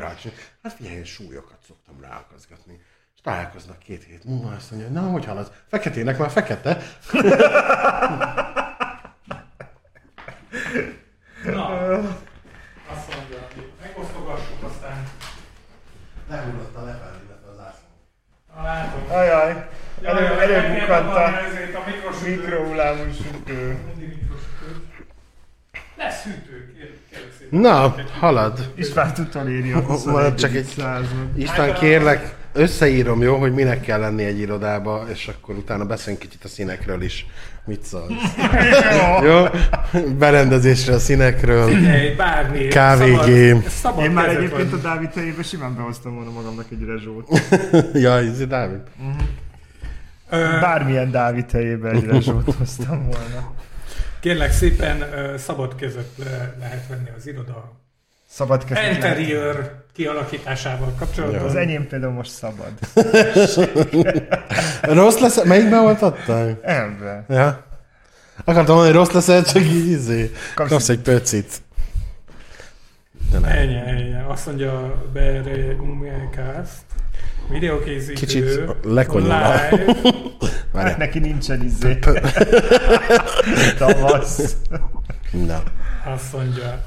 És 0.00 0.32
hát 0.62 0.72
figyelj, 0.72 0.96
én 0.96 1.04
súlyokat 1.04 1.58
szoktam 1.66 2.00
ráakaszgatni. 2.00 2.80
És 3.14 3.20
találkoznak 3.22 3.78
két 3.78 4.04
hét 4.04 4.24
múlva, 4.24 4.54
azt 4.54 4.70
mondja, 4.70 4.88
na, 4.88 5.00
hogy 5.00 5.24
haladsz? 5.24 5.50
Feketének 5.68 6.18
már 6.18 6.30
fekete. 6.30 6.78
Na, 11.44 11.66
azt 12.92 13.14
mondja, 13.14 13.48
megosztogassuk 13.80 14.62
aztán. 14.62 15.08
Lehullott 16.28 16.76
a 16.76 16.84
lepel, 16.84 17.20
illetve 17.26 17.50
az 17.50 17.58
ászló. 17.58 17.86
Látom. 18.62 19.10
Ajaj, 19.10 19.68
elő, 20.02 20.22
Jaj, 20.22 20.54
előbukkant 20.54 21.06
van 21.06 21.34
a 21.34 22.24
mikrohullámú 22.24 23.12
sütő. 23.12 23.78
Mindig 23.86 24.08
mikrosütő. 24.08 24.86
Lesz 25.96 26.22
hűtő, 26.22 26.72
kérlek 26.74 26.98
kérlek 27.10 27.32
szépen. 27.38 27.41
Na, 27.60 27.94
halad. 28.18 28.72
István 28.74 29.12
utolírja 29.18 29.76
a 29.76 29.82
Van 30.04 30.36
csak 30.36 30.50
21. 30.50 30.56
egy-. 30.56 31.42
István, 31.42 31.74
kérlek, 31.74 32.34
összeírom, 32.52 33.22
jó, 33.22 33.36
hogy 33.36 33.52
minek 33.52 33.80
kell 33.80 34.00
lenni 34.00 34.24
egy 34.24 34.38
irodába, 34.38 35.04
és 35.12 35.28
akkor 35.28 35.54
utána 35.56 35.84
beszélünk 35.84 36.20
kicsit 36.22 36.44
a 36.44 36.48
színekről 36.48 37.02
is. 37.02 37.26
Mit 37.64 37.82
szólsz? 37.82 38.12
jó? 39.28 39.44
Berendezésre 40.18 40.94
a 40.94 40.98
színekről. 40.98 41.86
Egy 41.86 42.16
bármi. 42.16 42.66
KVG. 42.66 43.68
Szabad, 43.68 44.04
Én 44.04 44.10
már 44.10 44.28
egyébként 44.28 44.70
van. 44.70 44.78
a 44.78 44.82
Dávid 44.82 45.10
tejébe 45.10 45.42
simán 45.42 45.74
behoztam 45.76 46.14
volna 46.14 46.30
magamnak 46.30 46.66
egy 46.70 46.84
rezsót. 46.84 47.28
Jaj, 48.04 48.26
ez 48.26 48.46
Dávid. 48.46 48.80
Bármilyen 50.60 51.10
Dávid 51.10 51.46
tejébe 51.46 51.90
egy 51.90 52.04
rezsót 52.12 52.54
hoztam 52.58 53.02
volna. 53.02 53.52
Kérlek 54.22 54.52
szépen, 54.52 55.04
szabad 55.38 55.74
kezet 55.74 56.08
le, 56.16 56.54
lehet 56.58 56.86
venni 56.88 57.10
az 57.16 57.26
iroda 57.26 57.72
Szabad 58.28 58.64
kezdeni. 58.64 58.94
interior 58.94 59.84
kialakításával 59.92 60.94
kapcsolatban. 60.98 61.40
Az 61.42 61.54
enyém 61.54 61.86
például 61.88 62.12
most 62.12 62.30
szabad. 62.30 62.72
Rossz 65.00 65.18
lesz, 65.18 65.44
melyikben 65.44 65.82
volt 65.82 66.02
adtál? 66.02 66.58
Ebbe. 66.62 67.24
Ja. 67.28 67.64
Akartam 68.44 68.74
mondani, 68.76 68.96
hogy 68.96 69.06
rossz 69.08 69.26
lesz, 69.26 69.52
csak 69.52 69.62
így 69.62 69.86
izé. 69.90 70.32
Kapsz 70.54 70.70
Kapsz 70.70 70.88
egy 70.88 71.00
pöcit. 71.00 71.62
De 73.30 73.38
nem. 73.38 73.50
Ennyi, 73.50 73.76
ennyi. 73.76 74.14
Azt 74.28 74.46
mondja 74.46 75.02
Bere 75.12 75.74
Umecast. 75.74 76.82
Videokészítő. 77.48 78.12
Kicsit 78.12 78.60
lekonyol. 78.84 79.28
Live. 79.28 79.96
Hát 80.74 80.98
neki 80.98 81.18
nincsen 81.18 81.62
izé. 81.64 81.98
Tavasz. 83.78 84.56
Na. 85.46 85.62
Azt 86.14 86.32
mondja, 86.32 86.84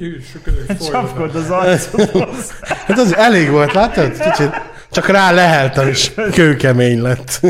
üssük 0.00 0.42
között 0.42 0.90
Csapkod 0.90 1.34
az 1.34 1.50
arcodhoz. 1.50 2.52
Hát 2.60 2.98
az 2.98 3.16
elég 3.16 3.50
volt, 3.50 3.72
látod? 3.72 4.18
Kicsit. 4.18 4.60
Csak 4.90 5.06
rá 5.06 5.32
leheltem, 5.32 5.88
és 5.88 6.12
kőkemény 6.32 7.02
lett. 7.02 7.40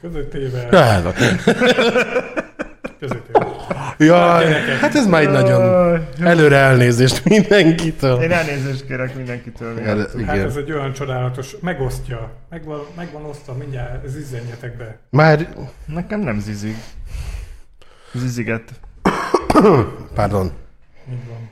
Közöttével. 0.00 0.68
Ráva. 0.70 1.12
Közöttével. 3.00 3.48
Jaj, 3.98 4.52
hát 4.80 4.94
ez 4.94 5.06
már 5.06 5.22
egy 5.22 5.30
nagyon 5.30 5.62
előre 6.20 6.56
elnézést 6.56 7.24
mindenkitől. 7.24 8.22
Én 8.22 8.32
elnézést 8.32 8.86
kérek 8.86 9.14
mindenkitől. 9.14 9.78
El. 9.78 9.96
Hát 9.96 10.06
ez 10.06 10.14
igen. 10.14 10.50
egy 10.56 10.72
olyan 10.72 10.92
csodálatos, 10.92 11.56
megosztja. 11.60 12.30
Megvan, 12.50 12.80
megvan 12.96 13.24
osztva, 13.24 13.54
mindjárt 13.54 14.08
zizzenjetek 14.08 14.76
be. 14.76 14.98
Már, 15.10 15.54
Nekem 15.86 16.20
nem 16.20 16.38
zizig. 16.40 16.76
Ziziget. 18.12 18.80
pardon. 20.14 20.52
Így 21.10 21.28
van. 21.28 21.50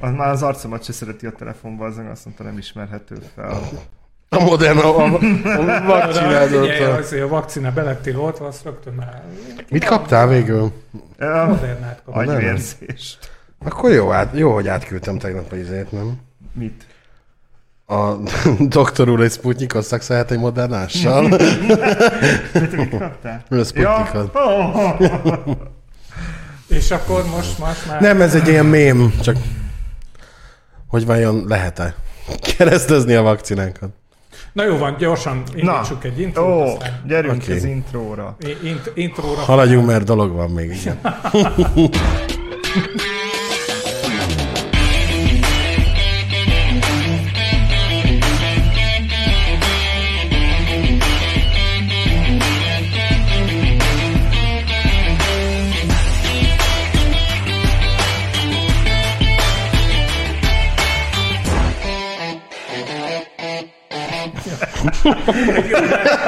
Az 0.00 0.16
már 0.16 0.28
az 0.28 0.42
arcomat 0.42 0.84
se 0.84 0.92
szereti 0.92 1.26
a 1.26 1.32
telefonban, 1.32 1.90
azon 1.90 2.06
azt 2.06 2.24
mondta 2.24 2.42
nem 2.42 2.58
ismerhető 2.58 3.16
fel. 3.34 3.60
A 4.30 4.42
modern, 4.42 4.78
a, 4.78 4.96
a, 4.96 5.04
a 5.92 6.12
Figyelj, 6.12 6.82
azért 6.82 7.24
a 7.24 7.28
vakcina 7.28 7.72
belettél 7.72 8.20
oltva, 8.20 8.46
azt 8.46 8.64
rögtön 8.64 8.92
már 8.92 9.22
Mit 9.68 9.84
kaptál 9.84 10.28
végül? 10.28 10.72
Ja, 11.18 11.44
modernát 11.48 12.02
kapott. 12.04 12.26
agyvérzés. 12.26 13.18
Akkor 13.64 13.90
jó, 13.90 14.12
át, 14.12 14.30
jó, 14.32 14.54
hogy 14.54 14.68
átküldtem 14.68 15.18
tegnap 15.18 15.52
a 15.52 15.56
izét, 15.56 15.92
nem? 15.92 16.20
Mit? 16.52 16.86
A 17.86 18.14
doktor 18.78 19.08
úr 19.08 19.20
egy 19.20 19.32
Sputnikot 19.32 19.82
szakszáját 19.84 20.30
egy 20.30 20.38
modernással. 20.38 21.22
Mit 22.52 22.88
kaptál? 22.98 23.42
A 23.50 23.64
Sputnikot. 23.64 24.30
Oh. 24.34 25.00
És 26.68 26.90
akkor 26.90 27.24
most, 27.36 27.58
most 27.58 27.86
már... 27.86 28.00
Nem, 28.00 28.20
ez 28.20 28.34
egy 28.34 28.48
ilyen 28.48 28.66
mém, 28.66 29.12
csak 29.22 29.36
hogy 30.88 31.06
vajon 31.06 31.44
lehet-e 31.46 31.94
keresztezni 32.56 33.14
a 33.14 33.22
vakcinánkat? 33.22 33.90
Na 34.52 34.64
jó 34.64 34.76
van, 34.76 34.96
gyorsan 34.98 35.42
indítsuk 35.54 36.04
egy 36.04 36.20
intrót, 36.20 36.46
Ó, 36.46 36.60
aztán 36.62 37.00
gyerünk 37.06 37.42
Oké. 37.42 37.56
az 37.56 37.64
intróra. 37.64 38.36
int, 38.62 38.90
intróra. 38.94 39.40
Haladjunk, 39.40 39.86
mert 39.86 40.04
dolog 40.04 40.32
van 40.32 40.50
még, 40.50 40.70
igen. 40.80 41.00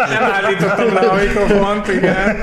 Nem 0.09 0.23
állítottam 0.33 0.95
le 0.95 1.01
a 1.01 1.15
mikrofont, 1.15 1.89
igen. 1.89 2.37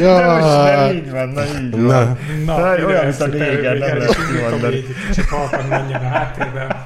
Jaj. 0.00 0.42
Nem, 0.76 0.94
így 0.94 1.10
van, 1.10 1.28
na 1.28 1.42
így 1.44 1.70
van. 1.70 2.16
Na, 2.44 2.54
Na, 2.54 2.58
Na, 2.58 2.84
olyan, 2.86 3.04
mint 3.04 3.20
a 3.20 3.26
régen, 3.26 3.76
nem 3.76 3.96
lehet 3.98 4.16
kimondani. 4.26 4.76
így 4.76 4.94
Kicsit 5.08 5.28
halkan 5.28 5.64
menjen 5.68 6.00
a 6.00 6.08
háttérben. 6.08 6.76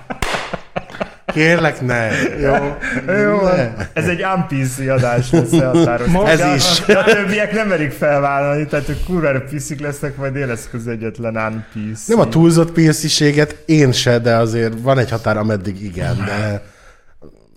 Kérlek 1.26 1.80
ne. 1.80 2.08
Jó. 2.40 2.54
Jó, 3.06 3.40
Ne. 3.42 3.72
ez 3.92 4.06
egy 4.08 4.22
unpc 4.36 4.78
adás 4.88 5.30
lesz. 5.30 5.52
Ez 6.26 6.40
a- 6.40 6.54
is. 6.54 6.80
de 6.86 6.98
A 6.98 7.04
többiek 7.04 7.52
nem 7.52 7.68
merik 7.68 7.90
felvállalni, 7.92 8.66
tehát 8.66 8.88
ők 8.88 9.04
kurvára 9.04 9.40
piszik 9.40 9.80
lesznek, 9.80 10.16
majd 10.16 10.36
én 10.36 10.46
leszek 10.46 10.74
az 10.74 10.88
egyetlen 10.88 11.36
unpc. 11.36 12.06
Nem 12.08 12.18
a 12.20 12.28
túlzott 12.28 12.72
PC-séget 12.72 13.56
én 13.66 13.92
se, 13.92 14.18
de 14.18 14.36
azért 14.36 14.72
van 14.80 14.98
egy 14.98 15.10
határ, 15.10 15.36
ameddig 15.36 15.82
igen, 15.82 16.16
de... 16.26 16.62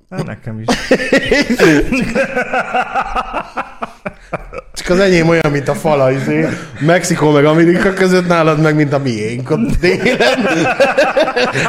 Hát 0.09 0.26
nekem 0.26 0.59
is. 0.59 0.68
Csak 4.74 4.90
az 4.90 5.00
enyém 5.00 5.28
olyan, 5.30 5.52
mint 5.52 5.68
a 5.68 5.74
fala, 5.74 6.12
izé. 6.12 6.48
Mexikó 6.80 7.32
meg 7.32 7.46
Amerika 7.46 7.94
között, 7.94 8.28
nálad 8.28 8.62
meg, 8.62 8.76
mint 8.76 8.94
a 8.94 8.98
miénk 9.00 9.50
ott 9.52 9.76
délen. 9.80 10.18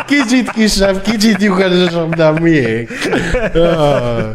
Kicsit 0.07 0.51
kisebb, 0.51 1.03
kicsit 1.03 1.43
lyukasabb, 1.43 2.15
de 2.15 2.25
a 2.25 2.33
miénk. 2.41 2.89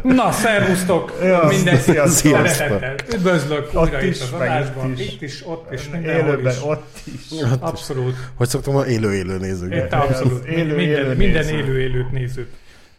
Na, 0.04 0.32
szervusztok! 0.32 1.20
Ja, 1.24 1.46
Mindenki 1.50 1.82
sziasztok. 1.92 2.48
szeretettel. 2.48 2.96
Üdvözlök 3.14 3.70
újra 3.74 4.02
is, 4.02 4.16
itt 4.16 4.22
az 4.22 4.32
adásban. 4.34 4.92
itt 4.92 5.00
is. 5.00 5.06
Itt 5.14 5.22
is, 5.22 5.42
ott 5.46 5.74
is, 5.74 5.90
mindenhol 5.92 6.28
Élőben, 6.34 6.52
is. 6.52 6.58
ott 6.64 6.98
is. 7.06 7.38
Abszolút. 7.60 8.16
Hogy 8.36 8.48
szoktam 8.48 8.84
élő-élő 8.88 9.38
nézők. 9.38 9.76
Itt 9.76 9.94
abszolút. 9.94 10.46
élő- 10.46 10.76
minden, 10.76 10.98
élő 11.04 11.16
minden 11.16 11.46
néző. 11.46 11.58
élő 11.58 11.80
élőt 11.82 12.12
nézőt. 12.12 12.50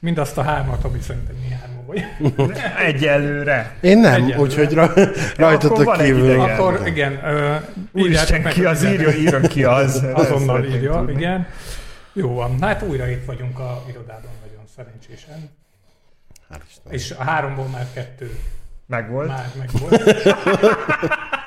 Mindazt 0.03 0.39
a 0.39 0.43
hármat, 0.43 0.85
ami 0.85 1.01
szerintem 1.01 1.35
mi 1.49 1.55
hárman 1.55 1.87
vagy. 1.87 2.05
Egyelőre. 2.87 3.75
Én 3.81 3.99
nem, 3.99 4.13
Egyelőre. 4.15 4.39
úgyhogy 4.41 4.73
ra- 4.73 4.95
rajtatok 5.37 5.93
kívül. 5.97 6.41
Akkor 6.41 6.83
igen, 6.87 7.13
írjátok 7.13 7.69
Úristen, 7.93 8.41
meg, 8.41 8.53
ki 8.53 8.65
az 8.65 8.85
írja, 8.85 9.11
írjon 9.11 9.43
ki 9.43 9.65
az. 9.65 10.05
Azonnal 10.13 10.65
írja, 10.65 10.93
tudni. 10.93 11.13
igen. 11.13 11.47
Jó 12.13 12.35
van, 12.35 12.57
hát 12.61 12.83
újra 12.83 13.09
itt 13.09 13.25
vagyunk 13.25 13.59
a 13.59 13.83
irodában 13.91 14.31
nagyon 14.47 14.65
szerencsésen. 14.77 15.51
Istennek. 16.69 16.95
És 17.01 17.11
a 17.19 17.23
háromból 17.23 17.67
már 17.67 17.87
kettő 17.95 18.39
Megvolt. 18.87 19.29
már 19.29 19.51
megvolt. 19.59 20.03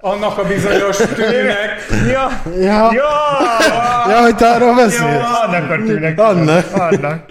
Annak 0.00 0.38
a 0.38 0.44
bizonyos 0.44 0.96
tűnek. 0.96 1.86
Ja, 2.12 2.28
Ja, 2.58 2.92
ja, 2.92 3.02
ja, 4.08 4.20
hogy 4.20 4.36
te 4.36 4.50
arról 4.50 4.68
ja, 4.68 4.74
beszélsz. 4.74 5.22
annak 5.46 5.70
a 5.70 5.76
tűnek. 5.86 6.18
Annak. 6.18 6.66
Annak. 6.74 7.24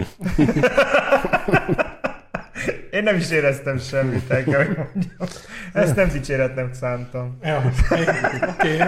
Én 2.90 3.02
nem 3.02 3.16
is 3.16 3.30
éreztem 3.30 3.78
semmit, 3.78 4.30
el 4.30 4.44
kell, 4.44 4.64
hogy 4.64 4.76
mondjam. 4.76 5.28
Ezt 5.72 5.96
nem 5.96 6.08
dicséretnek 6.08 6.74
szántam. 6.80 7.38
Ja, 7.42 7.62
oké. 7.90 8.02
Okay. 8.48 8.80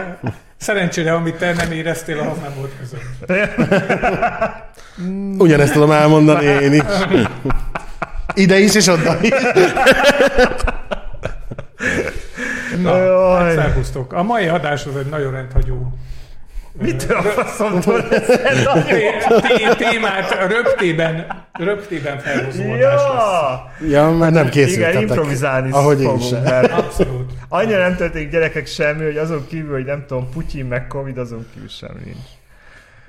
Szerencsére, 0.56 1.12
amit 1.12 1.34
te 1.34 1.52
nem 1.52 1.72
éreztél, 1.72 2.18
az 2.18 2.38
nem 2.42 2.52
volt 2.56 2.72
között. 2.78 3.32
Ugyanezt 5.42 5.72
tudom 5.72 5.90
elmondani 5.90 6.44
én 6.44 6.72
is. 6.72 6.82
Ide 8.34 8.58
is, 8.58 8.74
és 8.74 8.86
oda 8.86 9.16
is. 9.20 9.32
Na, 12.82 12.96
Jaj. 12.96 13.43
hát 13.44 13.55
szervusztok. 13.55 14.12
A 14.12 14.22
mai 14.22 14.46
adás 14.46 14.84
az 14.87 14.96
egy 14.96 15.06
nagyon 15.06 15.32
rendhagyó 15.32 15.93
Mitől 16.72 17.17
a 17.17 17.22
faszomtól 17.22 18.08
témát 19.78 20.46
röptében, 20.49 21.26
röptében 21.52 22.20
lesz. 22.25 22.56
Ja! 22.58 23.70
Ja, 23.88 24.11
mert 24.11 24.32
nem 24.32 24.49
készültetek. 24.49 24.93
Igen, 24.94 25.08
improvizálni 25.08 25.70
Ahogy 25.70 26.00
én 26.00 26.19
sem. 26.20 26.43
mert 26.43 26.72
Abszolút. 26.78 27.32
annyira 27.49 27.78
nem 27.78 27.96
történik 27.96 28.31
gyerekek 28.31 28.67
semmi, 28.67 29.05
hogy 29.05 29.16
azon 29.16 29.46
kívül, 29.49 29.73
hogy 29.73 29.84
nem 29.84 30.05
tudom, 30.06 30.28
Putyin 30.32 30.64
meg 30.64 30.87
Covid, 30.87 31.19
azon 31.19 31.46
kívül 31.52 31.69
semmi 31.69 32.00
nincs. 32.05 32.16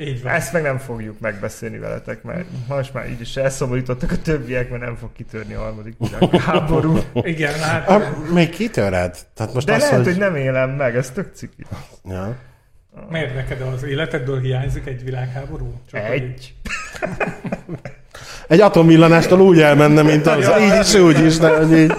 Így 0.01 0.23
van. 0.23 0.33
Ezt 0.33 0.53
meg 0.53 0.61
nem 0.61 0.77
fogjuk 0.77 1.19
megbeszélni 1.19 1.77
veletek, 1.77 2.23
mert 2.23 2.45
most 2.67 2.93
már 2.93 3.09
így 3.09 3.21
is 3.21 3.35
elszomorítottak 3.37 4.11
a 4.11 4.17
többiek, 4.17 4.69
mert 4.69 4.81
nem 4.81 4.95
fog 4.95 5.09
kitörni 5.13 5.53
a 5.53 5.59
harmadik 5.59 5.95
világháború. 5.97 6.97
Igen, 7.21 7.53
hát 7.59 7.89
Ah, 7.89 8.03
még 8.33 8.49
kitörhet. 8.49 9.25
Tehát 9.33 9.53
most 9.53 9.65
De 9.67 9.73
az, 9.73 9.81
lehet, 9.81 9.95
hogy... 9.95 10.05
hogy 10.05 10.17
nem 10.17 10.35
élem 10.35 10.69
meg, 10.69 10.95
ez 10.95 11.09
tök 11.09 11.29
ciki. 11.33 11.65
Ja. 12.09 12.35
miért 13.09 13.35
neked 13.35 13.61
az 13.61 13.83
életedből 13.83 14.39
hiányzik 14.39 14.85
egy 14.85 15.03
világháború? 15.03 15.81
Csak 15.91 16.03
Egy. 16.09 16.53
Egy 18.47 18.61
atomvillanástól 18.61 19.39
úgy 19.39 19.61
elmenne, 19.61 20.01
mint 20.01 20.27
az. 20.37 20.43
Ja. 20.43 20.57
Így 20.59 20.79
is, 20.83 20.93
úgy 20.93 21.25
is, 21.25 21.37
de 21.37 21.57
hogy 21.57 21.71
így. 21.77 21.93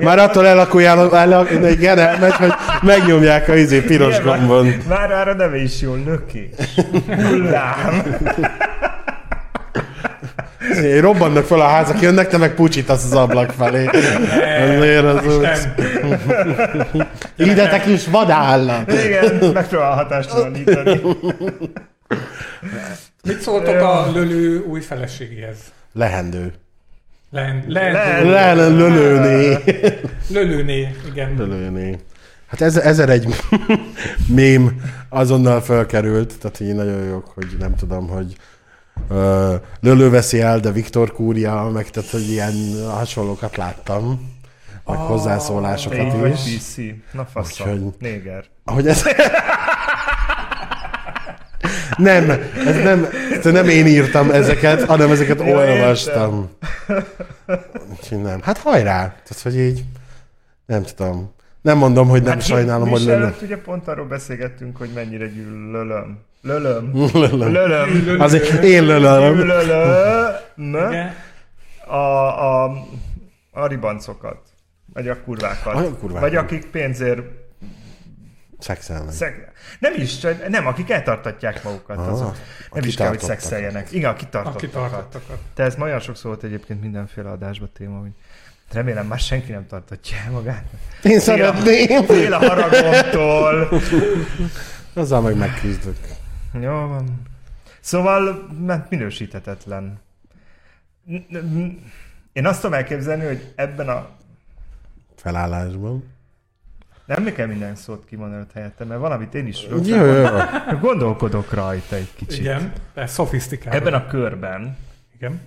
Már 0.00 0.18
attól 0.18 0.46
elakuljál, 0.46 1.16
el, 1.16 1.70
igen, 1.70 1.98
elmegy, 1.98 2.32
hogy 2.32 2.52
megnyomják 2.82 3.48
a 3.48 3.56
izé 3.56 3.80
piros 3.80 4.14
Igen, 4.14 4.26
már- 4.26 4.38
gombon. 4.38 4.74
Már 4.88 5.08
már 5.08 5.28
a 5.28 5.34
neve 5.34 5.56
is 5.56 5.80
jól, 5.80 5.98
lökés. 6.06 6.50
Hullám. 7.06 8.02
Izé, 10.70 10.98
Robbannak 10.98 11.44
fel 11.44 11.60
a 11.60 11.66
házak, 11.68 12.00
jönnek, 12.00 12.28
te 12.28 12.36
meg 12.36 12.54
pucsítasz 12.54 13.04
az 13.04 13.12
ablak 13.12 13.50
felé. 13.50 13.86
Azért 14.76 15.04
az 15.04 15.36
úgy. 15.36 15.48
Idetek 17.36 17.86
is 17.86 18.06
vadállat. 18.06 18.92
Igen, 18.92 19.50
megpróbál 19.52 19.94
hatástalanítani. 19.94 21.00
mit 23.24 23.40
szóltok 23.40 23.74
a 23.80 24.10
lölő 24.14 24.58
új 24.58 24.80
feleségéhez? 24.80 25.58
Lehendő. 25.92 26.52
Len, 27.30 27.64
Len- 27.68 27.92
len, 27.92 28.24
Le, 28.26 28.54
le, 28.54 28.68
lölőné. 28.68 29.58
lölőné, 30.30 30.94
igen. 31.10 31.34
Lölőné. 31.36 31.98
Hát 32.46 32.60
ez, 32.60 32.76
ezer 32.76 33.08
egy 33.08 33.34
mém 34.34 34.80
azonnal 35.08 35.60
felkerült, 35.60 36.38
tehát 36.40 36.60
így 36.60 36.74
nagyon 36.74 37.02
jó, 37.04 37.22
hogy 37.34 37.46
nem 37.58 37.74
tudom, 37.76 38.08
hogy 38.08 38.36
uh, 39.08 39.54
Lölő 39.80 40.10
veszi 40.10 40.40
el, 40.40 40.60
de 40.60 40.70
Viktor 40.72 41.12
kúrja, 41.12 41.70
meg 41.74 41.90
tehát, 41.90 42.10
hogy 42.10 42.30
ilyen 42.30 42.52
hasonlókat 42.90 43.56
láttam, 43.56 44.08
meg 44.86 44.98
Ah, 44.98 45.06
hozzászólásokat 45.06 46.28
is. 46.28 46.56
PC. 46.56 46.76
Na 47.12 47.24
faszom. 47.32 47.68
Úgyhogy- 47.72 47.94
Néger. 47.98 48.44
Ahogy 48.64 48.86
ez... 48.88 49.02
nem, 52.00 52.30
ez 52.66 52.76
nem, 52.82 53.06
ez 53.30 53.44
nem 53.44 53.68
én 53.68 53.86
írtam 53.86 54.30
ezeket, 54.30 54.84
hanem 54.84 55.10
ezeket 55.10 55.38
Ja, 55.40 55.56
olvastam. 55.56 56.50
Úgyhogy 57.90 58.22
nem. 58.22 58.40
Hát 58.42 58.58
hajrá! 58.58 58.98
Tehát, 58.98 59.42
hogy 59.42 59.58
így, 59.58 59.84
nem 60.66 60.82
tudom. 60.82 61.34
Nem 61.60 61.78
mondom, 61.78 62.08
hogy 62.08 62.22
nem 62.22 62.32
Hát 62.32 62.42
sajnálom, 62.42 62.84
mi 62.84 62.90
hogy 62.90 63.08
előtt 63.08 63.42
ugye 63.42 63.56
pont 63.56 63.88
arról 63.88 64.06
beszélgettünk, 64.06 64.76
hogy 64.76 64.90
mennyire 64.94 65.26
gyűl 65.26 65.70
lölöm. 65.70 66.18
Lölöm. 66.42 66.90
Lölöm. 67.12 68.20
Azért 68.20 68.62
én 68.62 68.84
lölöm. 68.84 69.38
Lölöm. 70.56 71.10
A, 71.86 71.96
a, 71.96 72.72
a 73.50 73.66
ribancokat. 73.66 74.38
Vagy 74.92 75.08
a 75.08 75.22
kurvákat. 75.24 75.74
A 75.74 75.94
kurvákat. 75.94 76.20
Vagy 76.20 76.36
akik 76.36 76.66
pénzért 76.66 77.20
Szexelnek. 78.60 79.12
Szeg... 79.12 79.52
Nem 79.78 79.92
is, 79.96 80.20
nem, 80.48 80.66
akik 80.66 80.90
eltartatják 80.90 81.64
magukat, 81.64 81.96
Ah, 81.98 82.12
azok. 82.12 82.36
Nem 82.72 82.84
is 82.84 82.94
kell, 82.94 83.08
hogy 83.08 83.20
szexeljenek. 83.20 83.92
Igen, 83.92 84.10
a 84.10 84.14
kitartottakat. 84.14 84.70
tartottakat. 84.70 85.38
Te 85.54 85.62
ez 85.62 85.74
ma 85.74 85.84
olyan 85.84 86.00
sokszor 86.00 86.30
volt 86.30 86.44
egyébként 86.44 86.80
mindenféle 86.80 87.30
adásban 87.30 87.70
téma, 87.72 87.98
hogy 88.00 88.10
remélem 88.72 89.06
már 89.06 89.18
senki 89.18 89.52
nem 89.52 89.66
tartatja 89.66 90.16
el 90.26 90.30
magát. 90.30 90.64
Én 91.02 91.20
szeretném. 91.20 92.04
Fél 92.04 92.32
a 92.32 92.38
haragomtól. 92.38 93.68
Azzal 94.94 95.20
meg 95.20 95.36
megküzdök. 95.36 95.96
Jó 96.52 96.70
van. 96.70 97.22
Szóval 97.80 98.48
mert 98.66 98.90
minősíthetetlen. 98.90 100.00
Én 102.32 102.46
azt 102.46 102.60
tudom 102.60 102.76
elképzelni, 102.76 103.24
hogy 103.24 103.52
ebben 103.56 103.88
a... 103.88 104.08
Felállásban. 105.16 106.04
Nem 107.18 107.32
kell 107.32 107.46
minden 107.46 107.74
szót 107.76 108.04
kimondani 108.04 108.42
ott 108.42 108.52
helyette, 108.52 108.84
mert 108.84 109.00
valamit 109.00 109.34
én 109.34 109.46
is 109.46 109.66
Jó, 109.66 109.84
jó. 109.84 110.26
gondolkodok 110.80 111.52
rajta 111.52 111.96
egy 111.96 112.14
kicsit. 112.14 112.38
Igen, 112.38 112.72
ez 112.94 113.12
szofisztikálva. 113.12 113.78
Ebben 113.78 113.94
a 113.94 114.06
körben 114.06 114.76
Igen. 115.14 115.40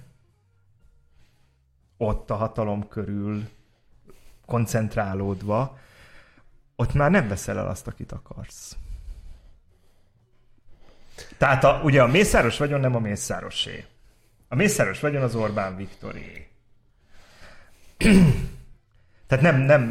ott 1.98 2.30
a 2.30 2.36
hatalom 2.36 2.88
körül 2.88 3.44
koncentrálódva, 4.45 5.77
ott 6.75 6.94
már 6.94 7.12
nem 7.12 7.27
veszel 7.27 7.57
el 7.57 7.68
azt, 7.68 7.88
akit 7.88 8.12
akarsz. 8.12 8.77
Tehát 11.38 11.63
a, 11.63 11.81
ugye 11.83 12.01
a 12.01 12.07
Mészáros 12.07 12.57
vagyon 12.57 12.80
nem 12.80 12.95
a 12.95 13.00
Mészárosé. 13.00 13.86
A 14.48 14.56
Mészáros 14.56 15.00
vagyon 15.00 15.24
az 15.24 15.36
Orbán 15.36 15.75
Viktoré. 15.75 16.48
Tehát 19.27 19.43
nem, 19.43 19.61
nem 19.61 19.81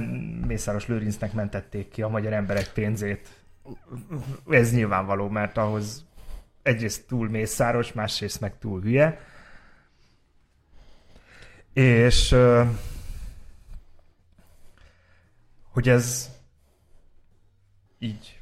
Mészáros 0.47 0.87
Lőrincnek 0.87 1.33
mentették 1.33 1.89
ki 1.89 2.03
a 2.03 2.09
magyar 2.09 2.33
emberek 2.33 2.69
pénzét. 2.73 3.29
Ez 4.49 4.73
nyilvánvaló, 4.73 5.29
mert 5.29 5.57
ahhoz 5.57 6.05
egyrészt 6.63 7.07
túl 7.07 7.29
Mészáros, 7.29 7.93
másrészt 7.93 8.41
meg 8.41 8.59
túl 8.59 8.81
hülye. 8.81 9.21
És 11.73 12.37
hogy 15.73 15.89
ez 15.89 16.31
így 17.99 18.41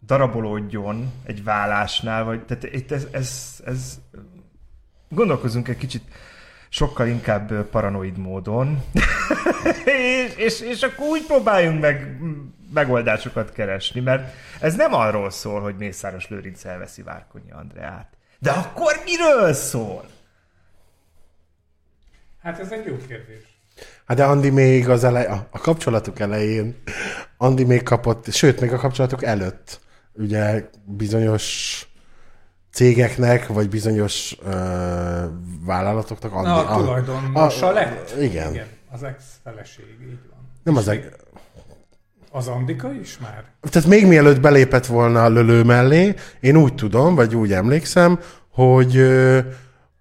darabolódjon 0.00 1.12
egy 1.24 1.44
vállásnál, 1.44 2.24
vagy 2.24 2.44
tehát 2.44 2.92
ez, 2.92 3.06
ez, 3.10 3.60
ez 3.64 4.00
gondolkozunk 5.08 5.68
egy 5.68 5.76
kicsit 5.76 6.02
sokkal 6.68 7.06
inkább 7.06 7.68
paranoid 7.70 8.16
módon, 8.16 8.84
és, 9.84 10.34
és, 10.36 10.60
és 10.60 10.82
akkor 10.82 11.06
úgy 11.06 11.26
próbáljunk 11.26 11.80
meg 11.80 12.20
megoldásokat 12.72 13.52
keresni, 13.52 14.00
mert 14.00 14.34
ez 14.60 14.74
nem 14.74 14.94
arról 14.94 15.30
szól, 15.30 15.60
hogy 15.60 15.76
Mészáros 15.76 16.28
Lőrinc 16.28 16.64
elveszi 16.64 17.02
Várkonyi 17.02 17.50
Andreát. 17.50 18.08
De 18.38 18.50
akkor 18.50 19.00
miről 19.04 19.52
szól? 19.52 20.04
Hát 22.42 22.58
ez 22.58 22.72
egy 22.72 22.86
jó 22.86 22.96
kérdés. 22.96 23.42
Hát 24.06 24.16
de 24.16 24.24
Andi 24.24 24.50
még 24.50 24.88
az 24.88 25.04
elej, 25.04 25.26
a, 25.26 25.46
a 25.50 25.58
kapcsolatuk 25.58 26.20
elején, 26.20 26.82
Andi 27.36 27.64
még 27.64 27.82
kapott, 27.82 28.32
sőt, 28.32 28.60
még 28.60 28.72
a 28.72 28.76
kapcsolatuk 28.76 29.24
előtt, 29.24 29.80
ugye 30.12 30.68
bizonyos 30.84 31.82
cégeknek, 32.78 33.46
vagy 33.46 33.68
bizonyos 33.68 34.36
ö, 34.46 34.50
vállalatoknak 35.64 36.32
Andi, 36.32 36.48
Na, 36.48 36.66
a 36.68 36.76
tulajdonosa 36.76 37.66
a- 37.66 37.72
lett. 37.72 38.14
igen. 38.20 38.52
igen. 38.52 38.66
Az 38.90 39.02
ex-feleség, 39.02 39.84
így 40.02 40.18
van. 40.30 40.38
nem 40.62 40.76
az 40.76 40.88
egy, 40.88 41.04
Az 42.30 42.48
Andika 42.48 42.90
is 43.02 43.18
már? 43.22 43.44
tehát 43.70 43.88
még 43.88 44.06
mielőtt 44.06 44.40
belépett 44.40 44.86
volna 44.86 45.24
a 45.24 45.28
lölő 45.28 45.62
mellé, 45.64 46.14
én 46.40 46.56
úgy 46.56 46.74
tudom, 46.74 47.14
vagy 47.14 47.34
úgy 47.36 47.52
emlékszem, 47.52 48.18
hogy 48.52 48.96
ö, 48.96 49.38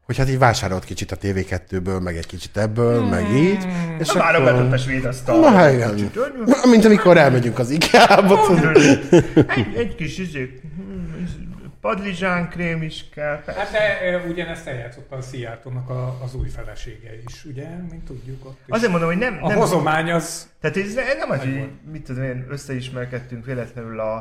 hogy 0.05 0.17
hát 0.17 0.29
így 0.29 0.37
vásárolt 0.37 0.83
kicsit 0.83 1.11
a 1.11 1.15
TV2-ből, 1.17 2.01
meg 2.03 2.17
egy 2.17 2.25
kicsit 2.25 2.57
ebből, 2.57 2.99
Hmm. 2.99 3.09
meg 3.09 3.31
így. 3.35 3.67
És 3.99 4.11
Várom 4.11 4.41
akkor... 4.45 4.55
betett 4.55 4.71
a 4.73 4.77
svéd 4.77 5.05
asztal. 5.05 5.39
Na, 5.39 5.49
hát 5.49 5.73
igen. 5.73 6.11
Mint 6.69 6.85
amikor 6.85 7.17
elmegyünk 7.17 7.59
az 7.59 7.69
IKEA-ba. 7.69 8.39
egy, 9.55 9.75
egy 9.75 9.95
kis 9.95 10.17
izé, 10.17 10.59
hm, 11.89 11.95
padlizsán 11.95 12.49
krém 12.49 12.81
is 12.81 13.09
kell. 13.09 13.41
Hát 13.45 13.71
de 13.71 14.23
ugyanezt 14.27 14.67
eljátszotta 14.67 15.15
a 15.15 15.21
Szijjártónak 15.21 15.89
a, 15.89 16.21
az 16.23 16.35
új 16.35 16.49
felesége 16.49 17.21
is, 17.27 17.45
ugye? 17.45 17.67
Mint 17.89 18.05
tudjuk 18.05 18.45
ott 18.45 18.59
is. 18.65 18.73
Azért 18.73 18.91
mondom, 18.91 19.09
hogy 19.09 19.17
nem... 19.17 19.39
a 19.41 19.47
nem 19.47 19.57
hozomány 19.57 20.11
az... 20.11 20.49
Tehát 20.61 20.77
ez 20.77 20.93
ne- 20.93 21.13
nem 21.13 21.29
az, 21.29 21.39
hogy 21.39 21.69
mit 21.91 22.03
tudom 22.03 22.23
én, 22.23 22.45
összeismerkedtünk 22.49 23.45
véletlenül 23.45 23.99
a, 23.99 24.15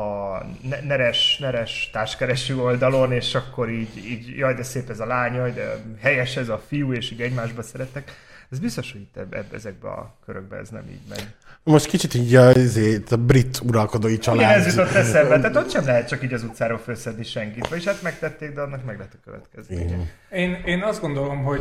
a 0.00 0.38
ne- 0.62 0.80
neres, 0.80 1.38
neres 1.38 1.90
társkereső 1.92 2.58
oldalon, 2.58 3.12
és 3.12 3.34
akkor 3.34 3.70
így, 3.70 3.96
így, 3.96 4.36
jaj, 4.36 4.54
de 4.54 4.62
szép 4.62 4.90
ez 4.90 5.00
a 5.00 5.06
lány, 5.06 5.34
jaj, 5.34 5.52
de 5.52 5.76
helyes 6.00 6.36
ez 6.36 6.48
a 6.48 6.58
fiú, 6.58 6.92
és 6.92 7.10
így 7.10 7.22
egymásba 7.22 7.62
szerettek. 7.62 8.12
Ez 8.50 8.58
biztos, 8.58 8.92
hogy 8.92 9.00
itt 9.00 9.16
eb- 9.16 9.34
eb- 9.34 9.52
ezekbe 9.52 9.88
a 9.88 10.16
körökbe 10.24 10.56
ez 10.56 10.68
nem 10.68 10.88
így 10.88 11.02
megy. 11.08 11.26
Most 11.66 11.86
kicsit 11.86 12.14
így 12.14 12.34
a, 12.34 12.48
azért, 12.48 13.12
a 13.12 13.16
brit 13.16 13.60
uralkodói 13.64 14.10
Igen, 14.10 14.22
család. 14.22 14.56
ez 14.56 14.74
jutott 14.74 14.94
eszembe. 14.94 15.36
Tehát 15.40 15.56
ott 15.56 15.70
sem 15.70 15.84
lehet 15.84 16.08
csak 16.08 16.22
így 16.22 16.32
az 16.32 16.42
utcáról 16.42 16.78
felszedni 16.78 17.24
senkit. 17.24 17.68
Vagyis 17.68 17.84
hát 17.84 18.02
megtették, 18.02 18.52
de 18.52 18.60
annak 18.60 18.84
meg 18.84 18.98
lett 18.98 19.12
a 19.14 19.18
következménye. 19.24 19.84
Igen. 19.84 20.08
Én, 20.30 20.62
én 20.64 20.82
azt 20.82 21.00
gondolom, 21.00 21.42
hogy 21.42 21.60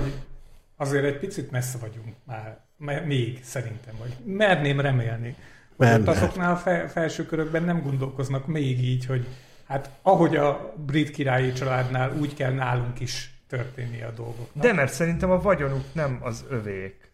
azért 0.77 1.03
egy 1.03 1.17
picit 1.17 1.51
messze 1.51 1.77
vagyunk 1.77 2.15
már, 2.25 3.05
még 3.05 3.39
szerintem, 3.43 3.93
vagy 3.99 4.15
merném 4.25 4.79
remélni, 4.79 5.35
Nem, 5.77 6.01
Ott 6.01 6.07
azoknál 6.07 6.51
a 6.51 6.57
fe, 6.57 6.87
felső 6.87 7.25
körökben 7.25 7.63
nem 7.63 7.81
gondolkoznak 7.81 8.47
még 8.47 8.83
így, 8.83 9.05
hogy 9.05 9.27
hát 9.67 9.89
ahogy 10.01 10.35
a 10.35 10.73
brit 10.85 11.11
királyi 11.11 11.53
családnál, 11.53 12.13
úgy 12.19 12.33
kell 12.33 12.51
nálunk 12.51 12.99
is 12.99 13.33
történni 13.47 14.01
a 14.01 14.11
dolgoknak. 14.15 14.63
De 14.63 14.73
mert 14.73 14.93
szerintem 14.93 15.31
a 15.31 15.41
vagyonuk 15.41 15.83
nem 15.93 16.19
az 16.21 16.45
övék. 16.49 17.04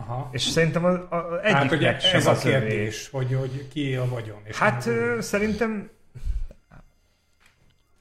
Aha. 0.00 0.28
És 0.32 0.42
szerintem 0.42 0.84
a, 0.84 0.88
a, 0.88 1.06
a 1.16 1.40
Hát 1.42 1.44
egyiknek 1.44 1.72
ugye 1.80 1.98
sem 1.98 2.16
ez 2.18 2.26
a 2.26 2.30
az 2.30 2.42
kérdés, 2.42 3.08
hogy, 3.12 3.34
hogy 3.38 3.68
ki 3.72 3.94
a 3.94 4.08
vagyon. 4.08 4.40
És 4.44 4.58
Hát 4.58 4.70
nem 4.86 4.94
az 4.94 5.00
ö, 5.00 5.20
szerintem 5.20 5.90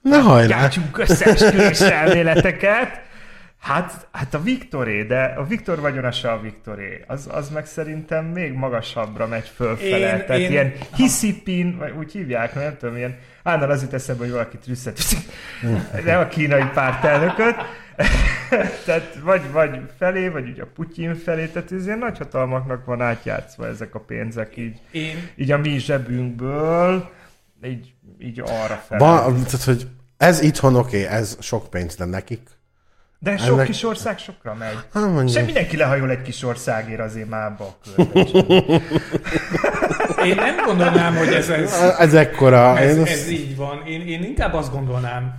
Ne 0.01 0.18
hajrá! 0.20 0.48
gyártsunk 0.48 0.98
összeesküvés 0.98 1.80
elméleteket. 1.80 3.06
Hát, 3.60 4.08
hát 4.12 4.34
a 4.34 4.42
Viktoré, 4.42 5.04
de 5.04 5.24
a 5.24 5.44
Viktor 5.44 5.80
vagyona 5.80 6.12
se 6.12 6.32
a 6.32 6.39
Viktoré. 6.42 7.04
Az, 7.08 7.27
az 7.32 7.50
meg 7.50 7.66
szerintem 7.66 8.25
még 8.25 8.54
magasabbra 8.54 9.27
megy 9.27 9.48
fölfele. 9.56 9.98
Én- 10.18 10.25
Tehát 10.25 10.42
én- 10.42 10.51
ilyen 10.51 10.74
hiszipin, 10.96 11.77
vagy 11.77 11.92
úgy 11.98 12.12
hívják, 12.12 12.56
nem 12.56 12.77
tudom, 12.77 12.96
ilyen 12.96 13.18
állandóan 13.44 13.72
az 13.75 13.82
jut 13.82 13.94
eszembe, 13.94 14.24
hogy 14.24 14.32
valaki 14.32 14.58
trüsszet 14.58 15.00
nem 16.06 16.20
a 16.20 16.27
kínai 16.27 16.66
pártelnököt. 16.74 17.56
tehát 18.86 19.18
vagy, 19.24 19.51
vagy 19.51 19.80
felé, 19.98 20.27
vagy 20.27 20.50
ugye 20.50 20.63
a 20.63 20.68
Putyin 20.75 21.16
felé, 21.16 21.46
tehát 21.46 21.72
ez 21.72 21.86
ilyen 21.86 21.98
nagyhatalmaknak 21.98 22.86
van 22.86 23.01
átjátszva 23.01 23.68
ezek 23.68 23.96
a 23.96 24.00
pénzek 24.00 24.58
így, 24.58 24.80
Én, 24.92 25.30
így 25.36 25.51
a 25.51 25.58
mi 25.58 25.77
zsebünkből, 25.80 27.10
így, 27.63 27.94
így 28.20 28.39
arra 28.39 28.84
felé. 28.88 29.00
Van, 29.00 29.44
tehát, 29.44 29.63
hogy 29.63 29.88
ez 30.18 30.42
itthon 30.42 30.75
oké, 30.75 31.04
okay, 31.04 31.18
ez 31.18 31.38
sok 31.39 31.70
pénz, 31.70 31.96
de 31.96 32.06
nekik? 32.06 32.50
De 33.20 33.38
sok 33.38 33.54
Ennek- 33.54 33.66
kis 33.66 33.84
ország 33.84 34.18
sokra 34.20 34.54
megy. 34.54 34.74
Hát 34.74 35.04
Se 35.04 35.10
mondjuk. 35.10 35.46
mindenki 35.46 35.77
lehajol 35.77 36.10
egy 36.10 36.22
kis 36.22 36.44
országért 36.44 37.00
azért 37.00 37.30
már 37.30 37.46
abba 37.46 37.66
a 37.66 37.77
körbe. 37.96 38.20
én 40.25 40.36
nem 40.36 40.56
gondolnám, 40.66 41.16
hogy 41.16 41.27
ez, 41.34 41.50
ez, 41.50 41.74
Ez 42.00 42.13
ekkora. 42.13 42.77
ez, 42.80 42.98
ez 42.98 43.01
azt- 43.01 43.30
így 43.32 43.56
van. 43.56 43.86
Én, 43.88 44.01
én 44.08 44.24
inkább 44.24 44.54
azt 44.54 44.72
gondolnám, 44.72 45.36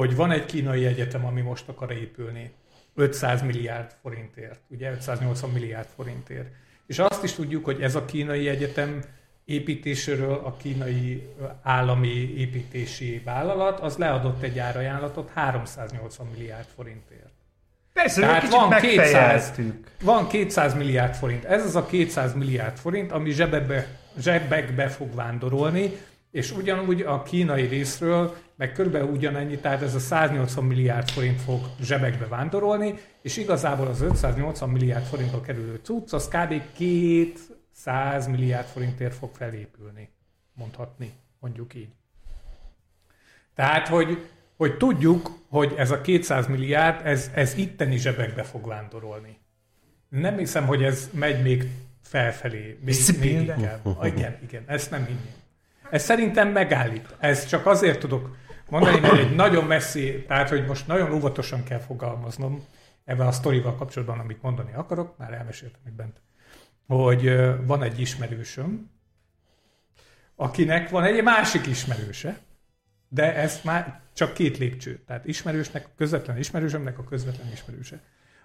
hogy 0.00 0.16
van 0.16 0.30
egy 0.30 0.44
kínai 0.44 0.86
egyetem, 0.86 1.26
ami 1.26 1.40
most 1.40 1.68
akar 1.68 1.92
épülni. 1.92 2.52
500 2.94 3.42
milliárd 3.42 3.94
forintért, 4.02 4.60
ugye 4.68 4.90
580 4.90 5.50
milliárd 5.50 5.88
forintért. 5.94 6.48
És 6.86 6.98
azt 6.98 7.22
is 7.22 7.32
tudjuk, 7.32 7.64
hogy 7.64 7.82
ez 7.82 7.94
a 7.94 8.04
kínai 8.04 8.48
egyetem 8.48 9.00
építéséről 9.44 10.40
a 10.44 10.56
kínai 10.56 11.28
állami 11.62 12.34
építési 12.36 13.22
vállalat, 13.24 13.80
az 13.80 13.96
leadott 13.96 14.42
egy 14.42 14.58
árajánlatot 14.58 15.30
380 15.34 16.26
milliárd 16.26 16.66
forintért. 16.74 17.32
Persze, 17.92 18.20
Tehát 18.20 18.50
van 18.50 18.70
200 18.70 18.96
megfejeltük. 18.96 19.90
Van 20.02 20.28
200 20.28 20.74
milliárd 20.74 21.14
forint. 21.14 21.44
Ez 21.44 21.64
az 21.64 21.76
a 21.76 21.86
200 21.86 22.34
milliárd 22.34 22.76
forint, 22.76 23.12
ami 23.12 23.30
zsebekbe, 23.30 23.86
zsebekbe 24.18 24.88
fog 24.88 25.14
vándorolni, 25.14 25.90
és 26.30 26.52
ugyanúgy 26.52 27.00
a 27.00 27.22
kínai 27.22 27.66
részről, 27.66 28.36
meg 28.56 28.72
körülbelül 28.72 29.08
ugyanennyi, 29.08 29.58
tehát 29.58 29.82
ez 29.82 29.94
a 29.94 29.98
180 29.98 30.64
milliárd 30.64 31.10
forint 31.10 31.40
fog 31.40 31.60
zsebekbe 31.80 32.26
vándorolni, 32.26 32.94
és 33.22 33.36
igazából 33.36 33.86
az 33.86 34.00
580 34.00 34.70
milliárd 34.70 35.04
forintba 35.04 35.40
kerülő 35.40 35.80
cucc, 35.82 36.12
az 36.12 36.28
kb. 36.28 36.62
200 36.72 38.26
milliárd 38.26 38.66
forintért 38.66 39.14
fog 39.14 39.34
felépülni, 39.34 40.08
mondhatni, 40.52 41.12
mondjuk 41.40 41.74
így. 41.74 41.92
Tehát, 43.54 43.88
hogy, 43.88 44.28
hogy 44.56 44.76
tudjuk, 44.76 45.30
hogy 45.48 45.74
ez 45.76 45.90
a 45.90 46.00
200 46.00 46.46
milliárd, 46.46 47.06
ez, 47.06 47.30
ez 47.34 47.56
itteni 47.56 47.96
zsebekbe 47.96 48.42
fog 48.42 48.66
vándorolni. 48.66 49.38
Nem 50.08 50.36
hiszem, 50.36 50.66
hogy 50.66 50.82
ez 50.82 51.10
megy 51.12 51.42
még 51.42 51.68
felfelé. 52.02 52.78
Még, 52.84 52.96
még 53.20 53.30
inkább. 53.30 53.80
Ah, 53.82 54.06
Igen, 54.06 54.38
igen, 54.42 54.62
ezt 54.66 54.90
nem 54.90 55.04
hinném. 55.04 55.42
Ez 55.90 56.04
szerintem 56.04 56.48
megállít. 56.48 57.14
Ez 57.18 57.46
csak 57.46 57.66
azért 57.66 57.98
tudok 57.98 58.36
mondani, 58.68 59.00
mert 59.00 59.18
egy 59.18 59.34
nagyon 59.34 59.64
messzi, 59.64 60.24
tehát 60.28 60.48
hogy 60.48 60.66
most 60.66 60.86
nagyon 60.86 61.12
óvatosan 61.12 61.64
kell 61.64 61.78
fogalmaznom 61.78 62.64
ebben 63.04 63.26
a 63.26 63.32
sztorival 63.32 63.74
kapcsolatban, 63.74 64.18
amit 64.18 64.42
mondani 64.42 64.72
akarok, 64.74 65.18
már 65.18 65.32
elmeséltem 65.32 65.80
itt 65.86 65.92
bent, 65.92 66.20
hogy 66.86 67.36
van 67.66 67.82
egy 67.82 68.00
ismerősöm, 68.00 68.90
akinek 70.36 70.90
van 70.90 71.04
egy 71.04 71.22
másik 71.22 71.66
ismerőse, 71.66 72.38
de 73.08 73.34
ez 73.34 73.60
már 73.64 74.00
csak 74.14 74.34
két 74.34 74.58
lépcső. 74.58 75.02
Tehát 75.06 75.24
ismerősnek, 75.24 75.86
közvetlen 75.96 76.38
ismerősömnek 76.38 76.98
a 76.98 77.04
közvetlen 77.04 77.52
ismerőse. 77.52 78.00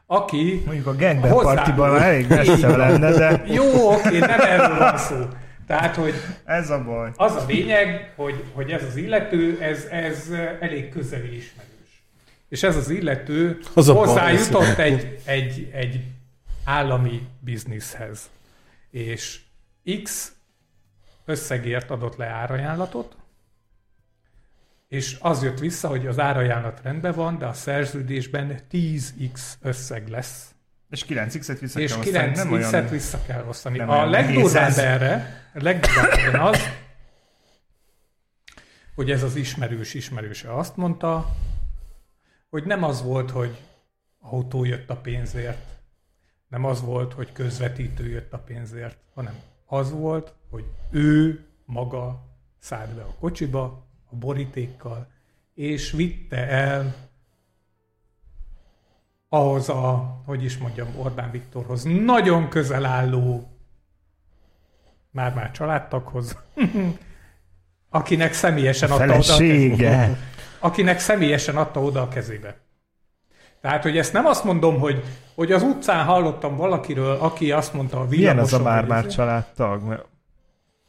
Aki 0.05 0.61
Mondjuk 0.65 0.87
a 0.87 0.95
gangber 0.95 1.31
Hozzá- 1.31 1.55
partiban 1.55 2.01
elég 2.01 2.27
messze 2.27 2.77
lenne, 2.77 3.11
de 3.11 3.43
jó, 3.45 3.93
oké, 3.93 4.19
nem 4.19 4.39
erről 4.39 4.77
van 4.77 4.97
szó. 4.97 5.25
Tehát, 5.69 5.95
hogy 5.95 6.13
ez 6.45 6.69
a 6.69 6.83
baj. 6.83 7.11
az 7.15 7.35
a 7.35 7.45
lényeg, 7.45 8.13
hogy, 8.15 8.43
hogy 8.53 8.71
ez 8.71 8.83
az 8.83 8.95
illető, 8.95 9.61
ez, 9.61 9.85
ez 9.85 10.29
elég 10.59 10.89
közeli 10.89 11.35
ismerős. 11.35 12.03
És 12.47 12.63
ez 12.63 12.75
az 12.75 12.89
illető 12.89 13.59
Az 13.73 13.87
a 13.87 13.93
baj, 13.93 14.05
hozzájutott 14.05 14.61
ez- 14.61 14.77
egy, 14.79 15.19
egy, 15.25 15.69
egy 15.73 16.03
állami 16.63 17.27
bizniszhez. 17.39 18.29
És 18.89 19.39
X 20.03 20.31
összegért 21.25 21.89
adott 21.89 22.15
le 22.15 22.25
árajánlatot, 22.25 23.15
és 24.87 25.17
az 25.19 25.43
jött 25.43 25.59
vissza, 25.59 25.87
hogy 25.87 26.07
az 26.07 26.19
árajánlat 26.19 26.79
rendben 26.83 27.13
van, 27.13 27.37
de 27.37 27.45
a 27.45 27.53
szerződésben 27.53 28.59
10x 28.71 29.39
összeg 29.61 30.07
lesz. 30.07 30.47
És 30.89 31.05
9x-et 31.07 31.57
vissza 31.59 31.79
És 31.79 31.91
kell 31.91 31.99
osztani, 31.99 32.17
9 32.17 32.37
nem 32.37 32.51
olyan... 32.51 32.87
vissza 32.87 33.21
kell 33.25 33.45
osztani. 33.47 33.77
nem 33.77 33.89
a 33.89 34.05
legdurvább 34.05 34.77
erre, 34.77 35.43
a 35.53 35.63
legdurvább 35.63 36.41
az, 36.41 36.59
hogy 38.95 39.11
ez 39.11 39.23
az 39.23 39.35
ismerős 39.35 39.93
ismerőse 39.93 40.55
azt 40.55 40.75
mondta, 40.75 41.35
hogy 42.49 42.63
nem 42.63 42.83
az 42.83 43.03
volt, 43.03 43.31
hogy 43.31 43.57
autó 44.19 44.63
jött 44.63 44.89
a 44.89 44.95
pénzért, 44.95 45.65
nem 46.47 46.65
az 46.65 46.81
volt, 46.81 47.13
hogy 47.13 47.31
közvetítő 47.31 48.07
jött 48.09 48.33
a 48.33 48.37
pénzért, 48.37 48.97
hanem 49.13 49.33
az 49.65 49.91
volt, 49.91 50.33
hogy 50.49 50.65
ő 50.91 51.45
maga 51.65 52.23
szállt 52.59 52.95
be 52.95 53.01
a 53.01 53.15
kocsiba, 53.19 53.87
a 54.11 54.15
borítékkal, 54.15 55.11
és 55.53 55.91
vitte 55.91 56.47
el 56.47 57.08
ahhoz 59.29 59.69
a, 59.69 60.15
hogy 60.25 60.43
is 60.43 60.57
mondjam, 60.57 60.87
Orbán 60.97 61.31
Viktorhoz 61.31 61.83
nagyon 61.83 62.49
közel 62.49 62.85
álló 62.85 63.49
már-már 65.11 65.51
családtaghoz, 65.51 66.37
akinek 67.89 68.33
személyesen 68.33 68.89
adta 68.91 69.03
oda 69.03 69.13
a 69.13 69.17
kezébe. 69.17 70.17
Akinek 70.59 70.99
személyesen 70.99 71.57
adta 71.57 71.81
oda 71.81 72.01
a 72.01 72.07
kezébe. 72.07 72.55
Tehát, 73.61 73.83
hogy 73.83 73.97
ezt 73.97 74.13
nem 74.13 74.25
azt 74.25 74.43
mondom, 74.43 74.79
hogy, 74.79 75.03
hogy 75.35 75.51
az 75.51 75.63
utcán 75.63 76.05
hallottam 76.05 76.55
valakiről, 76.55 77.15
aki 77.19 77.51
azt 77.51 77.73
mondta 77.73 77.99
a 77.99 78.05
Milyen 78.09 78.37
az 78.39 78.53
a 78.53 78.57
villamoson, 78.57 78.61
már-már 78.87 79.07
családtag? 79.13 79.83
Mert- 79.83 80.05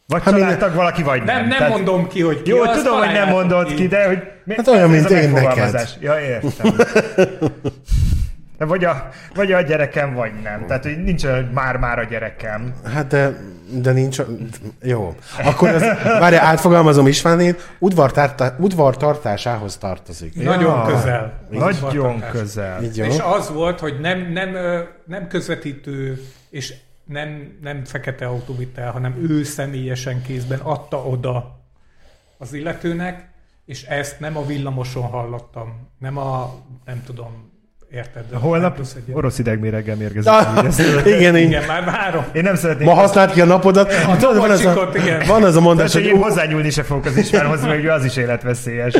Vagy 0.06 0.22
Hát 0.22 0.34
családtag 0.34 0.74
valaki, 0.74 1.02
vagy 1.02 1.22
nem. 1.22 1.36
Nem, 1.36 1.46
nem 1.48 1.58
Tehát- 1.58 1.72
mondom 1.72 2.08
ki, 2.08 2.22
hogy 2.22 2.42
ki 2.42 2.50
Jó, 2.50 2.60
az, 2.62 2.76
tudom, 2.82 2.98
hogy 2.98 3.12
nem 3.12 3.28
mondod 3.28 3.74
ki, 3.74 3.86
de 3.88 4.06
hogy... 4.06 4.22
mi- 4.44 4.54
Hát 4.54 4.66
olyan, 4.68 4.82
ez 4.94 5.00
mint 5.00 5.10
én 5.22 5.30
megfogalmazás. 5.30 5.96
Ja, 6.00 6.20
értem. 6.20 6.74
De 8.60 8.66
vagy 8.66 8.84
a, 8.84 9.08
vagy 9.34 9.52
a 9.52 9.60
gyerekem, 9.60 10.14
vagy 10.14 10.32
nem. 10.42 10.66
Tehát, 10.66 10.82
hogy 10.82 11.02
nincs 11.02 11.26
már-már 11.52 11.98
a 11.98 12.04
gyerekem. 12.04 12.74
Hát 12.94 13.06
de, 13.06 13.36
de 13.72 13.92
nincs... 13.92 14.20
Jó. 14.82 15.14
Akkor 15.44 15.68
ez, 15.68 15.82
várja, 16.04 16.42
átfogalmazom 16.42 17.06
Istvánét, 17.06 17.76
udvartartá, 17.78 18.56
udvartartásához 18.58 19.76
tartozik. 19.76 20.34
Nagyon 20.34 20.86
Ja, 20.88 20.94
közel. 20.94 21.46
Nagyon 21.50 22.24
közel. 22.30 22.82
Így 22.82 22.96
jó? 22.96 23.04
És 23.04 23.18
az 23.18 23.50
volt, 23.50 23.80
hogy 23.80 24.00
nem, 24.00 24.32
nem, 24.32 24.56
nem 25.04 25.28
közvetítő, 25.28 26.22
és 26.50 26.74
nem, 27.04 27.58
nem 27.62 27.84
fekete 27.84 28.26
autó 28.26 28.56
vitte 28.56 28.82
el, 28.82 28.90
hanem 28.90 29.26
ő 29.28 29.42
személyesen 29.42 30.22
kézben 30.22 30.58
adta 30.58 30.96
oda 30.96 31.60
az 32.38 32.52
illetőnek, 32.52 33.28
és 33.64 33.82
ezt 33.82 34.20
nem 34.20 34.36
a 34.36 34.46
villamoson 34.46 35.02
hallottam, 35.02 35.88
nem 35.98 36.18
a, 36.18 36.54
nem 36.84 37.02
tudom, 37.04 37.50
érted? 37.90 38.22
de 38.30 38.36
Holnap 38.36 38.74
plusz 38.74 38.94
egy- 38.94 39.14
orosz 39.14 39.38
idegméreggel 39.38 39.96
mérgezik. 39.96 40.30
Ah, 40.30 40.46
igen, 41.04 41.18
igen. 41.18 41.36
Igen, 41.36 41.62
már 41.66 41.84
várom. 41.84 42.24
Én 42.32 42.42
nem 42.42 42.54
szeretnék... 42.54 42.86
Ma 42.86 42.94
használd 42.94 43.32
ki 43.32 43.40
a 43.40 43.44
napodat. 43.44 43.94
Tudod, 44.18 44.36
van, 44.36 44.50
ez 44.50 44.64
a, 44.64 44.88
igen. 44.94 45.22
van 45.26 45.46
ez 45.46 45.56
a 45.56 45.60
mondás, 45.60 45.90
Tehát, 45.90 46.06
hogy 46.06 46.16
hogy 46.16 46.20
én 46.26 46.28
hozzányúlni 46.28 46.70
se 46.70 46.82
fogok 46.82 47.04
az 47.04 47.16
Istvánhoz, 47.16 47.64
meg 47.64 47.88
az 47.88 48.04
is 48.04 48.16
életveszélyes. 48.16 48.94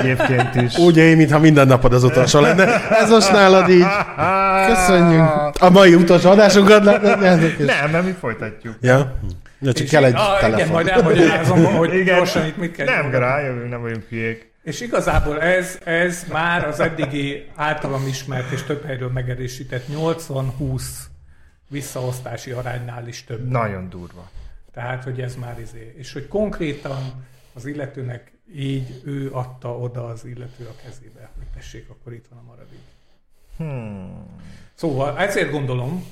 Egyébként 0.00 0.54
is. 0.54 0.76
úgy 0.76 0.96
élj, 0.96 1.14
mintha 1.14 1.38
minden 1.38 1.66
napod 1.66 1.92
az 1.92 2.04
utolsó 2.04 2.40
lenne. 2.40 2.88
Ez 2.90 3.10
most 3.10 3.32
nálad 3.32 3.68
így. 3.68 3.86
Köszönjük. 4.68 5.22
A 5.60 5.70
mai 5.70 5.94
utolsó 5.94 6.30
adásunkat 6.30 6.84
és- 6.84 7.66
Nem, 7.66 7.90
nem, 7.90 8.04
mi 8.04 8.14
folytatjuk. 8.20 8.74
Ja? 8.80 9.12
Ja, 9.60 9.72
csak 9.72 9.84
És 9.84 9.90
kell 9.90 10.04
egy 10.04 10.14
ah, 10.14 10.20
igen, 10.38 10.50
telefon. 10.50 10.72
majd 10.72 10.88
elmagyarázom, 10.88 11.64
hogy 11.64 11.94
Igen. 11.94 12.16
gyorsan 12.16 12.46
itt 12.46 12.56
mit 12.56 12.76
kell 12.76 12.86
Nem, 12.86 13.10
rájövünk, 13.10 13.70
nem 13.70 13.80
vagyunk 13.80 14.02
hülyék. 14.08 14.52
És 14.64 14.80
igazából 14.80 15.40
ez, 15.40 15.78
ez 15.84 16.24
már 16.32 16.66
az 16.66 16.80
eddigi 16.80 17.50
általam 17.54 18.06
ismert 18.06 18.52
és 18.52 18.62
több 18.62 18.84
helyről 18.84 19.10
megerősített 19.10 19.84
80-20 19.92 20.82
visszaosztási 21.68 22.50
aránynál 22.50 23.08
is 23.08 23.24
több. 23.24 23.48
Nagyon 23.48 23.88
durva. 23.88 24.30
Tehát, 24.72 25.04
hogy 25.04 25.20
ez 25.20 25.34
már 25.34 25.60
izé. 25.60 25.94
És 25.96 26.12
hogy 26.12 26.28
konkrétan 26.28 27.26
az 27.54 27.66
illetőnek 27.66 28.32
így 28.54 29.00
ő 29.04 29.30
adta 29.32 29.78
oda 29.78 30.06
az 30.06 30.24
illető 30.24 30.66
a 30.66 30.82
kezébe, 30.84 31.30
hogy 31.36 31.46
tessék, 31.54 31.90
akkor 31.90 32.12
itt 32.12 32.26
van 32.30 32.38
a 32.38 32.42
maradék. 32.46 32.78
Hmm. 33.56 34.26
Szóval 34.74 35.18
ezért 35.18 35.50
gondolom, 35.50 36.04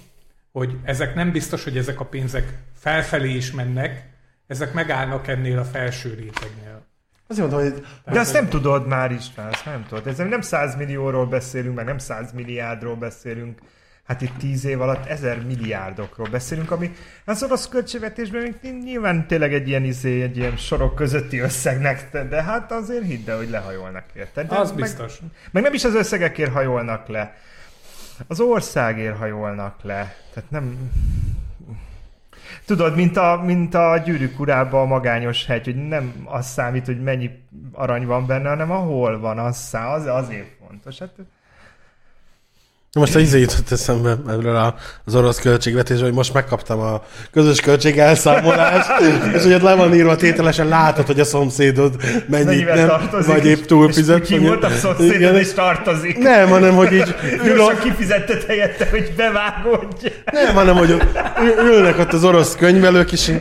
hogy 0.52 0.76
ezek 0.82 1.14
nem 1.14 1.32
biztos, 1.32 1.64
hogy 1.64 1.76
ezek 1.76 2.00
a 2.00 2.04
pénzek 2.04 2.58
felfelé 2.74 3.34
is 3.34 3.52
mennek, 3.52 4.10
ezek 4.46 4.72
megállnak 4.72 5.28
ennél 5.28 5.58
a 5.58 5.64
felső 5.64 6.14
rétegnél. 6.14 6.90
Azért 7.32 7.50
mondom, 7.50 7.70
hogy 7.70 7.84
De 8.12 8.20
azt 8.20 8.32
nem 8.32 8.48
tudod 8.48 8.86
már 8.86 9.12
István, 9.12 9.48
azt 9.52 9.64
nem 9.64 9.84
tudod. 9.88 10.06
Ez 10.06 10.16
nem 10.16 10.40
100 10.40 10.76
millióról 10.76 11.26
beszélünk, 11.26 11.74
meg 11.74 11.84
nem 11.84 11.98
100 11.98 12.32
milliárdról 12.32 12.96
beszélünk. 12.96 13.58
Hát 14.06 14.20
itt 14.20 14.36
10 14.38 14.64
év 14.64 14.80
alatt 14.80 15.06
ezer 15.06 15.44
milliárdokról 15.44 16.28
beszélünk, 16.30 16.70
ami 16.70 16.92
az 17.24 17.42
orosz 17.42 17.68
költségvetésben 17.68 18.42
még 18.42 18.74
nyilván 18.82 19.26
tényleg 19.26 19.54
egy 19.54 19.68
ilyen, 19.68 19.84
izé, 19.84 20.22
egy 20.22 20.36
ilyen 20.36 20.56
sorok 20.56 20.94
közötti 20.94 21.38
összegnek, 21.38 22.26
de 22.28 22.42
hát 22.42 22.72
azért 22.72 23.04
hidd 23.04 23.30
el, 23.30 23.36
hogy 23.36 23.50
lehajolnak 23.50 24.04
érted. 24.14 24.48
De 24.48 24.58
Az 24.58 24.70
meg, 24.70 24.80
biztos. 24.80 25.18
Meg 25.50 25.62
nem 25.62 25.74
is 25.74 25.84
az 25.84 25.94
összegekért 25.94 26.52
hajolnak 26.52 27.08
le. 27.08 27.36
Az 28.26 28.40
országért 28.40 29.16
hajolnak 29.16 29.82
le. 29.82 30.14
Tehát 30.34 30.50
nem... 30.50 30.90
Tudod, 32.72 32.94
mint 32.94 33.16
a, 33.16 33.42
mint 33.44 33.74
a 33.74 34.02
gyűrűk 34.04 34.40
urában 34.40 34.80
a 34.80 34.84
magányos 34.84 35.46
hegy, 35.46 35.64
hogy 35.64 35.88
nem 35.88 36.12
az 36.24 36.46
számít, 36.46 36.86
hogy 36.86 37.02
mennyi 37.02 37.30
arany 37.72 38.06
van 38.06 38.26
benne, 38.26 38.48
hanem 38.48 38.70
ahol 38.70 39.20
van, 39.20 39.38
az, 39.38 39.56
szá, 39.56 39.94
az 39.94 40.06
azért 40.06 40.46
fontos. 40.66 40.98
Hát, 40.98 41.14
Most 42.98 43.14
a 43.14 43.18
izé 43.18 43.40
jutott 43.40 43.70
eszembe 43.70 44.10
ebből 44.10 44.56
a- 44.56 44.74
az 45.04 45.14
orosz 45.14 45.38
költségvetésről, 45.40 46.04
hogy 46.06 46.16
most 46.16 46.34
megkaptam 46.34 46.80
a 46.80 47.02
közös 47.30 47.60
költség 47.60 47.98
elszámolást, 47.98 48.90
és 49.36 49.42
hogy 49.42 49.52
ott 49.52 49.62
le 49.62 49.74
van 49.74 49.94
írva 49.94 50.16
tételesen, 50.16 50.68
látod, 50.68 51.06
hogy 51.06 51.20
a 51.20 51.24
szomszédod 51.24 51.94
mennyit 52.28 52.46
mennyivel 52.46 52.76
nem, 52.76 52.86
tartozik, 52.86 53.32
vagy 53.32 53.46
épp 53.46 53.64
túlfizet. 53.64 54.20
És 54.22 54.28
ki 54.28 54.38
volt 54.38 54.64
a 54.64 54.70
szomszédod, 54.70 55.14
Igen. 55.14 55.36
és 55.36 55.52
tartozik. 55.52 56.18
Nem, 56.18 56.48
hanem, 56.48 56.74
hogy 56.74 56.92
így 56.92 57.14
ül 57.44 57.56
Gyorsan 57.56 57.74
ott, 57.74 57.82
kifizetted 57.82 58.42
helyette, 58.42 58.88
hogy 58.90 59.12
bevágódj. 59.16 60.06
nem, 60.32 60.54
hanem, 60.54 60.76
hogy 60.76 60.96
ülnek 61.72 61.98
ott 61.98 62.12
az 62.12 62.24
orosz 62.24 62.56
könyvelők, 62.56 63.12
és 63.12 63.32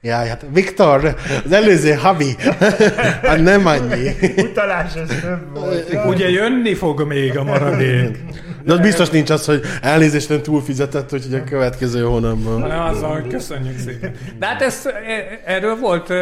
Jaj, 0.00 0.28
hát 0.28 0.44
Viktor, 0.52 1.14
az 1.44 1.52
előző 1.52 1.92
havi, 1.92 2.36
hát 3.22 3.42
nem 3.42 3.66
annyi. 3.66 4.16
Utalás, 4.36 4.92
ez 4.94 5.08
több 5.20 5.54
volt. 5.54 5.98
Ugye 6.06 6.28
jönni 6.30 6.74
fog 6.74 7.02
még 7.06 7.36
a 7.38 7.44
maradék. 7.44 8.18
De 8.68 8.74
az 8.74 8.80
biztos 8.80 9.08
nincs 9.10 9.30
az, 9.30 9.44
hogy 9.44 9.62
elnézést 9.82 10.28
nem 10.28 10.42
túlfizetett, 10.42 11.12
úgyhogy 11.12 11.34
a 11.34 11.44
következő 11.44 12.02
hónapban. 12.02 12.60
hanem 12.60 12.82
azzal, 12.82 13.12
hogy 13.20 13.26
köszönjük 13.26 13.78
szépen. 13.78 14.14
De 14.38 14.46
hát 14.46 14.62
ez, 14.62 14.86
e- 14.86 15.40
erről 15.44 15.76
volt 15.76 16.08
uh, 16.08 16.16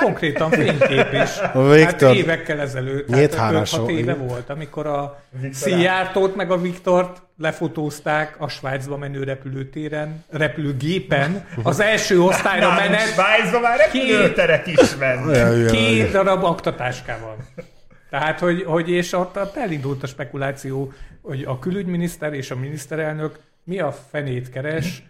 konkrétan 0.00 0.50
fénykép 0.50 1.12
is. 1.12 1.30
Viktor. 1.52 2.08
Hát 2.08 2.16
évekkel 2.16 2.60
ezelőtt, 2.60 3.08
Nyílt 3.08 3.34
hát 3.34 3.52
hárásó, 3.52 3.84
5-6 3.86 3.90
éve 3.90 4.14
volt, 4.14 4.50
amikor 4.50 4.86
a 4.86 5.22
Viktor 5.40 5.54
Szijjártót 5.54 6.36
meg 6.36 6.50
a 6.50 6.60
Viktort 6.60 7.22
lefotózták 7.38 8.34
a 8.38 8.48
Svájcba 8.48 8.96
menő 8.96 9.22
repülőtéren, 9.22 10.24
repülőgépen, 10.30 11.44
az 11.62 11.80
első 11.80 12.20
osztályra 12.20 12.74
menet, 12.74 13.00
Svájcban 13.00 13.60
már 13.60 13.78
repülőterek 13.78 14.66
is 14.66 14.96
mennek. 14.98 15.70
Két 15.70 16.10
darab 16.10 16.44
aktatáskával. 16.44 17.36
Tehát, 18.12 18.38
hogy, 18.38 18.62
hogy 18.62 18.88
és 18.88 19.12
ott, 19.12 19.36
ott 19.36 19.56
elindult 19.56 20.02
a 20.02 20.06
spekuláció, 20.06 20.92
hogy 21.20 21.42
a 21.42 21.58
külügyminiszter 21.58 22.32
és 22.32 22.50
a 22.50 22.56
miniszterelnök 22.56 23.40
mi 23.64 23.78
a 23.78 23.92
fenét 23.92 24.50
keres 24.50 25.06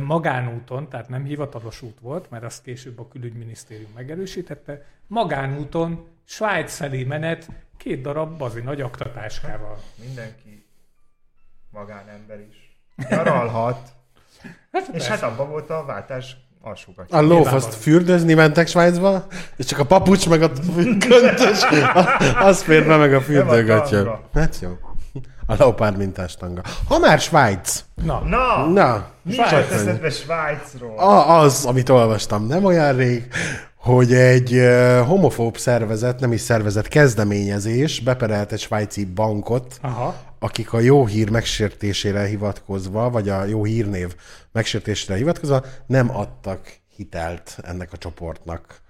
magánúton, 0.00 0.88
tehát 0.88 1.08
nem 1.08 1.24
hivatalos 1.24 1.82
út 1.82 2.00
volt, 2.00 2.30
mert 2.30 2.44
azt 2.44 2.62
később 2.62 2.98
a 2.98 3.08
külügyminisztérium 3.08 3.90
megerősítette, 3.94 4.84
magánúton 5.06 6.08
Svájc 6.24 6.74
felé 6.74 7.04
menet 7.04 7.48
két 7.76 8.02
darab 8.02 8.38
bazi 8.38 8.60
nagy 8.60 8.80
aktatáskával. 8.80 9.78
Mindenki 10.04 10.66
magánember 11.70 12.40
is. 12.40 12.78
Nyaralhat. 13.08 13.92
Hát, 14.72 14.88
És 14.88 15.06
hát 15.06 15.22
abban 15.22 15.48
volt 15.50 15.70
a 15.70 15.84
váltás 15.84 16.36
alsókat. 16.66 17.12
A 17.12 17.20
lófaszt 17.20 17.74
fürdőzni 17.74 18.34
mentek 18.34 18.66
Svájcba, 18.66 19.26
és 19.56 19.64
csak 19.66 19.78
a 19.78 19.84
papucs 19.84 20.28
meg 20.28 20.42
a 20.42 20.50
köntös, 21.08 21.60
az 22.40 22.62
fér 22.62 22.86
be 22.86 22.96
meg 22.96 23.14
a 23.14 23.20
fürdőgatya. 23.20 23.96
tanga. 23.96 24.20
Hát 24.34 24.58
jó. 24.62 24.68
A 25.46 25.54
leopárd 25.58 25.96
mintás 25.96 26.34
tanga. 26.34 26.60
Ha 26.88 26.98
már 26.98 27.20
Svájc. 27.20 27.84
Na, 28.04 28.22
Na, 28.26 28.66
Na, 28.66 29.06
mi 29.22 29.32
Svájc. 29.32 29.70
eszedbe 29.72 30.10
Svájcról? 30.10 30.98
a, 30.98 31.38
az, 31.40 31.64
amit 31.64 31.88
olvastam 31.88 32.46
nem 32.46 32.64
olyan 32.64 32.96
rég, 32.96 33.28
hogy 33.76 34.12
egy 34.14 34.60
homofób 35.06 35.56
szervezet, 35.58 36.20
nem 36.20 36.32
is 36.32 36.40
szervezet, 36.40 36.88
kezdeményezés 36.88 38.00
beperelt 38.00 38.52
egy 38.52 38.60
svájci 38.60 39.04
bankot, 39.04 39.78
aha. 39.82 40.14
Akik 40.46 40.72
a 40.72 40.80
jó 40.80 41.06
hír 41.06 41.30
megsértésére 41.30 42.26
hivatkozva, 42.26 43.10
vagy 43.10 43.28
a 43.28 43.44
jó 43.44 43.64
hírnév 43.64 44.16
megsértésére 44.52 45.18
hivatkozva 45.18 45.64
nem 45.86 46.16
adtak 46.16 46.80
hitelt 46.88 47.58
ennek 47.62 47.92
a 47.92 47.96
csoportnak. 47.96 48.80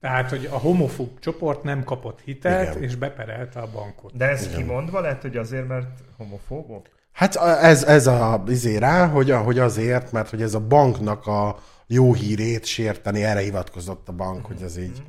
Tehát, 0.00 0.30
hogy 0.30 0.48
a 0.52 0.58
homofób 0.58 1.18
csoport 1.18 1.62
nem 1.62 1.84
kapott 1.84 2.20
hitelt, 2.20 2.70
Igen. 2.70 2.82
és 2.82 2.94
beperelte 2.96 3.60
a 3.60 3.70
bankot. 3.70 4.16
De 4.16 4.28
ez 4.28 4.48
kimondva 4.48 5.00
lehet, 5.00 5.22
hogy 5.22 5.36
azért, 5.36 5.68
mert 5.68 6.00
homofóbok? 6.16 6.88
Hát 7.12 7.36
ez, 7.62 7.84
ez 7.84 8.06
a 8.06 8.42
izé 8.46 8.76
rá, 8.76 9.06
hogy, 9.06 9.30
hogy 9.30 9.58
azért, 9.58 10.12
mert 10.12 10.30
hogy 10.30 10.42
ez 10.42 10.54
a 10.54 10.60
banknak 10.60 11.26
a 11.26 11.58
jó 11.86 12.14
hírét 12.14 12.64
sérteni, 12.64 13.24
erre 13.24 13.40
hivatkozott 13.40 14.08
a 14.08 14.12
bank, 14.12 14.46
hogy 14.46 14.62
ez 14.62 14.76
így 14.76 15.02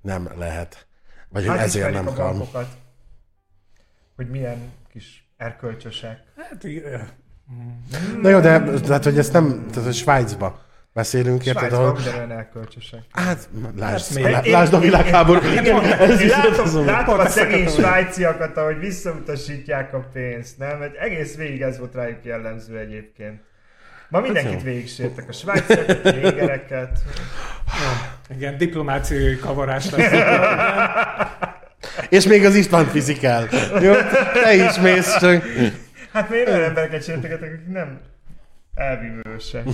nem 0.00 0.30
lehet. 0.36 0.86
Vagy 1.28 1.46
hogy 1.46 1.56
Hát 1.56 1.66
ezért 1.66 1.92
nem 1.92 2.06
a 2.06 2.12
kell. 2.12 2.26
bankokat, 2.26 2.68
hogy 4.16 4.30
milyen 4.30 4.72
kis 4.92 5.24
erkölcsösek. 5.36 6.18
Hát, 6.36 6.64
ö, 6.64 6.96
Na 8.22 8.28
jó, 8.28 8.40
de 8.40 8.62
tehát, 8.80 9.04
hogy 9.04 9.18
ezt 9.18 9.32
nem, 9.32 9.66
tehát 9.70 9.84
hogy 9.84 9.94
Svájcba 9.94 10.60
beszélünk, 10.92 11.46
érted? 11.46 11.56
Svájcban 11.62 11.84
Ahol, 11.84 11.98
ugyanolyan 12.00 12.30
erkölcsösek. 12.30 13.00
hát, 13.10 13.48
lásd, 13.76 14.14
még- 14.14 14.24
lá- 14.24 14.46
lásd 14.46 14.72
a 14.74 14.78
világháború. 14.78 15.40
Ez 15.40 16.20
Én 16.20 16.26
is 16.26 16.30
látom, 16.32 16.84
látom 16.84 17.18
a 17.18 17.28
szegény 17.28 17.68
svájciakat, 17.68 18.56
ahogy 18.56 18.78
visszautasítják 18.78 19.94
a 19.94 20.08
pénzt, 20.12 20.58
nem? 20.58 20.82
Egy 20.82 20.94
egész 20.94 21.36
végig 21.36 21.60
ez 21.60 21.78
volt 21.78 21.94
rájuk 21.94 22.24
jellemző 22.24 22.78
egyébként. 22.78 23.40
Ma 24.08 24.20
mindenkit 24.20 24.52
jó. 24.52 24.58
végig 24.58 24.88
sértek, 24.88 25.28
a 25.28 25.32
svájciakat, 25.32 26.04
a 26.06 26.10
négereket. 26.10 26.98
igen, 28.34 28.56
diplomáciai 28.56 29.36
kavarás 29.36 29.90
lesz. 29.90 30.10
És 32.12 32.26
még 32.26 32.44
az 32.44 32.54
István 32.54 32.86
fizikál. 32.86 33.48
Jó, 33.80 33.92
te 34.42 34.54
is 34.54 34.78
mész 34.78 35.18
csak. 35.18 35.44
Hát 36.12 36.30
miért 36.30 36.48
olyan 36.48 36.62
embereket 36.62 37.04
sértegetek, 37.04 37.52
akik 37.52 37.72
nem 37.72 38.00
elvívősek. 38.74 39.64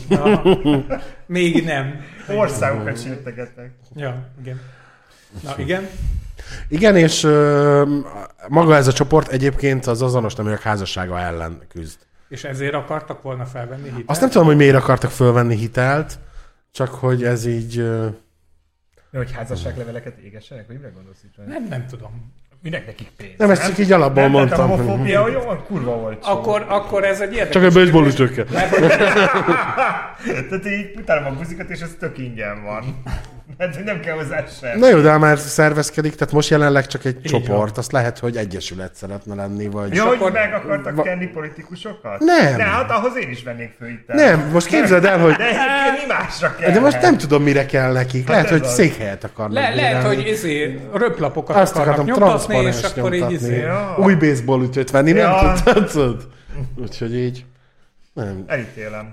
Még 1.27 1.65
nem. 1.65 2.01
Országokat 2.29 3.03
sértegetek. 3.03 3.71
Ja, 3.95 4.29
igen. 4.41 4.61
Na, 5.43 5.55
igen. 5.57 5.89
Igen, 6.69 6.97
és 6.97 7.25
ö, 7.25 7.99
maga 8.49 8.77
ez 8.77 8.87
a 8.87 8.93
csoport 8.93 9.29
egyébként 9.29 9.87
az 9.87 10.03
azonos 10.03 10.35
neműek 10.35 10.63
házassága 10.63 11.19
ellen 11.19 11.61
küzd. 11.69 11.99
És 12.29 12.45
ezért 12.45 12.75
akartak 12.75 13.23
volna 13.23 13.45
felvenni 13.45 13.89
hitelt? 13.89 14.11
Azt 14.11 14.21
nem 14.21 14.31
tudom, 14.31 14.47
hogy 14.47 14.57
miért 14.57 14.77
akartak 14.77 15.11
fölvenni 15.11 15.57
hitelt, 15.57 16.19
csak 16.73 16.89
hogy 16.89 17.25
ez 17.25 17.47
így... 17.47 17.79
ö, 17.79 18.07
Hogy 19.13 19.33
házasságleveleket 19.33 20.19
égessenek? 20.19 20.67
Vagy 20.67 20.77
mire 20.77 20.91
gondolsz 20.95 21.23
itt? 21.25 21.47
nem, 21.47 21.67
nem 21.69 21.87
tudom. 21.87 22.33
Minek 22.63 22.87
nekik 22.87 23.09
pénz? 23.17 23.33
Nem, 23.37 23.51
ezt 23.51 23.67
csak 23.67 23.79
így 23.79 23.93
alapból 23.93 24.23
nem, 24.23 24.31
mondtam. 24.31 24.59
Nem, 24.59 24.71
a 24.71 24.77
homofóbia, 24.77 25.23
hogy 25.23 25.35
olyan 25.35 25.65
kurva 25.65 25.97
volt. 25.97 26.25
Akkor, 26.25 26.67
akkor 26.69 27.05
ez 27.05 27.21
egy 27.21 27.33
érdekes... 27.33 27.53
Csak 27.53 27.63
egy 27.63 27.73
baseball 27.73 28.07
ütőkkel. 28.07 28.45
Tehát 30.49 30.67
így 30.67 30.97
utálom 30.97 31.25
a 31.25 31.37
buzikat, 31.37 31.71
és 31.71 31.81
ez 31.81 31.97
tök 31.99 32.19
ingyen 32.19 32.63
van. 32.65 33.03
Hát 33.59 33.75
hogy 33.75 33.85
nem 33.85 34.01
kell 34.01 34.15
hozzá 34.15 34.45
sem. 34.61 34.79
Na 34.79 34.89
jó, 34.89 35.01
de 35.01 35.17
már 35.17 35.39
szervezkedik, 35.39 36.15
tehát 36.15 36.33
most 36.35 36.51
jelenleg 36.51 36.87
csak 36.87 37.05
egy 37.05 37.17
Így 37.17 37.23
csoport, 37.23 37.79
azt 37.79 37.93
lehet, 37.93 38.19
hogy 38.19 38.37
egyesület 38.37 38.95
szeretne 38.95 39.35
lenni, 39.35 39.67
vagy... 39.67 39.95
Ja, 39.95 40.05
hogy 40.05 40.17
akkor- 40.17 40.33
meg 40.33 40.55
akartak 40.55 40.95
Va- 40.95 41.05
kenni 41.05 41.27
politikusokat? 41.27 42.19
Nem. 42.19 42.57
Ne, 42.57 42.63
hát 42.65 42.91
ahhoz 42.91 43.17
én 43.17 43.31
is 43.31 43.43
vennék 43.43 43.75
főitel. 43.79 44.17
Nem, 44.17 44.49
most 44.53 44.67
képzeld 44.67 45.05
el, 45.05 45.19
hogy... 45.19 45.35
De 45.35 45.45
egyébként 45.45 46.07
mi 46.07 46.13
másra 46.15 46.55
kell? 46.57 46.71
De 46.73 46.81
most 46.81 47.01
nem 47.01 47.17
tudom, 47.19 47.43
mire 47.43 47.67
kell 47.67 47.93
nekik. 47.93 48.29
Lehet, 48.29 48.45
Hát 48.45 48.53
ez 48.55 48.59
hogy 48.59 48.69
az. 48.69 48.75
székhelyet 48.75 49.25
akarnak. 49.25 49.55
Le, 49.63 49.75
lehet, 49.75 50.05
hogy 50.07 50.27
izé, 50.27 50.81
röplapokat 50.93 51.57
Azt 51.57 51.77
akarnak 51.77 51.99
akartam 51.99 52.23
nyomtatni, 52.29 52.57
és 52.65 52.83
akkor 52.83 53.15
így 53.15 53.33
izé... 53.33 53.57
Ja. 53.57 53.97
Új 53.99 54.15
baseball 54.15 54.63
ütőt 54.63 54.91
venni, 54.91 55.13
nem 55.13 55.55
tudtad? 55.65 56.29
Úgyhogy 56.77 57.15
így. 57.17 57.45
Nem. 58.13 58.45
Elítélem. 58.47 59.13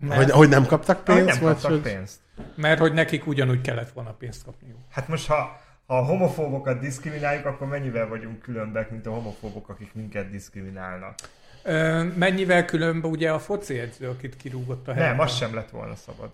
Mert, 0.00 0.22
Hogy, 0.22 0.30
hogy 0.30 0.48
nem 0.48 0.66
kaptak 0.66 1.00
Hogy 1.06 1.14
pénzt? 1.14 1.28
nem 1.34 1.38
vagy 1.42 1.52
kaptak 1.52 1.70
hogy... 1.70 1.80
pénzt. 1.80 2.14
Mert 2.54 2.78
hogy 2.78 2.92
nekik 2.92 3.26
ugyanúgy 3.26 3.60
kellett 3.60 3.90
volna 3.92 4.12
pénzt 4.12 4.44
kapniuk. 4.44 4.78
Hát 4.90 5.08
most, 5.08 5.26
ha, 5.26 5.60
ha 5.86 5.98
a 5.98 6.04
homofóbokat 6.04 6.78
diszkrimináljuk, 6.78 7.44
akkor 7.44 7.66
mennyivel 7.66 8.08
vagyunk 8.08 8.40
különbek, 8.40 8.90
mint 8.90 9.06
a 9.06 9.10
homofóbok, 9.10 9.68
akik 9.68 9.94
minket 9.94 10.30
diszkriminálnak? 10.30 11.14
Ö, 11.62 12.02
mennyivel 12.16 12.64
különb 12.64 13.04
ugye 13.04 13.32
a 13.32 13.38
foci 13.38 13.78
edző, 13.78 14.08
akit 14.08 14.36
kirúgott 14.36 14.88
a 14.88 14.92
Nem, 14.92 15.02
helyben? 15.02 15.26
az 15.26 15.36
sem 15.36 15.54
lett 15.54 15.70
volna 15.70 15.94
szabad. 15.94 16.30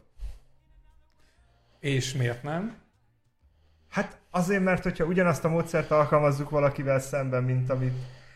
És 1.80 2.12
miért 2.12 2.42
nem? 2.42 2.76
Hát 3.90 4.18
azért, 4.30 4.62
mert 4.62 4.82
hogyha 4.82 5.04
ugyanazt 5.04 5.44
a 5.44 5.48
módszert 5.48 5.90
alkalmazzuk 5.90 6.50
valakivel 6.50 7.00
szemben, 7.00 7.42
mint 7.42 7.70
amit 7.70 7.94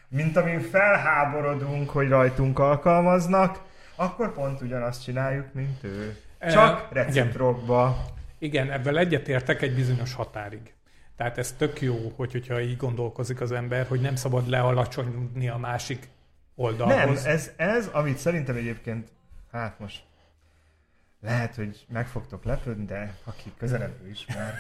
mint 0.09 0.37
amin 0.37 0.61
felháborodunk, 0.61 1.91
hogy 1.91 2.09
rajtunk 2.09 2.59
alkalmaznak, 2.59 3.63
akkor 3.95 4.33
pont 4.33 4.61
ugyanazt 4.61 5.03
csináljuk, 5.03 5.53
mint 5.53 5.85
ő. 5.85 6.17
Csak 6.41 6.89
reciprokba. 6.93 8.05
Igen, 8.39 8.71
ebben 8.71 8.97
egyetértek 8.97 9.63
egy 9.63 9.75
bizonyos 9.75 10.15
határig. 10.15 10.75
Tehát 11.17 11.39
ez 11.39 11.53
tök 11.53 11.81
jó, 11.81 12.13
hogy, 12.17 12.33
hogyha 12.33 12.61
így 12.61 12.77
gondolkozik 12.77 13.41
az 13.41 13.53
ember, 13.53 13.87
hogy 13.87 14.01
nem 14.01 14.17
szabad 14.17 14.49
lealacsonyodni 14.49 15.49
a 15.49 15.57
másik 15.57 15.99
Nem, 16.01 16.09
oldalhoz. 16.67 17.25
ez, 17.25 17.51
ez, 17.57 17.87
amit 17.87 18.19
szerintem 18.19 18.57
egyébként, 18.57 19.09
hát 19.53 19.79
most 19.79 20.03
lehet, 21.21 21.55
hogy 21.55 21.87
meg 21.89 22.07
fogtok 22.07 22.45
lepődni, 22.45 22.85
de 22.85 23.15
aki 23.25 23.53
közelebb 23.59 24.07
ismer, 24.11 24.55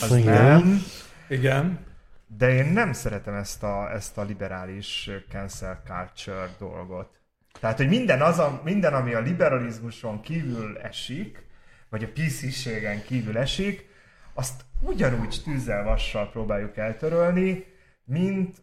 az 0.00 0.16
Igen. 0.16 0.42
nem. 0.42 0.82
Igen. 1.28 1.78
De 2.26 2.52
én 2.52 2.64
nem 2.66 2.92
szeretem 2.92 3.34
ezt 3.34 3.62
a, 3.62 3.92
ezt 3.92 4.18
a 4.18 4.22
liberális 4.22 5.10
cancel 5.30 5.82
culture 5.86 6.48
dolgot. 6.58 7.10
Tehát, 7.60 7.76
hogy 7.76 7.88
minden, 7.88 8.22
az 8.22 8.38
a, 8.38 8.60
minden, 8.64 8.94
ami 8.94 9.14
a 9.14 9.20
liberalizmuson 9.20 10.20
kívül 10.20 10.78
esik, 10.78 11.42
vagy 11.88 12.04
a 12.04 12.08
PC-ségen 12.08 13.02
kívül 13.04 13.38
esik, 13.38 13.88
azt 14.34 14.64
ugyanúgy 14.80 15.40
tűzzel 15.44 15.84
vassal 15.84 16.30
próbáljuk 16.30 16.76
eltörölni, 16.76 17.64
mint, 18.04 18.56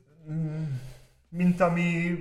mint 1.30 1.62
ami 1.62 2.20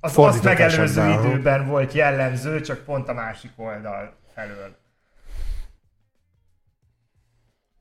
az 0.00 0.18
azt 0.18 0.42
megelőző 0.42 1.08
időben 1.10 1.66
volt 1.66 1.92
jellemző, 1.92 2.60
csak 2.60 2.84
pont 2.84 3.08
a 3.08 3.12
másik 3.12 3.50
oldal 3.56 4.16
felől. 4.34 4.76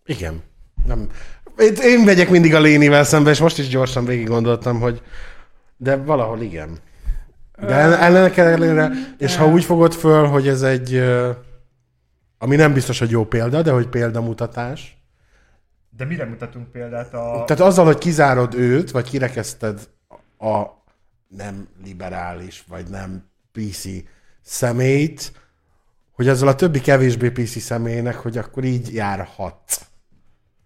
Igen. 0.05 0.41
Nem. 0.85 1.09
Én, 1.57 1.73
én 1.73 1.99
megyek 1.99 2.29
mindig 2.29 2.53
a 2.55 2.59
Lénivel 2.59 3.03
szembe, 3.03 3.29
és 3.29 3.39
most 3.39 3.57
is 3.57 3.67
gyorsan 3.67 4.05
végig 4.05 4.27
gondoltam, 4.27 4.79
hogy 4.79 5.01
de 5.77 5.95
valahol 5.95 6.41
igen. 6.41 6.77
De 7.59 7.73
el- 7.73 7.93
ellene 7.93 8.29
kell 8.29 8.47
ellenére, 8.47 8.91
és 9.17 9.35
ha 9.35 9.47
úgy 9.47 9.63
fogod 9.63 9.93
föl, 9.93 10.27
hogy 10.27 10.47
ez 10.47 10.61
egy, 10.61 11.03
ami 12.37 12.55
nem 12.55 12.73
biztos, 12.73 12.99
hogy 12.99 13.09
jó 13.09 13.25
példa, 13.25 13.61
de 13.61 13.71
hogy 13.71 13.87
példamutatás. 13.87 14.97
De 15.89 16.05
mire 16.05 16.25
mutatunk 16.25 16.71
példát 16.71 17.13
a... 17.13 17.43
Tehát 17.45 17.63
azzal, 17.63 17.85
hogy 17.85 17.97
kizárod 17.97 18.53
őt, 18.53 18.91
vagy 18.91 19.09
kirekeszted 19.09 19.89
a 20.39 20.65
nem 21.27 21.67
liberális, 21.83 22.63
vagy 22.67 22.87
nem 22.89 23.29
PC 23.51 23.85
személyt, 24.41 25.31
hogy 26.11 26.27
azzal 26.27 26.47
a 26.47 26.55
többi 26.55 26.79
kevésbé 26.81 27.29
PC 27.29 27.59
személynek, 27.61 28.15
hogy 28.15 28.37
akkor 28.37 28.63
így 28.63 28.93
járhat. 28.93 29.61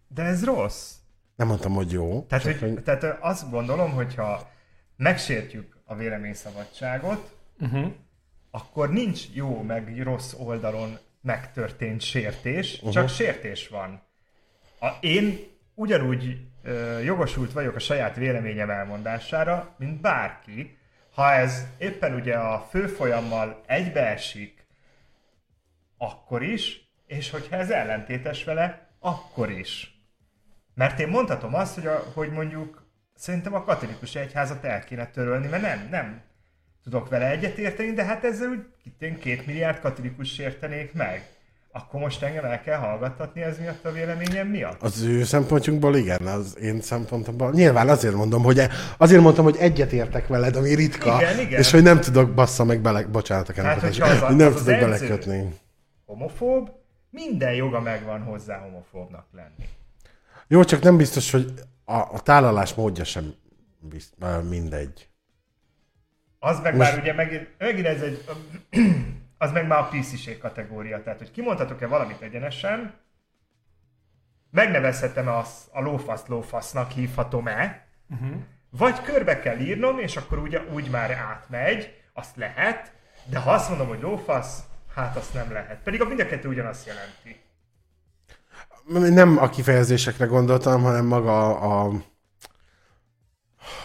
De 0.08 0.24
ez 0.24 0.44
rossz. 0.44 0.92
Nem 1.36 1.48
mondtam, 1.48 1.74
hogy 1.74 1.92
jó. 1.92 2.26
Tehát, 2.30 2.44
csak 2.44 2.60
hogy, 2.60 2.84
tehát 2.84 3.18
azt 3.22 3.50
gondolom, 3.50 3.92
hogyha 3.92 4.52
megsértjük 4.98 5.73
a 5.84 5.96
véleményszabadságot, 5.96 7.32
Uh-huh. 7.60 7.92
akkor 8.52 8.90
nincs 8.90 9.24
jó 9.34 9.62
meg 9.62 10.02
rossz 10.04 10.34
oldalon 10.34 10.98
megtörtént 11.22 12.02
sértés, 12.02 12.74
uh-huh. 12.76 12.92
csak 12.92 13.10
sértés 13.10 13.68
van. 13.68 14.02
A, 14.80 14.88
én 15.00 15.40
ugyanúgy 15.74 16.46
ö, 16.64 17.00
jogosult 17.00 17.52
vagyok 17.52 17.76
a 17.76 17.80
saját 17.80 18.16
véleményem 18.16 18.70
elmondására, 18.70 19.76
mint 19.78 20.02
bárki, 20.02 20.78
ha 21.14 21.32
ez 21.32 21.68
éppen 21.78 22.14
ugye 22.14 22.36
a 22.36 22.68
főfolyammal 22.70 23.62
egybeesik, 23.66 24.68
akkor 25.98 26.44
is, 26.44 26.92
és 27.08 27.30
hogyha 27.30 27.56
ez 27.56 27.70
ellentétes 27.70 28.44
vele, 28.44 28.90
akkor 29.00 29.52
is. 29.52 30.02
Mert 30.74 31.00
én 31.00 31.08
mondhatom 31.08 31.54
azt, 31.54 31.76
hogy, 31.76 31.88
a, 31.88 32.04
hogy 32.14 32.32
mondjuk 32.32 32.83
szerintem 33.16 33.54
a 33.54 33.64
katolikus 33.64 34.16
egyházat 34.16 34.64
el 34.64 34.84
kéne 34.84 35.08
törölni, 35.08 35.48
mert 35.48 35.62
nem, 35.62 35.88
nem 35.92 36.22
tudok 36.84 37.10
vele 37.10 37.30
egyetérteni, 37.30 37.94
de 37.94 38.04
hát 38.04 38.24
ezzel 38.24 38.50
úgy 38.50 38.66
itt 38.84 39.20
két 39.20 39.46
milliárd 39.46 39.80
katolikus 39.80 40.34
sértenék 40.34 40.94
meg. 40.94 41.28
Akkor 41.76 42.00
most 42.00 42.22
engem 42.24 42.46
el 42.46 42.62
kell 42.62 42.78
hallgattatni 42.78 43.42
ez 43.42 43.58
miatt 43.60 43.86
a 43.86 43.92
véleményem 43.92 44.48
miatt? 44.48 44.82
Az 44.82 45.02
ő 45.02 45.24
szempontjunkból 45.24 45.96
igen, 45.96 46.28
az 46.28 46.58
én 46.60 46.82
szempontomból. 46.82 47.52
Nyilván 47.52 47.90
azért 47.90 48.14
mondom, 48.14 48.44
hogy 48.44 48.60
e- 48.60 48.70
azért 48.98 49.22
mondtam, 49.22 49.44
hogy 49.44 49.56
egyetértek 49.60 50.28
veled, 50.28 50.56
ami 50.56 50.76
ritka, 50.76 51.16
Igen, 51.22 51.40
igen. 51.40 51.60
és 51.60 51.72
hogy 51.72 51.84
nem 51.84 52.00
tudok 52.00 52.34
bassza 52.34 52.64
meg 52.64 52.82
bele, 52.82 53.04
bocsánat 53.06 53.50
a 53.50 53.62
Hát, 53.64 53.84
az 53.84 53.98
nem 54.36 54.54
az 54.54 54.64
tudok 54.64 54.80
belekötni. 54.80 55.60
Homofób, 56.06 56.70
minden 57.10 57.54
joga 57.54 57.80
megvan 57.80 58.24
hozzá 58.24 58.58
homofóbnak 58.58 59.26
lenni. 59.32 59.70
Jó, 60.48 60.64
csak 60.64 60.82
nem 60.82 60.98
biztos, 60.98 61.32
hogy 61.32 61.54
a, 61.86 61.96
a 61.96 62.20
tálalás 62.20 62.74
módja 62.74 63.04
sem 63.04 63.34
bizt, 63.80 64.14
mindegy. 64.50 65.10
Az 66.40 66.60
meg 66.60 66.76
Most- 66.76 66.92
már 66.92 67.00
ugye 67.00 67.14
megint, 67.14 67.50
megint 67.58 67.86
ez 67.86 68.02
egy, 68.02 68.26
az 69.38 69.52
meg 69.52 69.68
már 69.68 69.80
a 69.80 69.88
PC-ség 69.88 70.38
kategória. 70.38 71.04
Tehát, 71.04 71.20
hogy 71.20 71.32
kimondhatok-e 71.32 71.88
valamit 71.88 72.22
egyenesen, 72.22 72.94
megnevezhetem-e 74.52 75.38
azt 75.38 75.70
a 75.72 75.82
lófasz 75.82 76.28
lófasznak 76.28 76.92
hívhatom-e, 76.92 77.88
uh-huh. 78.10 78.36
vagy 78.70 79.02
körbe 79.02 79.40
kell 79.40 79.60
írnom, 79.60 80.00
és 80.00 80.18
akkor 80.18 80.38
ugye 80.38 80.62
úgy 80.74 80.90
már 80.90 81.12
átmegy, 81.12 82.02
azt 82.14 82.36
lehet, 82.36 82.92
de 83.26 83.40
ha 83.40 83.52
azt 83.52 83.70
mondom, 83.70 83.88
hogy 83.88 84.02
lófasz, 84.02 84.64
hát 84.96 85.16
azt 85.16 85.34
nem 85.34 85.52
lehet. 85.52 85.82
Pedig 85.84 86.02
a 86.02 86.06
mind 86.06 86.20
a 86.20 86.26
kettő 86.26 86.48
ugyanazt 86.48 86.86
jelenti. 86.86 87.43
Nem 88.88 89.38
a 89.38 89.50
kifejezésekre 89.50 90.26
gondoltam, 90.26 90.82
hanem 90.82 91.06
maga 91.06 91.60
a... 91.60 91.92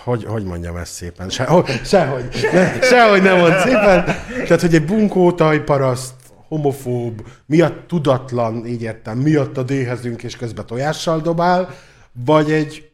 Hogy, 0.05 0.25
hogy 0.25 0.45
mondjam 0.45 0.77
ezt 0.77 0.93
szépen? 0.93 1.31
Sehogy, 1.31 1.81
sehogy, 1.85 2.49
ne, 2.53 2.81
sehogy 2.83 3.23
nem 3.23 3.39
mond 3.39 3.55
szépen. 3.59 4.05
Tehát, 4.45 4.61
hogy 4.61 4.75
egy 4.75 4.85
bunkó 4.85 5.33
tajparaszt, 5.33 6.15
homofób, 6.49 7.29
miatt 7.47 7.87
tudatlan, 7.87 8.67
így 8.67 8.83
értem, 8.83 9.19
miatt 9.19 9.57
a 9.57 9.63
déhezünk 9.63 10.23
és 10.23 10.37
közben 10.37 10.67
tojással 10.67 11.21
dobál, 11.21 11.69
vagy 12.13 12.53
egy 12.53 12.89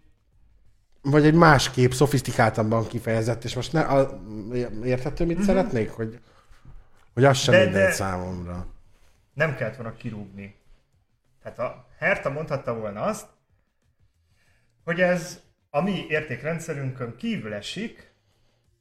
vagy 1.02 1.26
egy 1.26 1.34
másképp, 1.34 1.90
szofisztikáltabban 1.90 2.86
kifejezett, 2.86 3.44
és 3.44 3.54
most 3.54 3.72
ne, 3.72 3.80
a, 3.80 4.20
érthető, 4.84 5.24
mit 5.26 5.36
mm-hmm. 5.36 5.46
szeretnék? 5.46 5.90
Hogy, 5.90 6.18
hogy 7.14 7.24
az 7.24 7.36
sem 7.36 7.54
De- 7.54 7.64
mindegy 7.64 7.82
de- 7.82 7.92
számomra. 7.92 8.66
nem 9.34 9.56
kellett 9.56 9.76
volna 9.76 9.92
kirúgni. 9.96 10.54
Tehát 11.42 11.58
a 11.58 11.83
Herta 12.04 12.30
mondhatta 12.30 12.74
volna 12.74 13.02
azt, 13.02 13.26
hogy 14.84 15.00
ez 15.00 15.42
a 15.70 15.80
mi 15.80 16.06
értékrendszerünkön 16.08 17.16
kívül 17.16 17.54
esik, 17.54 18.12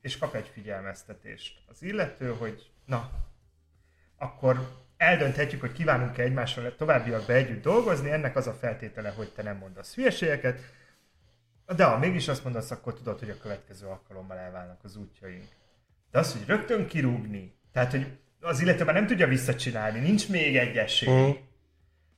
és 0.02 0.18
kap 0.18 0.36
egy 0.36 0.48
figyelmeztetést. 0.48 1.62
Az 1.70 1.84
illető, 1.84 2.34
hogy 2.34 2.72
na, 2.86 3.12
akkor 4.18 4.70
eldönthetjük, 4.98 5.62
hogy 5.62 5.72
kívánunk-e 5.72 6.24
egymással 6.24 6.76
továbbiakban 6.76 7.36
együtt 7.36 7.62
dolgozni, 7.62 8.12
ennek 8.12 8.36
az 8.36 8.48
a 8.48 8.54
feltétele, 8.54 9.10
hogy 9.10 9.30
te 9.30 9.44
nem 9.44 9.58
mondasz 9.58 9.96
hülyeségeket, 9.96 10.60
de 11.76 11.84
ha 11.84 11.98
mégis 11.98 12.28
azt 12.28 12.44
mondasz, 12.44 12.72
akkor 12.72 12.94
tudod, 12.94 13.20
hogy 13.20 13.30
a 13.30 13.38
következő 13.38 13.88
alkalommal 13.88 14.38
elválnak 14.38 14.84
az 14.84 14.96
útjaink. 14.96 15.48
De 16.12 16.20
az, 16.20 16.32
hogy 16.32 16.48
rögtön 16.48 16.88
kirúgni, 16.88 17.56
tehát, 17.72 17.92
hogy 17.92 18.18
az 18.40 18.60
illető 18.60 18.84
már 18.84 18.96
nem 18.96 19.08
tudja 19.08 19.28
visszacsinálni, 19.28 20.00
nincs 20.00 20.30
még 20.30 20.58
egy 20.58 20.78
esély. 20.78 21.14
Mhm. 21.14 21.52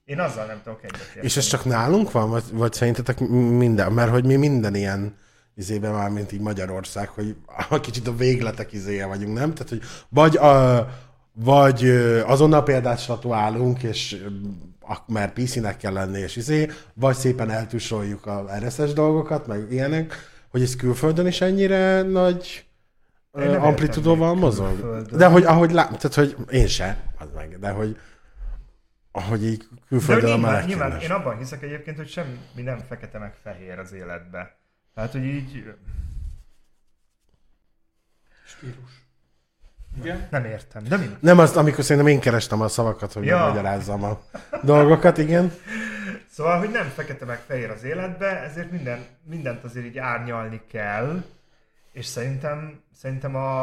Én 0.05 0.19
azzal 0.19 0.45
nem 0.45 0.61
tudok 0.63 0.83
egyetérteni. 0.83 1.25
És 1.25 1.37
ez 1.37 1.45
csak 1.45 1.65
nálunk 1.65 2.11
van, 2.11 2.29
vagy, 2.29 2.43
vagy 2.51 2.73
szerintetek 2.73 3.19
minden? 3.29 3.91
Mert 3.91 4.11
hogy 4.11 4.25
mi 4.25 4.35
minden 4.35 4.75
ilyen 4.75 5.15
izében 5.55 5.91
már, 5.91 6.09
mint 6.09 6.31
így 6.31 6.39
Magyarország, 6.41 7.09
hogy 7.09 7.35
a 7.69 7.79
kicsit 7.79 8.07
a 8.07 8.15
végletek 8.15 8.73
izéje 8.73 9.05
vagyunk, 9.05 9.37
nem? 9.37 9.53
Tehát, 9.53 9.69
hogy 9.69 9.81
vagy, 10.09 10.37
a, 10.37 10.87
vagy 11.33 11.85
azonnal 12.25 12.63
példát 12.63 12.99
statuálunk, 12.99 13.83
és 13.83 14.25
mert 15.07 15.33
PC-nek 15.33 15.77
kell 15.77 15.93
lenni, 15.93 16.19
és 16.19 16.35
izé, 16.35 16.69
vagy 16.93 17.15
szépen 17.15 17.49
eltusoljuk 17.49 18.25
a 18.25 18.45
RSS 18.59 18.93
dolgokat, 18.93 19.47
meg 19.47 19.71
ilyenek, 19.71 20.13
hogy 20.49 20.61
ez 20.61 20.75
külföldön 20.75 21.27
is 21.27 21.41
ennyire 21.41 22.01
nagy 22.01 22.65
amplitudóval 23.59 24.35
mozog. 24.35 25.05
De 25.11 25.25
hogy 25.25 25.43
ahogy 25.43 25.71
lát, 25.71 25.87
tehát 25.87 26.13
hogy 26.13 26.35
én 26.51 26.67
se, 26.67 26.97
az 27.19 27.27
meg, 27.35 27.59
de 27.59 27.69
hogy 27.69 27.97
ahogy 29.15 29.45
így 29.45 29.67
külföldön 29.88 30.32
a 30.32 30.36
nyilván, 30.36 30.65
nyilván 30.65 30.99
én 30.99 31.12
abban 31.12 31.38
hiszek 31.38 31.63
egyébként, 31.63 31.97
hogy 31.97 32.10
semmi 32.10 32.62
nem 32.62 32.80
fekete 32.80 33.17
meg 33.17 33.34
fehér 33.43 33.80
az 33.80 33.91
életbe. 33.93 34.56
Tehát, 34.93 35.12
hogy 35.12 35.23
így 35.23 35.73
Stílus. 38.45 39.04
Igen? 39.97 40.28
nem 40.32 40.45
értem. 40.45 40.84
De 40.84 40.97
mi? 40.97 41.17
Nem 41.19 41.39
azt, 41.39 41.56
amikor 41.56 41.84
szerintem 41.84 42.12
én 42.12 42.19
kerestem 42.19 42.62
a 42.62 42.67
szavakat, 42.67 43.13
hogy 43.13 43.25
ja. 43.25 43.47
magyarázzam 43.47 44.04
a 44.04 44.21
dolgokat, 44.63 45.17
igen. 45.17 45.54
Szóval, 46.30 46.60
hogy 46.60 46.69
nem 46.69 46.88
fekete 46.88 47.25
meg 47.25 47.39
fehér 47.39 47.69
az 47.69 47.84
életbe, 47.84 48.41
ezért 48.41 48.71
minden, 48.71 49.06
mindent 49.23 49.63
azért 49.63 49.86
így 49.86 49.97
árnyalni 49.97 50.62
kell, 50.67 51.23
és 51.91 52.06
szerintem, 52.06 52.82
szerintem 52.93 53.36
a, 53.36 53.62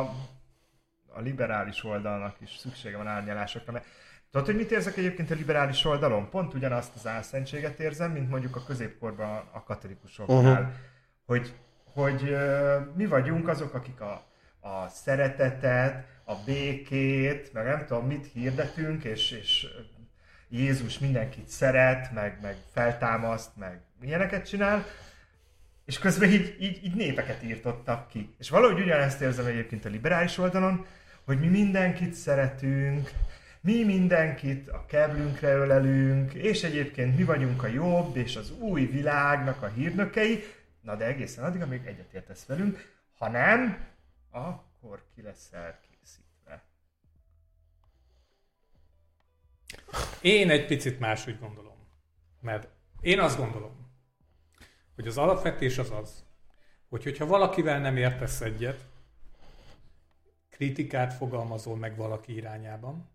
a 1.07 1.21
liberális 1.21 1.85
oldalnak 1.85 2.37
is 2.41 2.57
szüksége 2.59 2.97
van 2.97 3.07
árnyalásokra, 3.07 3.73
mert 3.73 3.87
Tudod, 4.33 4.47
hogy 4.47 4.57
mit 4.57 4.71
érzek 4.71 4.97
egyébként 4.97 5.31
a 5.31 5.35
liberális 5.35 5.85
oldalon? 5.85 6.31
Pont 6.31 6.55
ugyanazt 6.55 6.95
az 6.95 7.07
álszentséget 7.07 7.81
érzem, 7.81 8.11
mint 8.11 8.31
mondjuk 8.31 8.57
a 8.57 8.65
középkorban 8.65 9.43
a 9.53 9.63
katolikusoknál. 9.63 10.39
Uh-huh. 10.39 10.67
Hogy, 11.27 11.55
hogy 11.85 12.23
uh, 12.23 12.95
mi 12.97 13.07
vagyunk 13.07 13.49
azok, 13.49 13.75
akik 13.75 14.01
a, 14.01 14.27
a 14.61 14.89
szeretetet, 14.89 16.07
a 16.25 16.35
békét, 16.45 17.53
meg 17.53 17.65
nem 17.65 17.87
tudom 17.87 18.07
mit 18.07 18.27
hirdetünk, 18.33 19.05
és, 19.05 19.31
és 19.31 19.67
Jézus 20.49 20.99
mindenkit 20.99 21.49
szeret, 21.49 22.13
meg, 22.13 22.39
meg 22.43 22.57
feltámaszt, 22.73 23.57
meg 23.57 23.81
milyeneket 24.01 24.49
csinál, 24.49 24.85
és 25.85 25.99
közben 25.99 26.31
így, 26.31 26.57
így, 26.61 26.85
így 26.85 26.95
népeket 26.95 27.43
írtottak 27.43 28.09
ki. 28.09 28.35
És 28.39 28.51
valahogy 28.51 28.81
ugyanezt 28.81 29.21
érzem 29.21 29.47
egyébként 29.47 29.85
a 29.85 29.89
liberális 29.89 30.39
oldalon, 30.39 30.87
hogy 31.25 31.41
mi 31.41 31.47
mindenkit 31.47 32.15
szeretünk, 32.15 33.11
mi 33.63 33.85
mindenkit 33.85 34.69
a 34.69 34.87
keblünkre 34.87 35.55
ölelünk, 35.55 36.33
és 36.35 36.63
egyébként 36.63 37.17
mi 37.17 37.25
vagyunk 37.25 37.63
a 37.63 37.67
jobb 37.67 38.17
és 38.17 38.37
az 38.37 38.51
új 38.51 38.87
világnak 38.87 39.63
a 39.63 39.67
hírnökei, 39.67 40.43
na 40.81 40.97
de 40.97 41.05
egészen 41.05 41.45
addig, 41.45 41.63
amíg 41.63 41.87
egyetértesz 41.87 42.45
velünk, 42.47 42.93
ha 43.19 43.29
nem, 43.29 43.87
akkor 44.31 45.05
ki 45.15 45.23
leszel 45.23 45.81
készítve. 45.81 46.63
Én 50.21 50.51
egy 50.51 50.67
picit 50.67 50.99
máshogy 50.99 51.39
gondolom. 51.39 51.77
Mert 52.41 52.69
én 53.01 53.21
azt 53.21 53.37
gondolom, 53.37 53.91
hogy 54.95 55.07
az 55.07 55.19
alapvetés 55.19 55.79
az 55.79 55.91
az, 55.91 56.25
hogy 56.89 57.03
hogyha 57.03 57.27
valakivel 57.27 57.81
nem 57.81 57.97
értesz 57.97 58.41
egyet, 58.41 58.87
kritikát 60.51 61.13
fogalmazol 61.13 61.77
meg 61.77 61.97
valaki 61.97 62.35
irányában, 62.35 63.12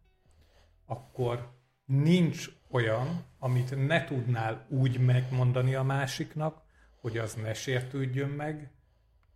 akkor 0.87 1.49
nincs 1.85 2.49
olyan, 2.71 3.25
amit 3.39 3.87
ne 3.87 4.03
tudnál 4.03 4.65
úgy 4.69 4.99
megmondani 4.99 5.75
a 5.75 5.83
másiknak, 5.83 6.61
hogy 7.01 7.17
az 7.17 7.33
ne 7.33 7.53
sértődjön 7.53 8.29
meg, 8.29 8.71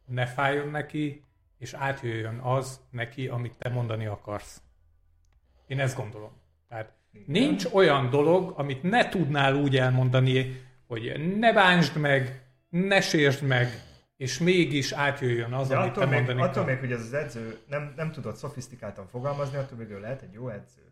ne 0.06 0.26
fájjon 0.26 0.68
neki, 0.70 1.24
és 1.58 1.74
átjöjjön 1.74 2.38
az 2.40 2.82
neki, 2.90 3.28
amit 3.28 3.58
te 3.58 3.70
mondani 3.70 4.06
akarsz. 4.06 4.62
Én 5.68 5.80
ezt 5.80 5.98
gondolom. 5.98 6.32
Tehát 6.68 6.94
nincs 7.26 7.66
olyan 7.66 8.10
dolog, 8.10 8.54
amit 8.58 8.84
ne 8.84 9.10
tudnál 9.10 9.56
úgy 9.56 9.78
elmondani, 9.78 10.62
hogy 10.88 11.36
ne 11.38 11.54
bánsd 11.54 11.98
meg, 11.98 12.46
ne 12.70 13.02
sérsd 13.02 13.44
meg, 13.44 13.68
és 14.18 14.40
mégis 14.40 14.92
átjöjjön 14.92 15.54
az, 15.54 15.68
De 15.68 15.78
amit 15.78 15.90
attól 15.90 16.04
te 16.04 16.10
még, 16.10 16.18
mondani 16.18 16.42
attól 16.42 16.64
kell. 16.64 16.74
még, 16.74 16.80
hogy 16.80 16.92
ez 16.92 17.02
az 17.02 17.14
edző 17.14 17.60
nem, 17.68 17.94
nem 17.96 18.12
tudott 18.12 18.36
szofisztikáltan 18.36 19.08
fogalmazni, 19.08 19.58
attól 19.58 19.78
még 19.78 19.90
ő 19.90 20.00
lehet 20.00 20.22
egy 20.22 20.34
jó 20.34 20.50
edző. 20.50 20.91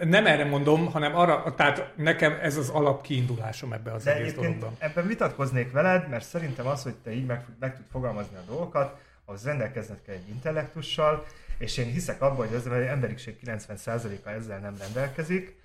Nem 0.00 0.26
erre 0.26 0.44
mondom, 0.44 0.86
hanem 0.86 1.16
arra, 1.16 1.54
tehát 1.54 1.92
nekem 1.96 2.38
ez 2.42 2.56
az 2.56 2.68
alapkiindulásom 2.68 3.72
ebbe 3.72 3.92
az 3.92 4.04
De 4.04 4.14
egész 4.14 4.34
dologban. 4.34 4.76
ebben 4.78 5.06
vitatkoznék 5.06 5.72
veled, 5.72 6.08
mert 6.08 6.24
szerintem 6.24 6.66
az, 6.66 6.82
hogy 6.82 6.94
te 6.94 7.12
így 7.12 7.26
meg, 7.26 7.44
meg 7.58 7.76
tud 7.76 7.84
fogalmazni 7.90 8.36
a 8.36 8.44
dolgokat, 8.46 8.98
ahhoz 9.24 9.44
rendelkezned 9.44 10.02
kell 10.02 10.14
egy 10.14 10.28
intellektussal, 10.28 11.24
és 11.58 11.76
én 11.76 11.86
hiszek 11.86 12.22
abban, 12.22 12.46
hogy 12.46 12.56
az 12.56 12.66
emberiség 12.66 13.36
90%-a 13.44 14.28
ezzel 14.28 14.58
nem 14.58 14.76
rendelkezik. 14.78 15.56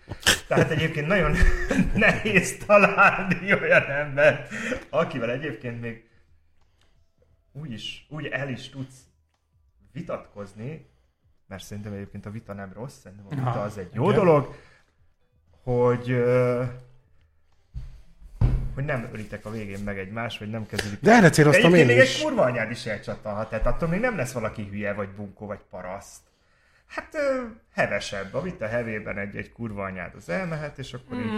Tehát 0.48 0.72
egyébként 0.72 1.08
nagyon 1.08 1.36
nehéz 1.96 2.58
találni 2.66 3.54
olyan 3.54 3.84
embert, 3.90 4.54
akivel 4.90 5.32
egyébként 5.32 5.82
még 5.82 6.10
úgy, 7.52 7.72
is, 7.72 8.06
úgy 8.10 8.26
el 8.26 8.50
is 8.50 8.70
tudsz 8.70 8.98
vitatkozni, 9.92 10.86
mert 11.48 11.64
szerintem 11.64 11.94
egyébként 11.94 12.26
a 12.26 12.30
vita 12.30 12.54
nem 12.54 12.72
rossz, 12.74 13.00
szerintem 13.04 13.28
a 13.30 13.36
vita 13.36 13.62
az 13.62 13.78
egy 13.78 13.90
jó 13.94 14.10
igen. 14.10 14.24
dolog, 14.24 14.56
hogy 15.64 16.24
hogy 18.76 18.86
nem 18.86 19.10
ölitek 19.12 19.46
a 19.46 19.50
végén 19.50 19.80
meg 19.80 20.00
egymást, 20.00 20.40
vagy 20.40 20.50
nem 20.50 20.66
kezdődik. 20.66 21.00
De 21.02 21.12
erre 21.12 21.30
céloztam 21.30 21.74
én 21.74 21.86
még 21.86 21.98
is. 21.98 22.16
egy 22.16 22.24
kurva 22.24 22.42
anyád 22.42 22.72
is 22.72 22.86
elcsattanhat, 22.86 23.50
tehát 23.50 23.66
attól 23.66 23.90
még 23.90 24.00
nem 24.00 24.16
lesz 24.16 24.32
valaki 24.32 24.68
hülye, 24.72 24.94
vagy 24.94 25.10
bunkó, 25.10 25.46
vagy 25.46 25.60
paraszt. 25.70 26.22
Hát 26.88 27.18
hevesebb, 27.74 28.34
a 28.34 28.42
vita 28.42 28.68
hevében 28.68 29.18
egy-egy 29.18 29.52
kurva 29.52 29.84
anyád 29.84 30.12
az 30.16 30.30
elmehet, 30.30 30.78
és 30.78 30.94
akkor 30.94 31.18
így... 31.18 31.32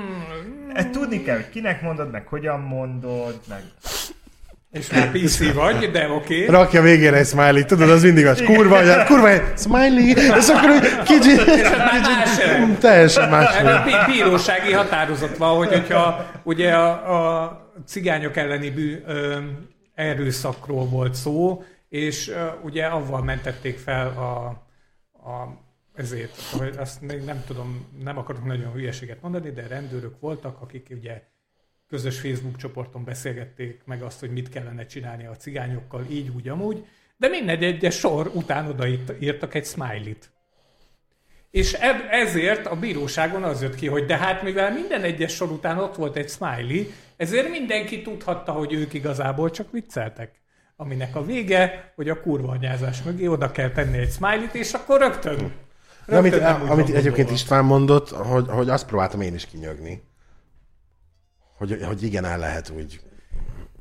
Ezt 0.73 0.89
tudni 0.89 1.23
kell, 1.23 1.35
hogy 1.35 1.49
kinek 1.49 1.81
mondod, 1.81 2.11
meg 2.11 2.27
hogyan 2.27 2.59
mondod, 2.59 3.39
meg... 3.47 3.63
És 4.71 4.91
már 4.91 5.11
PC 5.11 5.53
vagy, 5.53 5.91
de 5.91 6.09
oké. 6.09 6.43
Okay. 6.43 6.55
Rakja 6.55 6.81
végére 6.81 7.17
egy 7.17 7.25
smiley, 7.25 7.65
tudod, 7.65 7.89
az 7.89 8.03
mindig 8.03 8.25
az 8.25 8.41
kurva, 8.45 8.77
hogy 8.77 9.03
kurva, 9.05 9.29
smiley, 9.57 10.07
és 10.07 10.47
akkor 10.49 11.03
kicsit, 11.03 11.43
kicsit 11.43 12.79
teljesen 12.79 13.29
más. 13.29 13.55
bírósági 14.05 14.71
határozat 14.71 15.37
van, 15.37 15.57
hogy 15.57 15.67
hogyha 15.67 16.25
ugye 16.43 16.73
a, 16.73 17.41
a 17.41 17.71
cigányok 17.85 18.37
elleni 18.37 18.69
bű, 18.69 19.01
ö, 19.05 19.37
erőszakról 19.95 20.85
volt 20.85 21.13
szó, 21.13 21.63
és 21.89 22.29
ö, 22.29 22.45
ugye 22.63 22.85
avval 22.85 23.23
mentették 23.23 23.77
fel 23.77 24.07
a, 24.07 24.47
a 25.29 25.65
ezért, 25.95 26.41
hogy 26.51 26.75
azt 26.77 27.01
még 27.01 27.23
nem 27.23 27.43
tudom, 27.45 27.87
nem 28.03 28.17
akarok 28.17 28.45
nagyon 28.45 28.71
hülyeséget 28.71 29.21
mondani, 29.21 29.51
de 29.51 29.67
rendőrök 29.67 30.19
voltak, 30.19 30.61
akik 30.61 30.87
ugye 30.91 31.21
közös 31.89 32.19
Facebook 32.19 32.55
csoporton 32.55 33.03
beszélgették 33.03 33.81
meg 33.85 34.01
azt, 34.01 34.19
hogy 34.19 34.31
mit 34.31 34.49
kellene 34.49 34.85
csinálni 34.85 35.25
a 35.25 35.35
cigányokkal, 35.35 36.05
így, 36.09 36.31
úgy, 36.35 36.47
amúgy, 36.47 36.85
de 37.17 37.27
minden 37.27 37.59
egyes 37.59 37.95
sor 37.95 38.31
után 38.33 38.67
oda 38.67 38.87
írt- 38.87 39.21
írtak 39.21 39.53
egy 39.53 39.65
smiley-t. 39.65 40.31
És 41.51 41.73
ezért 42.09 42.65
a 42.65 42.75
bíróságon 42.75 43.43
az 43.43 43.61
jött 43.61 43.75
ki, 43.75 43.87
hogy 43.87 44.05
de 44.05 44.17
hát 44.17 44.43
mivel 44.43 44.73
minden 44.73 45.01
egyes 45.01 45.33
sor 45.33 45.51
után 45.51 45.77
ott 45.77 45.95
volt 45.95 46.15
egy 46.15 46.29
smiley, 46.29 46.85
ezért 47.17 47.49
mindenki 47.49 48.01
tudhatta, 48.01 48.51
hogy 48.51 48.73
ők 48.73 48.93
igazából 48.93 49.49
csak 49.49 49.71
vicceltek. 49.71 50.41
Aminek 50.75 51.15
a 51.15 51.25
vége, 51.25 51.93
hogy 51.95 52.09
a 52.09 52.21
kurva 52.21 52.51
anyázás 52.51 53.03
mögé 53.03 53.27
oda 53.27 53.51
kell 53.51 53.71
tenni 53.71 53.97
egy 53.97 54.11
smiley-t, 54.11 54.55
és 54.55 54.73
akkor 54.73 54.99
rögtön. 54.99 55.51
De 56.05 56.17
amit, 56.17 56.31
rögtön 56.31 56.61
úgy 56.61 56.69
amit 56.69 56.87
van 56.87 56.95
egyébként. 56.95 57.31
István 57.31 57.65
mondott, 57.65 58.09
hogy, 58.09 58.45
hogy 58.47 58.69
azt 58.69 58.85
próbáltam 58.85 59.21
én 59.21 59.33
is 59.33 59.45
kinyögni. 59.45 60.01
Hogy, 61.57 61.83
hogy 61.83 62.03
igen, 62.03 62.25
el 62.25 62.37
lehet 62.37 62.69
úgy. 62.69 63.01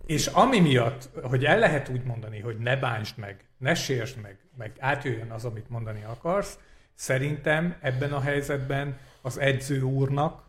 És 0.07 0.27
ami 0.27 0.61
miatt, 0.61 1.11
hogy 1.23 1.45
el 1.45 1.59
lehet 1.59 1.89
úgy 1.89 2.03
mondani, 2.03 2.41
hogy 2.41 2.59
ne 2.59 2.77
bántsd 2.77 3.19
meg, 3.19 3.45
ne 3.59 3.75
sérsd 3.75 4.21
meg, 4.23 4.39
meg 4.57 4.73
átjöjjön 4.79 5.31
az, 5.31 5.45
amit 5.45 5.71
mondani 5.71 6.05
akarsz, 6.05 6.59
szerintem 6.95 7.77
ebben 7.81 8.13
a 8.13 8.21
helyzetben 8.21 8.99
az 9.23 9.39
edző 9.39 9.81
úrnak 9.81 10.45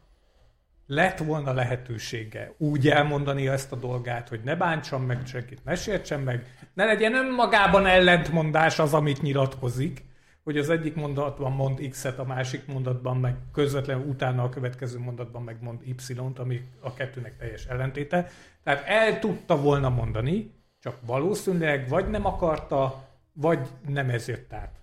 lett 0.88 1.18
volna 1.18 1.54
lehetősége 1.54 2.54
úgy 2.58 2.90
elmondani 2.90 3.48
ezt 3.48 3.72
a 3.72 3.76
dolgát, 3.76 4.30
hogy 4.30 4.42
ne 4.44 4.56
bántsam 4.56 5.04
meg 5.04 5.26
senkit, 5.26 5.63
ne 5.63 5.76
sértsem 5.76 6.22
meg, 6.22 6.46
ne 6.74 6.86
legyen 6.86 7.16
önmagában 7.16 7.86
ellentmondás 7.86 8.80
az, 8.80 8.94
amit 8.94 9.22
nyilatkozik, 9.22 10.06
hogy 10.47 10.57
az 10.57 10.69
egyik 10.69 10.95
mondatban 10.95 11.51
mond 11.51 11.88
X-et, 11.89 12.19
a 12.19 12.23
másik 12.23 12.65
mondatban 12.65 13.17
meg 13.17 13.36
közvetlenül 13.53 14.07
utána 14.07 14.43
a 14.43 14.49
következő 14.49 14.99
mondatban 14.99 15.43
meg 15.43 15.57
mond 15.62 15.79
Y-t, 15.83 16.39
ami 16.39 16.62
a 16.79 16.93
kettőnek 16.93 17.38
teljes 17.38 17.65
ellentéte. 17.65 18.29
Tehát 18.63 18.86
el 18.86 19.19
tudta 19.19 19.62
volna 19.62 19.89
mondani, 19.89 20.53
csak 20.79 20.97
valószínűleg 21.05 21.89
vagy 21.89 22.10
nem 22.10 22.25
akarta, 22.25 23.07
vagy 23.33 23.67
nem 23.88 24.10
ez 24.10 24.27
jött 24.27 24.53
át. 24.53 24.75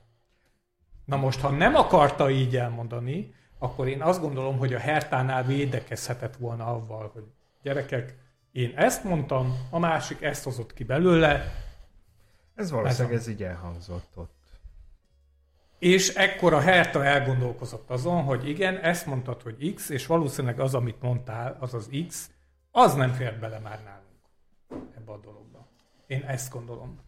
Na 1.04 1.16
most, 1.16 1.40
ha 1.40 1.50
nem 1.50 1.74
akarta 1.74 2.30
így 2.30 2.56
elmondani, 2.56 3.34
akkor 3.58 3.88
én 3.88 4.02
azt 4.02 4.20
gondolom, 4.20 4.58
hogy 4.58 4.74
a 4.74 4.78
Hertánál 4.78 5.44
védekezhetett 5.44 6.36
volna 6.36 6.66
avval, 6.66 7.10
hogy 7.12 7.24
gyerekek, 7.62 8.18
én 8.52 8.72
ezt 8.76 9.04
mondtam, 9.04 9.56
a 9.70 9.78
másik 9.78 10.22
ezt 10.22 10.44
hozott 10.44 10.74
ki 10.74 10.84
belőle, 10.84 11.52
Ez 12.54 12.70
valószínűleg 12.70 13.16
Ez 13.16 13.20
ez 13.20 13.28
így 13.28 13.42
elhangzott 13.42 14.10
ott. 14.14 14.33
És 15.78 16.08
ekkor 16.08 16.52
a 16.52 16.60
Herta 16.60 17.04
elgondolkozott 17.04 17.90
azon, 17.90 18.22
hogy 18.22 18.48
igen, 18.48 18.76
ezt 18.76 19.06
mondtad, 19.06 19.42
hogy 19.42 19.74
X, 19.74 19.88
és 19.88 20.06
valószínűleg 20.06 20.60
az, 20.60 20.74
amit 20.74 21.02
mondtál, 21.02 21.56
az 21.60 21.74
az 21.74 21.90
X, 22.08 22.30
az 22.70 22.94
nem 22.94 23.12
fér 23.12 23.38
bele 23.38 23.58
már 23.58 23.82
nálunk 23.84 24.04
ebbe 24.96 25.12
a 25.12 25.18
dologba. 25.18 25.68
Én 26.06 26.22
ezt 26.22 26.52
gondolom. 26.52 27.00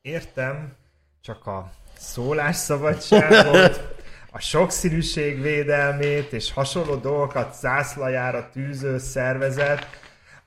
Értem, 0.00 0.76
csak 1.20 1.46
a 1.46 1.72
szólásszabadságot, 1.96 3.94
a 4.30 4.38
sokszínűség 4.38 5.40
védelmét 5.40 6.32
és 6.32 6.52
hasonló 6.52 6.94
dolgokat 6.94 7.54
zászlajára 7.54 8.48
tűző 8.48 8.98
szervezet, 8.98 9.86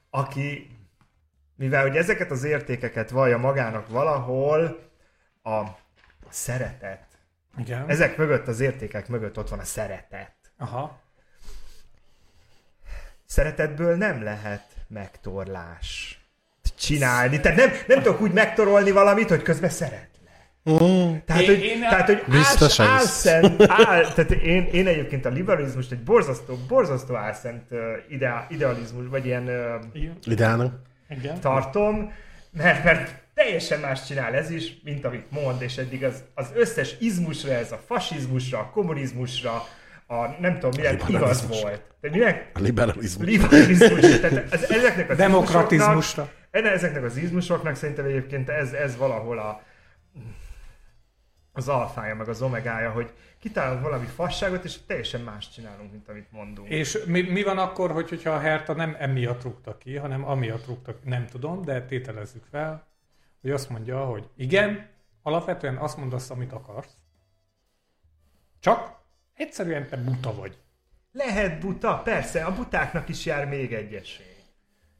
aki, 0.10 0.69
mivel 1.56 1.82
hogy 1.82 1.95
ezeket 1.95 2.32
az 2.32 2.43
értékeket 2.43 3.10
vallja 3.10 3.38
magának 3.38 3.88
valahol, 3.88 4.80
a, 5.43 5.62
szeretet. 6.30 7.06
Igen. 7.57 7.83
Ezek 7.87 8.17
mögött, 8.17 8.47
az 8.47 8.59
értékek 8.59 9.07
mögött 9.07 9.37
ott 9.37 9.49
van 9.49 9.59
a 9.59 9.63
szeretet. 9.63 10.35
Aha. 10.57 10.99
Szeretetből 13.25 13.95
nem 13.95 14.23
lehet 14.23 14.63
megtorlás. 14.87 16.21
csinálni. 16.77 17.39
Tehát 17.39 17.57
nem, 17.57 17.69
nem 17.87 18.01
tudok 18.01 18.21
úgy 18.21 18.31
megtorolni 18.31 18.91
valamit, 18.91 19.29
hogy 19.29 19.41
közben 19.41 19.69
szeret. 19.69 20.07
Mm. 20.69 21.15
Tehát, 21.25 21.41
Én- 21.41 21.47
hogy, 21.47 21.63
én- 21.63 21.79
tehát, 21.79 22.05
hogy 22.05 22.23
Biztos 22.27 22.79
áll, 22.79 22.87
álszent, 22.87 23.61
áll, 23.67 24.01
tehát 24.13 24.31
én, 24.31 24.65
én 24.71 24.87
egyébként 24.87 25.25
a 25.25 25.29
liberalizmust 25.29 25.91
egy 25.91 26.03
borzasztó, 26.03 26.55
borzasztó 26.67 27.15
álszent 27.15 27.71
uh, 27.71 27.79
ideál, 28.09 28.45
idealizmus, 28.49 29.07
vagy 29.09 29.25
ilyen 29.25 29.43
uh, 29.93 30.05
Ideálnak. 30.23 30.73
Tartom, 31.41 32.13
mert, 32.51 32.83
mert 32.83 33.13
teljesen 33.38 33.80
más 33.80 34.06
csinál 34.06 34.34
ez 34.34 34.50
is, 34.50 34.73
mint 34.84 35.06
amit 35.06 35.32
mond, 35.32 35.62
és 35.62 35.78
eddig 35.78 36.04
az, 36.04 36.23
az 36.34 36.52
összes 36.56 36.95
izmusra, 37.00 37.52
ez 37.52 37.71
a 37.71 37.80
fasizmusra, 37.86 38.60
a 38.60 38.69
kommunizmusra, 38.69 39.63
a 40.08 40.28
nem 40.39 40.54
tudom, 40.54 40.71
milyen 40.76 41.02
igaz 41.08 41.47
volt. 41.47 41.82
De 42.02 42.10
minek? 42.10 42.52
A 42.54 42.60
liberalizmus. 42.60 43.28
Liberalizmus. 43.28 44.19
Tehát 44.19 44.54
ez, 44.54 44.63
ezeknek 44.69 45.10
az 45.10 45.17
Demokratizmusra. 45.17 46.32
Ezeknek 46.52 47.04
az 47.04 47.17
izmusoknak 47.17 47.76
szerintem 47.76 48.06
egyébként 48.06 48.50
ez, 48.50 48.71
ez 48.71 48.97
valahol 48.97 49.39
a, 49.39 49.63
az 51.54 51.67
alfája, 51.67 52.15
meg 52.15 52.28
az 52.28 52.41
omegája, 52.41 52.91
hogy 52.91 53.12
kitalálunk 53.39 53.82
valami 53.82 54.06
fasságot, 54.06 54.63
és 54.63 54.78
teljesen 54.88 55.21
más 55.21 55.50
csinálunk, 55.50 55.91
mint 55.91 56.10
amit 56.10 56.32
mondunk. 56.32 56.69
És 56.69 56.97
mi, 57.06 57.21
mi 57.21 57.43
van 57.43 57.58
akkor, 57.58 57.91
hogy, 57.91 58.10
hogyha 58.10 58.32
a 58.32 58.39
Hertha 58.39 58.73
nem 58.73 58.95
emiatt 59.00 59.43
rúgta 59.43 59.78
ki, 59.78 59.95
hanem 59.95 60.26
amiatt 60.26 60.65
rúgta 60.65 60.91
ki, 60.91 61.10
nem 61.10 61.26
tudom, 61.26 61.62
de 61.62 61.82
tételezzük 61.82 62.43
fel, 62.52 62.88
hogy 63.41 63.52
azt 63.52 63.69
mondja, 63.69 64.06
hogy 64.06 64.30
igen, 64.36 64.89
alapvetően 65.21 65.76
azt 65.78 65.97
mondasz, 65.97 66.30
amit 66.30 66.52
akarsz, 66.54 66.91
csak 68.60 68.95
egyszerűen 69.34 69.88
te 69.89 69.97
buta 69.97 70.36
vagy. 70.36 70.58
Lehet 71.12 71.60
buta, 71.60 72.02
persze, 72.04 72.43
a 72.45 72.54
butáknak 72.56 73.10
is 73.10 73.26
jár 73.26 73.47
még 73.47 73.73
egy 73.73 73.93
esély. 73.93 74.26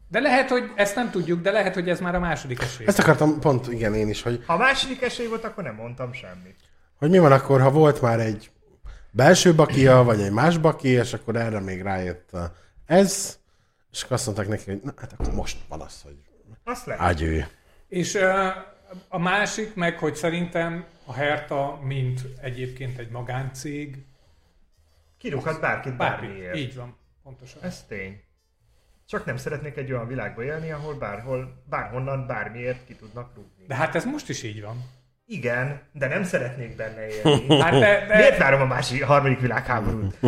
De 0.10 0.20
lehet, 0.20 0.50
hogy 0.50 0.72
ezt 0.76 0.96
nem 0.96 1.12
tudjuk, 1.12 1.42
de 1.42 1.52
lehet, 1.52 1.74
hogy 1.74 1.90
ez 1.90 2.00
már 2.00 2.16
a 2.16 2.20
második 2.20 2.62
esély. 2.62 2.88
Ezt 2.88 3.00
akartam 3.00 3.40
pont, 3.40 3.68
igen, 3.72 3.94
én 3.96 4.10
is, 4.10 4.22
hogy, 4.22 4.44
Ha 4.46 4.54
a 4.54 4.58
második 4.58 5.02
esély 5.02 5.28
volt, 5.28 5.44
akkor 5.44 5.64
nem 5.64 5.76
mondtam 5.76 6.14
semmit. 6.14 6.58
hogy 6.96 7.10
mi 7.10 7.18
van 7.20 7.32
akkor, 7.32 7.62
ha 7.62 7.72
volt 7.72 8.02
már 8.02 8.20
egy 8.20 8.52
belső 9.12 9.56
bakia, 9.56 10.04
vagy 10.04 10.22
egy 10.22 10.32
más 10.32 10.58
baki, 10.58 10.88
és 10.88 11.14
akkor 11.14 11.36
erre 11.36 11.60
még 11.60 11.82
rájött 11.82 12.32
a- 12.34 12.54
ez, 12.86 13.40
és 13.92 14.02
akkor 14.04 14.16
azt 14.16 14.26
mondták 14.26 14.48
neki, 14.48 14.64
hogy 14.72 14.82
na, 14.84 14.94
hát 14.98 15.14
akkor 15.14 15.34
most 15.34 15.58
van 15.68 15.82
az, 15.82 16.02
hogy 16.02 16.18
Azt 16.64 16.86
lehet. 16.86 17.02
ágyő. 17.04 17.48
És 17.88 18.18
a 19.08 19.20
másik 19.20 19.76
meg, 19.76 19.98
hogy 19.98 20.16
szerintem 20.16 20.86
a 21.06 21.14
Hertha, 21.14 21.80
mint 21.84 22.22
egyébként 22.42 22.98
egy 22.98 23.10
magáncég, 23.10 23.98
Kirúghat 25.18 25.62
bárkit 25.62 25.98
bármi. 25.98 26.28
bármiért. 26.28 26.56
Így 26.56 26.76
van, 26.76 26.98
pontosan. 27.24 27.64
Ez 27.64 27.84
tény. 27.88 28.22
Csak 29.06 29.26
nem 29.26 29.38
szeretnék 29.38 29.78
egy 29.78 29.92
olyan 29.92 30.08
világba 30.08 30.44
élni, 30.44 30.72
ahol 30.72 30.94
bárhol, 30.94 31.64
bárhonnan, 31.70 32.28
bármiért 32.28 32.86
ki 32.86 32.96
tudnak 32.96 33.36
rúgni. 33.36 33.66
De 33.68 33.76
hát 33.76 33.96
ez 33.96 34.06
most 34.06 34.30
is 34.30 34.44
így 34.44 34.62
van. 34.62 34.84
Igen, 35.26 35.82
de 35.92 36.08
nem 36.08 36.24
szeretnék 36.24 36.76
benne 36.76 37.08
élni. 37.08 37.60
Hát 37.62 37.72
de, 37.72 38.06
de, 38.06 38.16
Miért 38.16 38.38
várom 38.38 38.62
a 38.62 38.66
másik, 38.66 39.04
harmadik 39.04 39.40
világháborút? 39.40 40.18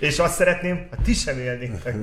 És 0.00 0.18
azt 0.18 0.34
szeretném, 0.34 0.86
ha 0.90 0.96
ti 1.02 1.12
sem 1.12 1.38
élnétek. 1.38 1.94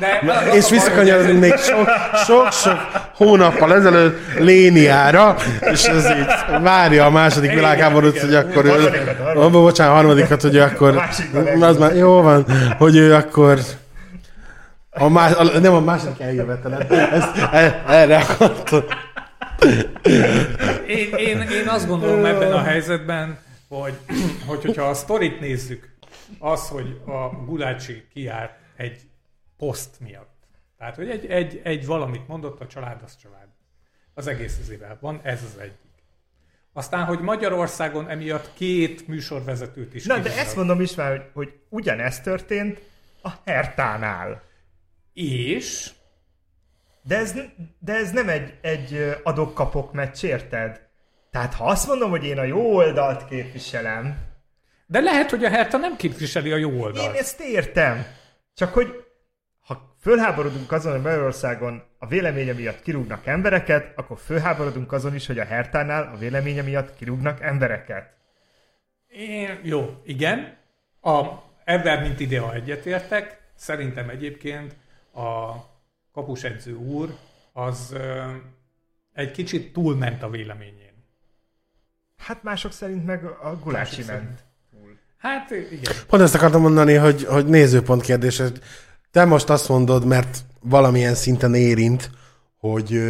De 0.00 0.20
És 0.54 0.70
visszakanyarodunk 0.70 1.40
még 1.40 1.56
sok, 1.56 1.88
sok-sok 2.26 2.78
hónappal 3.14 3.74
ezelőtt 3.74 4.38
Léniára, 4.38 5.36
és 5.60 5.84
ez 5.84 6.10
így 6.10 6.26
várja 6.62 7.04
a 7.04 7.10
második 7.10 7.52
világháborút, 7.52 8.20
hogy 8.20 8.34
akkor 8.34 8.64
ő... 8.64 8.90
Oh, 9.34 9.50
bocsánat, 9.50 9.94
harmadikat, 9.94 10.42
hogy 10.42 10.58
akkor... 10.58 11.02
Az 11.60 11.78
már 11.78 11.96
jó 11.96 12.22
van, 12.22 12.46
hogy 12.78 12.96
ő 12.96 13.14
akkor... 13.14 13.58
A 14.90 15.08
más, 15.08 15.32
a, 15.32 15.58
nem 15.58 15.74
a 15.74 15.80
második 15.80 16.20
eljövetelen. 16.20 16.86
Ezt, 16.92 17.36
erre 17.88 18.16
akartam. 18.16 18.82
én, 20.86 21.08
én, 21.16 21.40
én 21.40 21.68
azt 21.68 21.86
gondolom 21.86 22.24
ebben 22.24 22.52
a 22.52 22.62
helyzetben, 22.62 23.38
hogy, 23.68 23.92
hogy 24.46 24.64
hogyha 24.64 24.82
a 24.82 24.94
sztorit 24.94 25.40
nézzük, 25.40 25.88
az, 26.38 26.68
hogy 26.68 27.00
a 27.06 27.44
Gulácsi 27.46 28.04
kiárt 28.12 28.52
egy 28.76 29.09
poszt 29.60 30.00
miatt. 30.00 30.38
Tehát, 30.78 30.96
hogy 30.96 31.10
egy, 31.10 31.26
egy, 31.26 31.60
egy 31.64 31.86
valamit 31.86 32.28
mondott, 32.28 32.60
a 32.60 32.66
család 32.66 33.00
az 33.04 33.16
család. 33.16 33.48
Az 34.14 34.26
egész 34.26 34.58
izével 34.60 34.98
van, 35.00 35.20
ez 35.22 35.42
az 35.42 35.58
egyik. 35.60 35.78
Aztán, 36.72 37.04
hogy 37.04 37.20
Magyarországon 37.20 38.08
emiatt 38.08 38.50
két 38.54 39.08
műsorvezetőt 39.08 39.94
is 39.94 40.04
Na, 40.04 40.14
de 40.14 40.20
kizárnak. 40.22 40.46
ezt 40.46 40.56
mondom 40.56 40.80
is 40.80 40.94
már, 40.94 41.10
hogy, 41.16 41.30
hogy 41.34 41.60
ugyanezt 41.68 42.22
történt 42.22 42.80
a 43.22 43.30
Hertánál. 43.44 44.42
És 45.12 45.90
De 47.02 47.16
ez, 47.16 47.34
de 47.78 47.92
ez 47.94 48.10
nem 48.10 48.28
egy, 48.28 48.58
egy 48.60 49.14
adok-kapok 49.22 49.92
meccs, 49.92 50.24
érted? 50.24 50.88
Tehát 51.30 51.54
ha 51.54 51.64
azt 51.64 51.86
mondom, 51.86 52.10
hogy 52.10 52.24
én 52.24 52.38
a 52.38 52.42
jó 52.44 52.74
oldalt 52.74 53.24
képviselem, 53.28 54.18
De 54.86 55.00
lehet, 55.00 55.30
hogy 55.30 55.44
a 55.44 55.48
Hertha 55.50 55.78
nem 55.78 55.96
képviseli 55.96 56.52
a 56.52 56.56
jó 56.56 56.70
én 56.70 56.80
oldalt. 56.80 57.16
ezt 57.16 57.40
értem. 57.40 58.06
Csak 58.54 58.72
hogy 58.72 59.04
fölháborodunk 60.00 60.72
azon, 60.72 60.92
hogy 60.92 61.02
Magyarországon 61.02 61.82
a 61.98 62.06
véleménye 62.06 62.52
miatt 62.52 62.82
kirúgnak 62.82 63.26
embereket, 63.26 63.98
akkor 63.98 64.18
fölháborodunk 64.18 64.92
azon 64.92 65.14
is, 65.14 65.26
hogy 65.26 65.38
a 65.38 65.44
Hertánál 65.44 66.12
a 66.14 66.18
véleménye 66.18 66.62
miatt 66.62 66.96
kirúgnak 66.96 67.40
embereket. 67.40 68.12
Én, 69.08 69.60
jó, 69.62 70.02
igen. 70.04 70.56
A, 71.00 71.24
ebben, 71.64 72.02
mint 72.02 72.20
idea 72.20 72.54
egyetértek. 72.54 73.40
Szerintem 73.54 74.08
egyébként 74.08 74.76
a 75.14 75.54
kapusedző 76.12 76.74
úr 76.74 77.14
az 77.52 77.92
ö, 77.92 78.22
egy 79.12 79.30
kicsit 79.30 79.72
túlment 79.72 80.22
a 80.22 80.30
véleményén. 80.30 81.04
Hát 82.18 82.42
mások 82.42 82.72
szerint 82.72 83.06
meg 83.06 83.24
a 83.24 83.58
Gulácsi 83.62 84.00
Mások 84.00 84.14
ment. 84.14 84.44
Hát 85.18 85.50
igen. 85.50 85.94
Pont 86.06 86.22
ezt 86.22 86.34
akartam 86.34 86.60
mondani, 86.60 86.94
hogy, 86.94 87.24
hogy 87.24 87.46
nézőpont 87.46 88.02
kérdés. 88.02 88.42
Te 89.12 89.24
most 89.24 89.50
azt 89.50 89.68
mondod, 89.68 90.04
mert 90.06 90.38
valamilyen 90.60 91.14
szinten 91.14 91.54
érint, 91.54 92.10
hogy, 92.58 93.00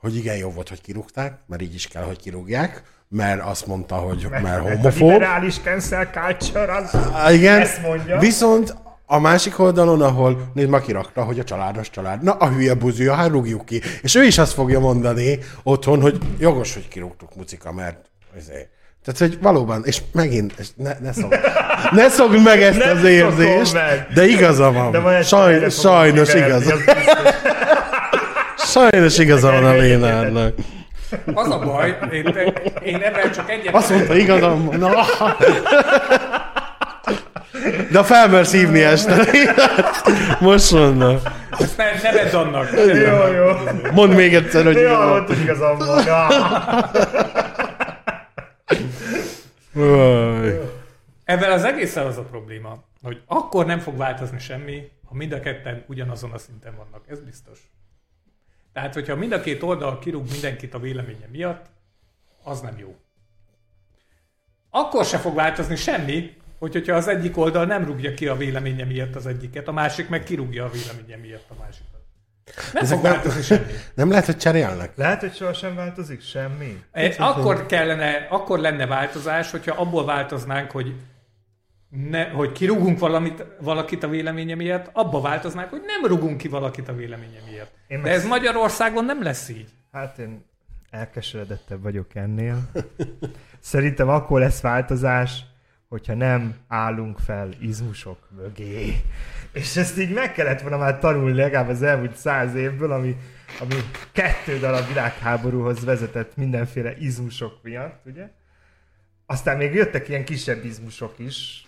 hogy 0.00 0.16
igen, 0.16 0.36
jó 0.36 0.50
volt, 0.50 0.68
hogy 0.68 0.80
kirúgták, 0.80 1.38
mert 1.46 1.62
így 1.62 1.74
is 1.74 1.86
kell, 1.86 2.02
hogy 2.02 2.18
kirúgják, 2.18 2.82
mert 3.08 3.40
azt 3.42 3.66
mondta, 3.66 3.94
hogy 3.94 4.26
mert, 4.30 4.42
mert 4.42 4.58
A 4.64 4.68
homofób. 4.68 5.00
liberális 5.08 5.58
cancel 5.58 6.06
culture 6.06 6.76
az... 6.76 6.96
Igen, 7.34 7.60
Ezt 7.60 7.82
mondja. 7.82 8.18
viszont 8.18 8.74
a 9.06 9.18
másik 9.18 9.58
oldalon, 9.58 10.02
ahol 10.02 10.50
nézd, 10.54 10.68
ma 10.68 10.80
kirakta, 10.80 11.24
hogy 11.24 11.38
a 11.38 11.44
családos 11.44 11.90
család. 11.90 12.22
Na, 12.22 12.32
a 12.32 12.48
hülye 12.48 12.74
buzia, 12.74 13.14
hát 13.14 13.28
rúgjuk 13.28 13.64
ki. 13.64 13.80
És 14.02 14.14
ő 14.14 14.22
is 14.24 14.38
azt 14.38 14.52
fogja 14.52 14.80
mondani 14.80 15.38
otthon, 15.62 16.00
hogy 16.00 16.18
jogos, 16.38 16.74
hogy 16.74 16.88
kirúgtuk 16.88 17.34
mucika, 17.36 17.72
mert 17.72 18.10
ezért. 18.36 18.68
Tehát, 19.04 19.18
hogy 19.20 19.38
valóban, 19.42 19.82
és 19.84 19.98
megint, 20.12 20.52
és 20.58 20.66
ne, 20.76 20.92
ne 21.00 21.12
szokd, 21.12 21.34
ne 21.90 22.08
szokd 22.08 22.42
meg 22.42 22.62
ezt 22.62 22.78
Nem 22.78 22.96
az 22.96 23.04
érzést, 23.04 23.72
meg. 23.74 24.06
de 24.14 24.26
igaza 24.26 24.72
van. 24.72 24.90
De 24.90 25.22
Saj, 25.22 25.70
sajnos 25.70 26.34
igaza. 26.34 26.74
Sajnos 28.56 29.18
igaza 29.18 29.50
van 29.50 29.64
a 29.64 29.72
Lénárnak. 29.72 30.54
Az 31.34 31.50
a 31.50 31.58
baj, 31.58 31.98
én, 32.12 32.34
én 32.84 33.02
ebben 33.02 33.32
csak 33.32 33.50
egyet... 33.50 33.74
Azt 33.74 33.90
mondta, 33.90 34.16
igazam 34.16 34.64
van. 34.64 34.78
Na. 34.78 34.90
De 37.90 37.98
a 37.98 38.04
felmersz 38.04 38.52
hívni 38.52 38.82
este. 38.82 39.26
Most 40.38 40.72
mondom. 40.72 41.18
Ezt 41.58 41.76
ne, 41.76 41.84
ne 42.02 42.12
vedd 42.12 42.34
annak. 42.34 42.68
Jó, 42.86 43.32
jó. 43.32 43.50
Mondd 43.92 44.12
még 44.12 44.34
egyszer, 44.34 44.64
hogy 44.64 44.76
Jó, 44.80 44.96
mondtad 44.96 45.40
igazam 45.40 45.78
van. 45.78 46.04
Ebben 51.24 51.52
az 51.52 51.64
egészen 51.64 52.06
az 52.06 52.16
a 52.16 52.22
probléma, 52.22 52.82
hogy 53.02 53.22
akkor 53.26 53.66
nem 53.66 53.78
fog 53.78 53.96
változni 53.96 54.38
semmi, 54.38 54.90
ha 55.04 55.14
mind 55.14 55.32
a 55.32 55.40
ketten 55.40 55.84
ugyanazon 55.86 56.30
a 56.30 56.38
szinten 56.38 56.76
vannak. 56.76 57.04
Ez 57.08 57.20
biztos. 57.20 57.70
Tehát, 58.72 58.94
hogyha 58.94 59.16
mind 59.16 59.32
a 59.32 59.40
két 59.40 59.62
oldal 59.62 59.98
kirúg 59.98 60.30
mindenkit 60.30 60.74
a 60.74 60.78
véleménye 60.78 61.26
miatt, 61.30 61.66
az 62.42 62.60
nem 62.60 62.78
jó. 62.78 62.96
Akkor 64.70 65.04
se 65.04 65.18
fog 65.18 65.34
változni 65.34 65.76
semmi, 65.76 66.36
hogy 66.58 66.72
hogyha 66.72 66.94
az 66.94 67.08
egyik 67.08 67.36
oldal 67.36 67.64
nem 67.64 67.84
rúgja 67.84 68.14
ki 68.14 68.28
a 68.28 68.36
véleménye 68.36 68.84
miatt 68.84 69.14
az 69.14 69.26
egyiket, 69.26 69.68
a 69.68 69.72
másik 69.72 70.08
meg 70.08 70.22
kirúgja 70.22 70.64
a 70.64 70.70
véleménye 70.70 71.16
miatt 71.16 71.50
a 71.50 71.54
másikat. 71.58 71.89
Nem 72.72 72.82
Ezek 72.82 73.02
nem-. 73.02 73.20
Nem 73.94 74.10
lehet, 74.10 74.26
hogy 74.26 74.36
cserélnek? 74.36 74.92
Lehet, 74.96 75.20
hogy 75.20 75.34
sohasem 75.34 75.74
változik 75.74 76.22
semmi. 76.22 76.82
E, 76.92 77.14
Akkor 77.18 77.66
kellene, 77.66 78.26
akkor 78.30 78.58
lenne 78.58 78.86
változás, 78.86 79.50
hogyha 79.50 79.80
abból 79.80 80.04
változnánk, 80.04 80.70
hogy 80.70 80.94
ne, 82.10 82.28
hogy 82.28 82.52
kirúgunk 82.52 82.98
valamit, 82.98 83.44
valakit 83.60 84.02
a 84.02 84.08
véleménye 84.08 84.54
miatt, 84.54 84.90
abba 84.92 85.20
változnánk, 85.20 85.70
hogy 85.70 85.82
nem 85.86 86.10
rugunk 86.10 86.36
ki 86.36 86.48
valakit 86.48 86.88
a 86.88 86.94
véleménye 86.94 87.40
miatt. 87.50 87.70
Én 87.88 88.02
De 88.02 88.10
ez 88.10 88.24
Magyarországon 88.24 89.04
nem 89.04 89.22
lesz 89.22 89.48
így. 89.48 89.68
Hát 89.92 90.18
én 90.18 90.44
elkeseredettebb 90.90 91.82
vagyok 91.82 92.14
ennél. 92.14 92.70
Szerintem 93.60 94.08
akkor 94.08 94.40
lesz 94.40 94.60
változás, 94.60 95.44
hogyha 95.88 96.14
nem 96.14 96.54
állunk 96.68 97.18
fel 97.18 97.48
izmusok 97.60 98.28
mögé. 98.36 99.02
És 99.52 99.76
ezt 99.76 99.98
így 99.98 100.12
meg 100.12 100.32
kellett 100.32 100.60
volna 100.60 100.76
már 100.76 100.98
tanulni 100.98 101.36
legalább 101.36 101.68
az 101.68 101.82
elmúlt 101.82 102.16
száz 102.16 102.54
évből, 102.54 102.92
ami, 102.92 103.16
ami 103.60 103.74
kettő 104.12 104.58
darab 104.58 104.88
világháborúhoz 104.88 105.84
vezetett 105.84 106.36
mindenféle 106.36 106.96
izmusok 106.98 107.62
miatt, 107.62 108.00
ugye? 108.06 108.28
Aztán 109.26 109.56
még 109.56 109.74
jöttek 109.74 110.08
ilyen 110.08 110.24
kisebb 110.24 110.64
izmusok 110.64 111.18
is. 111.18 111.64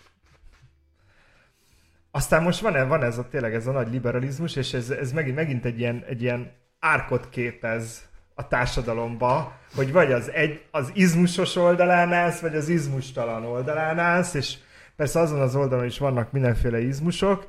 Aztán 2.11 2.43
most 2.43 2.61
van, 2.61 2.89
van 2.89 3.03
ez 3.03 3.19
a 3.19 3.29
tényleg 3.29 3.55
ez 3.55 3.67
a 3.67 3.73
nagy 3.73 3.91
liberalizmus, 3.91 4.57
és 4.57 4.73
ez, 4.73 4.91
ez 4.91 5.13
megint, 5.13 5.37
megint 5.37 5.65
egy 5.65 5.79
ilyen, 5.79 6.05
egy 6.09 6.23
ilyen 6.23 6.53
árkot 6.79 7.29
képez 7.29 8.09
a 8.35 8.49
társadalomba, 8.49 9.59
hogy 9.75 9.93
vagy 9.93 10.13
az, 10.13 10.31
egy, 10.31 10.63
az 10.71 10.91
izmusos 10.95 11.57
oldalán 11.57 12.13
állsz, 12.13 12.41
vagy 12.41 12.57
az 12.57 12.69
izmustalan 12.69 13.45
oldalán 13.45 13.99
állsz, 13.99 14.35
és 14.35 14.57
persze 14.97 15.21
azon 15.21 15.41
az 15.41 15.57
oldalon 15.57 15.85
is 15.85 15.99
vannak 15.99 16.33
mindenféle 16.33 16.81
izmusok, 16.81 17.47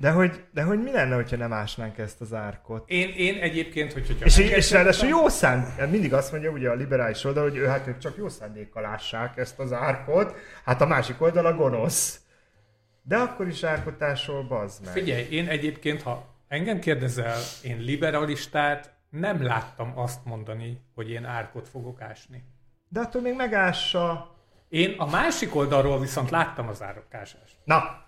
de 0.00 0.10
hogy, 0.10 0.44
de 0.52 0.62
hogy 0.62 0.82
mi 0.82 0.92
lenne, 0.92 1.14
hogyha 1.14 1.36
nem 1.36 1.52
ásnánk 1.52 1.98
ezt 1.98 2.20
az 2.20 2.32
árkot? 2.34 2.88
Én, 2.88 3.08
én 3.08 3.40
egyébként, 3.40 3.92
hogy, 3.92 4.06
hogyha 4.06 4.24
És, 4.24 4.38
és 4.38 4.70
ráadásul 4.70 5.08
jó 5.08 5.28
szánd, 5.28 5.90
mindig 5.90 6.12
azt 6.14 6.32
mondja 6.32 6.50
ugye 6.50 6.70
a 6.70 6.74
liberális 6.74 7.24
oldal, 7.24 7.42
hogy 7.42 7.56
ő 7.56 7.66
hát 7.66 7.86
ők 7.86 7.98
csak 7.98 8.16
jó 8.16 8.28
szándékkal 8.28 8.84
ássák 8.84 9.36
ezt 9.36 9.58
az 9.58 9.72
árkot, 9.72 10.36
hát 10.64 10.80
a 10.80 10.86
másik 10.86 11.20
oldal 11.20 11.46
a 11.46 11.54
gonosz. 11.54 12.20
De 13.02 13.16
akkor 13.16 13.48
is 13.48 13.62
árkotásol, 13.62 14.42
bazd 14.42 14.84
meg. 14.84 14.92
Figyelj, 14.92 15.26
én 15.30 15.48
egyébként, 15.48 16.02
ha 16.02 16.34
engem 16.48 16.78
kérdezel, 16.78 17.38
én 17.62 17.78
liberalistát 17.78 18.92
nem 19.10 19.42
láttam 19.42 19.98
azt 19.98 20.24
mondani, 20.24 20.80
hogy 20.94 21.10
én 21.10 21.24
árkot 21.24 21.68
fogok 21.68 22.00
ásni. 22.00 22.44
De 22.88 23.00
attól 23.00 23.22
még 23.22 23.34
megássa. 23.34 24.34
Én 24.68 24.94
a 24.98 25.10
másik 25.10 25.54
oldalról 25.54 26.00
viszont 26.00 26.30
láttam 26.30 26.68
az 26.68 26.82
árokásást. 26.82 27.56
Na, 27.64 28.07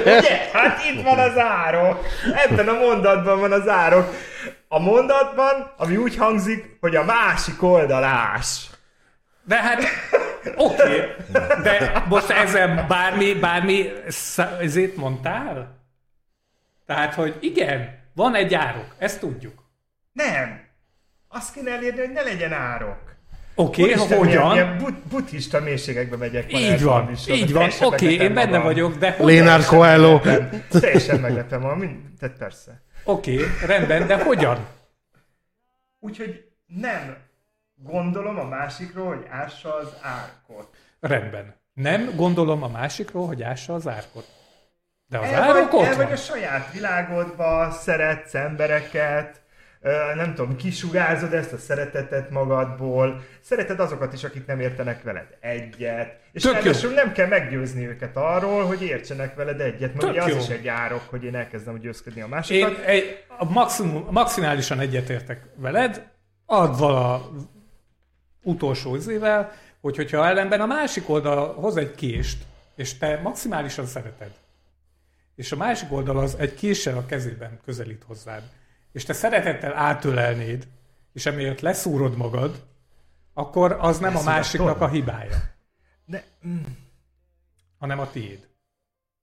Ugye? 0.00 0.48
Hát 0.52 0.84
itt 0.84 1.02
van 1.02 1.18
az 1.18 1.38
árok. 1.38 2.06
Ebben 2.34 2.68
a 2.68 2.72
mondatban 2.72 3.40
van 3.40 3.52
az 3.52 3.68
árok. 3.68 4.14
A 4.68 4.78
mondatban, 4.78 5.74
ami 5.76 5.96
úgy 5.96 6.16
hangzik, 6.16 6.76
hogy 6.80 6.96
a 6.96 7.04
másik 7.04 7.62
oldalás. 7.62 8.70
De 9.44 9.56
hát, 9.56 9.82
oké, 10.56 10.82
okay. 10.82 11.00
de 11.62 12.04
most 12.08 12.30
ezzel 12.30 12.86
bármi, 12.88 13.34
bármi 13.34 13.92
ezért 14.60 14.96
mondtál? 14.96 15.78
Tehát, 16.86 17.14
hogy 17.14 17.36
igen, 17.40 17.98
van 18.14 18.34
egy 18.34 18.54
árok, 18.54 18.94
ezt 18.98 19.20
tudjuk. 19.20 19.64
Nem. 20.12 20.68
Azt 21.28 21.52
kéne 21.52 21.70
elérni, 21.70 21.98
hogy 22.00 22.10
ne 22.10 22.22
legyen 22.22 22.52
árok. 22.52 22.98
Oké, 23.60 23.94
okay, 23.94 24.18
hogyan? 24.18 24.54
Ilyen, 24.54 24.78
but, 24.78 24.94
buddhista 24.94 25.60
mélységekbe 25.60 26.16
megyek. 26.16 26.52
Így 26.52 26.82
van, 26.82 27.10
is, 27.10 27.28
így 27.28 27.52
van. 27.52 27.70
Oké, 27.80 27.84
okay, 27.84 28.14
én 28.14 28.34
benne 28.34 28.50
magam. 28.50 28.62
vagyok, 28.62 28.96
de... 28.96 29.16
Lénár 29.18 29.64
Coelho. 29.64 30.20
Teljesen 30.70 31.20
meglepem, 31.20 31.60
tehát 32.18 32.36
persze. 32.36 32.82
Oké, 33.04 33.34
okay, 33.34 33.46
rendben, 33.66 34.06
de 34.06 34.22
hogyan? 34.24 34.66
Úgyhogy 35.98 36.44
nem 36.66 37.16
gondolom 37.74 38.38
a 38.38 38.44
másikról, 38.44 39.06
hogy 39.06 39.26
ássa 39.30 39.74
az 39.74 39.88
árkot. 40.02 40.68
Rendben. 41.00 41.54
Nem 41.72 42.12
gondolom 42.16 42.62
a 42.62 42.68
másikról, 42.68 43.26
hogy 43.26 43.42
ássa 43.42 43.74
az 43.74 43.88
árkot. 43.88 44.26
De 45.06 45.18
az 45.18 45.28
el 45.28 45.42
árok 45.42 45.70
vagy, 45.70 45.80
ott 45.80 45.86
el 45.86 45.96
vagy 45.96 46.12
a 46.12 46.16
saját 46.16 46.72
világodba, 46.72 47.70
szeretsz 47.70 48.34
embereket, 48.34 49.40
nem 50.14 50.34
tudom, 50.34 50.56
kisugárzod 50.56 51.34
ezt 51.34 51.52
a 51.52 51.58
szeretetet 51.58 52.30
magadból, 52.30 53.24
szereted 53.40 53.80
azokat 53.80 54.12
is, 54.12 54.24
akik 54.24 54.46
nem 54.46 54.60
értenek 54.60 55.02
veled 55.02 55.36
egyet, 55.40 56.18
és 56.32 56.44
ráadásul 56.44 56.92
nem 56.92 57.12
kell 57.12 57.26
meggyőzni 57.26 57.86
őket 57.86 58.16
arról, 58.16 58.64
hogy 58.64 58.82
értsenek 58.82 59.34
veled 59.34 59.60
egyet, 59.60 59.94
mert 59.94 60.10
ugye 60.12 60.22
az 60.22 60.36
is 60.36 60.48
egy 60.48 60.68
árok, 60.68 61.02
hogy 61.06 61.24
én 61.24 61.34
elkezdem 61.34 61.78
győzködni 61.78 62.20
a 62.20 62.26
másikat. 62.26 62.70
Én 62.70 62.84
egy, 62.84 63.24
a 63.38 63.44
maximum, 63.44 64.06
maximálisan 64.10 64.80
egyetértek 64.80 65.42
veled, 65.56 66.08
adva 66.46 67.14
a 67.14 67.30
utolsó 68.42 68.96
izével, 68.96 69.52
hogy 69.80 69.96
hogyha 69.96 70.26
ellenben 70.26 70.60
a 70.60 70.66
másik 70.66 71.08
oldal 71.08 71.54
hoz 71.54 71.76
egy 71.76 71.94
kést, 71.94 72.42
és 72.76 72.98
te 72.98 73.20
maximálisan 73.22 73.86
szereted, 73.86 74.30
és 75.34 75.52
a 75.52 75.56
másik 75.56 75.92
oldal 75.92 76.18
az 76.18 76.36
egy 76.38 76.54
késsel 76.54 76.96
a 76.96 77.06
kezében 77.06 77.60
közelít 77.64 78.02
hozzád, 78.06 78.42
és 78.92 79.04
te 79.04 79.12
szeretettel 79.12 79.76
átölelnéd, 79.76 80.68
és 81.12 81.26
emiatt 81.26 81.60
leszúrod 81.60 82.16
magad, 82.16 82.66
akkor 83.34 83.76
az 83.80 83.98
nem 83.98 84.16
a 84.16 84.22
másiknak 84.22 84.80
a 84.80 84.88
hibája. 84.88 85.36
De, 86.04 86.24
mm. 86.46 86.62
hanem 87.78 87.98
a 87.98 88.10
tiéd. 88.10 88.48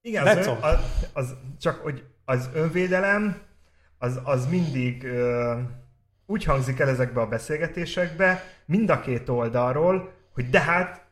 Igen, 0.02 0.28
az, 0.28 0.48
ön, 0.48 0.58
az, 0.62 0.80
az, 1.14 1.36
csak 1.60 1.82
hogy 1.82 2.04
az 2.26 2.50
önvédelem 2.54 3.42
az, 3.98 4.20
az 4.24 4.48
mindig 4.50 5.04
ö, 5.04 5.60
úgy 6.26 6.44
hangzik 6.44 6.80
el 6.80 6.90
ezekbe 6.90 7.22
a 7.22 7.28
beszélgetésekbe, 7.28 8.44
mind 8.66 8.90
a 8.90 9.00
két 9.00 9.30
oldalról, 9.30 10.14
hogy 10.34 10.50
de 10.50 10.62
hát 10.62 11.07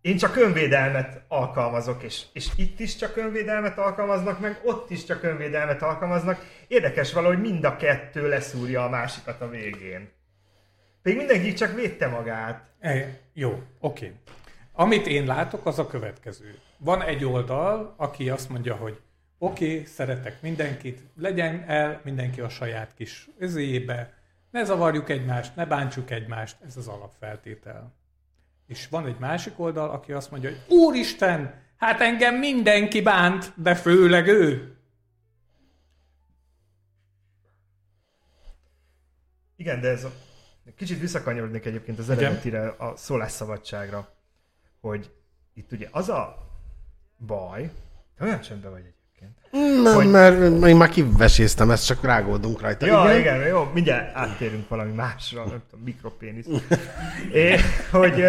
én 0.00 0.16
csak 0.16 0.36
önvédelmet 0.36 1.22
alkalmazok, 1.28 2.02
és, 2.02 2.24
és 2.32 2.48
itt 2.56 2.80
is 2.80 2.96
csak 2.96 3.16
önvédelmet 3.16 3.78
alkalmaznak, 3.78 4.40
meg 4.40 4.60
ott 4.64 4.90
is 4.90 5.04
csak 5.04 5.22
önvédelmet 5.22 5.82
alkalmaznak. 5.82 6.46
Érdekes 6.68 7.12
valahogy 7.12 7.40
mind 7.40 7.64
a 7.64 7.76
kettő 7.76 8.28
leszúrja 8.28 8.84
a 8.84 8.88
másikat 8.88 9.40
a 9.40 9.48
végén. 9.48 10.10
Pedig 11.02 11.18
mindenki 11.18 11.52
csak 11.52 11.74
védte 11.74 12.06
magát. 12.06 12.70
E, 12.78 13.20
jó, 13.32 13.62
oké. 13.80 14.12
Amit 14.72 15.06
én 15.06 15.26
látok, 15.26 15.66
az 15.66 15.78
a 15.78 15.86
következő. 15.86 16.58
Van 16.78 17.02
egy 17.02 17.24
oldal, 17.24 17.94
aki 17.96 18.30
azt 18.30 18.48
mondja, 18.48 18.74
hogy 18.74 19.00
oké, 19.38 19.84
szeretek 19.84 20.42
mindenkit, 20.42 21.00
legyen 21.16 21.64
el 21.66 22.00
mindenki 22.04 22.40
a 22.40 22.48
saját 22.48 22.94
kis 22.94 23.28
özéjébe, 23.38 24.14
ne 24.50 24.64
zavarjuk 24.64 25.08
egymást, 25.08 25.56
ne 25.56 25.66
bántsuk 25.66 26.10
egymást, 26.10 26.56
ez 26.66 26.76
az 26.76 26.88
alapfeltétel. 26.88 27.99
És 28.70 28.88
van 28.88 29.06
egy 29.06 29.18
másik 29.18 29.58
oldal, 29.58 29.90
aki 29.90 30.12
azt 30.12 30.30
mondja, 30.30 30.50
hogy 30.50 30.60
Úristen, 30.68 31.62
hát 31.76 32.00
engem 32.00 32.34
mindenki 32.34 33.02
bánt, 33.02 33.52
de 33.56 33.74
főleg 33.74 34.26
ő. 34.26 34.76
Igen, 39.56 39.80
de 39.80 39.88
ez 39.88 40.04
a... 40.04 40.12
Kicsit 40.76 41.00
visszakanyarodnék 41.00 41.64
egyébként 41.64 41.98
az 41.98 42.10
eredetire, 42.10 42.68
a 42.68 42.96
szólásszabadságra, 42.96 44.14
hogy 44.80 45.14
itt 45.54 45.72
ugye 45.72 45.88
az 45.90 46.08
a 46.08 46.36
baj, 47.26 47.72
olyan 48.20 48.40
csendben 48.40 48.70
vagy 48.70 48.94
egyébként. 49.20 49.82
Nem, 49.82 49.94
hogy... 49.94 50.10
mert 50.10 50.66
én 50.66 50.76
már 50.76 50.88
kiveséztem, 50.88 51.70
ezt 51.70 51.86
csak 51.86 52.04
rágódunk 52.04 52.60
rajta. 52.60 52.86
Ja, 52.86 53.02
igen, 53.04 53.18
igen 53.18 53.48
jó, 53.48 53.70
mindjárt 53.74 54.16
áttérünk 54.16 54.68
valami 54.68 54.92
másra, 54.92 55.44
nem 55.44 55.62
tudom, 55.70 55.84
mikropénisz. 55.84 56.46
É, 57.32 57.56
hogy 57.90 58.24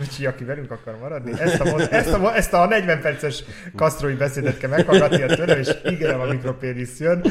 Úgyhogy 0.00 0.26
aki 0.26 0.44
velünk 0.44 0.70
akar 0.70 0.98
maradni, 0.98 1.40
ezt 1.40 1.60
a, 1.60 1.80
ezt 1.90 2.12
a, 2.12 2.36
ezt 2.36 2.52
a 2.52 2.66
40 2.66 3.00
perces 3.00 3.44
kasztrói 3.76 4.14
beszédet 4.14 4.58
kell 4.58 4.70
meghallgatni 4.70 5.22
a 5.22 5.26
tőle, 5.26 5.58
és 5.58 5.68
ígérem 5.90 6.20
a 6.20 6.24
mikropénisz 6.24 7.00
jön. 7.00 7.22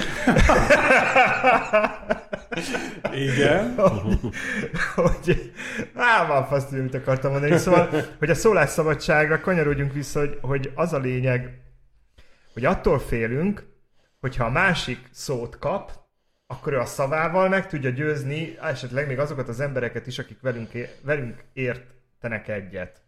Igen. 3.13 3.75
hogy, 4.95 5.51
á, 5.95 6.25
már 6.27 6.45
fasz, 6.49 6.71
amit 6.71 6.95
akartam 6.95 7.31
mondani. 7.31 7.57
Szóval, 7.57 7.89
hogy 8.19 8.29
a 8.29 8.35
szólásszabadságra 8.35 9.39
kanyarodjunk 9.39 9.93
vissza, 9.93 10.19
hogy, 10.19 10.37
hogy 10.41 10.71
az 10.75 10.93
a 10.93 10.99
lényeg, 10.99 11.59
hogy 12.53 12.65
attól 12.65 12.99
félünk, 12.99 13.67
hogyha 14.19 14.45
a 14.45 14.49
másik 14.49 15.09
szót 15.11 15.57
kap, 15.59 15.91
akkor 16.47 16.73
ő 16.73 16.79
a 16.79 16.85
szavával 16.85 17.49
meg 17.49 17.67
tudja 17.67 17.89
győzni 17.89 18.57
esetleg 18.61 19.07
még 19.07 19.19
azokat 19.19 19.47
az 19.47 19.59
embereket 19.59 20.07
is, 20.07 20.19
akik 20.19 20.41
velünk, 20.41 20.71
velünk 21.01 21.43
értenek 21.53 22.47
egyet. 22.47 23.01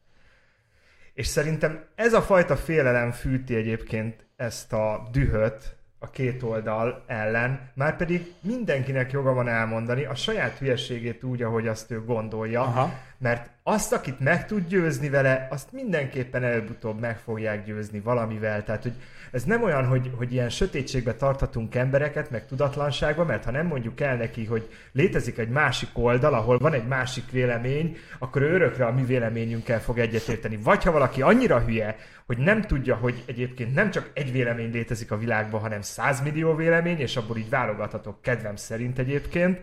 És 1.13 1.27
szerintem 1.27 1.85
ez 1.95 2.13
a 2.13 2.21
fajta 2.21 2.55
félelem 2.55 3.11
fűti 3.11 3.55
egyébként 3.55 4.25
ezt 4.35 4.73
a 4.73 5.07
dühöt 5.11 5.75
a 6.03 6.09
két 6.09 6.43
oldal 6.43 7.03
ellen, 7.07 7.71
már 7.73 7.97
pedig 7.97 8.33
mindenkinek 8.39 9.11
joga 9.11 9.33
van 9.33 9.47
elmondani 9.47 10.03
a 10.05 10.15
saját 10.15 10.57
hülyeségét 10.57 11.23
úgy, 11.23 11.41
ahogy 11.41 11.67
azt 11.67 11.91
ő 11.91 12.03
gondolja, 12.05 12.61
Aha. 12.61 12.93
mert 13.17 13.49
azt, 13.63 13.93
akit 13.93 14.19
meg 14.19 14.45
tud 14.45 14.67
győzni 14.67 15.09
vele, 15.09 15.47
azt 15.51 15.71
mindenképpen 15.71 16.43
előbb-utóbb 16.43 16.99
meg 16.99 17.17
fogják 17.17 17.65
győzni 17.65 17.99
valamivel. 17.99 18.63
Tehát, 18.63 18.83
hogy 18.83 18.93
ez 19.31 19.43
nem 19.43 19.63
olyan, 19.63 19.85
hogy, 19.85 20.11
hogy 20.17 20.33
ilyen 20.33 20.49
sötétségbe 20.49 21.13
tarthatunk 21.13 21.75
embereket, 21.75 22.29
meg 22.29 22.45
tudatlanságba, 22.45 23.25
mert 23.25 23.43
ha 23.43 23.51
nem 23.51 23.65
mondjuk 23.67 24.01
el 24.01 24.15
neki, 24.15 24.45
hogy 24.45 24.69
létezik 24.91 25.37
egy 25.37 25.49
másik 25.49 25.89
oldal, 25.93 26.33
ahol 26.33 26.57
van 26.57 26.73
egy 26.73 26.87
másik 26.87 27.31
vélemény, 27.31 27.97
akkor 28.19 28.41
ő 28.41 28.53
örökre 28.53 28.85
a 28.85 28.91
mi 28.91 29.05
véleményünkkel 29.05 29.81
fog 29.81 29.99
egyetérteni. 29.99 30.57
Vagy 30.57 30.83
ha 30.83 30.91
valaki 30.91 31.21
annyira 31.21 31.59
hülye, 31.59 31.95
hogy 32.25 32.37
nem 32.37 32.61
tudja, 32.61 32.95
hogy 32.95 33.23
egyébként 33.25 33.73
nem 33.73 33.91
csak 33.91 34.11
egy 34.13 34.31
vélemény 34.31 34.71
létezik 34.71 35.11
a 35.11 35.17
világban, 35.17 35.61
hanem 35.61 35.81
százmillió 35.81 36.55
vélemény, 36.55 36.99
és 36.99 37.17
abból 37.17 37.37
így 37.37 37.49
válogathatok 37.49 38.21
kedvem 38.21 38.55
szerint 38.55 38.99
egyébként. 38.99 39.59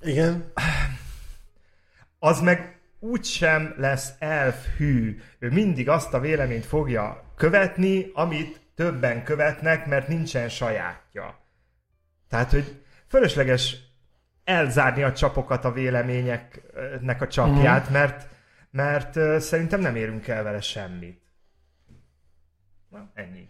Igen 0.00 0.52
az 2.20 2.40
meg 2.40 2.78
úgysem 2.98 3.74
lesz 3.76 4.12
elfhű. 4.18 5.20
Ő 5.38 5.50
mindig 5.50 5.88
azt 5.88 6.14
a 6.14 6.20
véleményt 6.20 6.66
fogja 6.66 7.29
követni, 7.40 8.10
amit 8.14 8.60
többen 8.74 9.24
követnek, 9.24 9.86
mert 9.86 10.08
nincsen 10.08 10.48
sajátja. 10.48 11.38
Tehát, 12.28 12.50
hogy 12.50 12.82
fölösleges 13.08 13.76
elzárni 14.44 15.02
a 15.02 15.12
csapokat 15.12 15.64
a 15.64 15.72
véleményeknek 15.72 17.22
a 17.22 17.28
csapját, 17.28 17.88
mm. 17.88 17.92
mert, 17.92 18.26
mert 18.70 19.40
szerintem 19.40 19.80
nem 19.80 19.96
érünk 19.96 20.28
el 20.28 20.42
vele 20.42 20.60
semmit. 20.60 21.22
Na, 22.90 23.10
ennyi. 23.14 23.48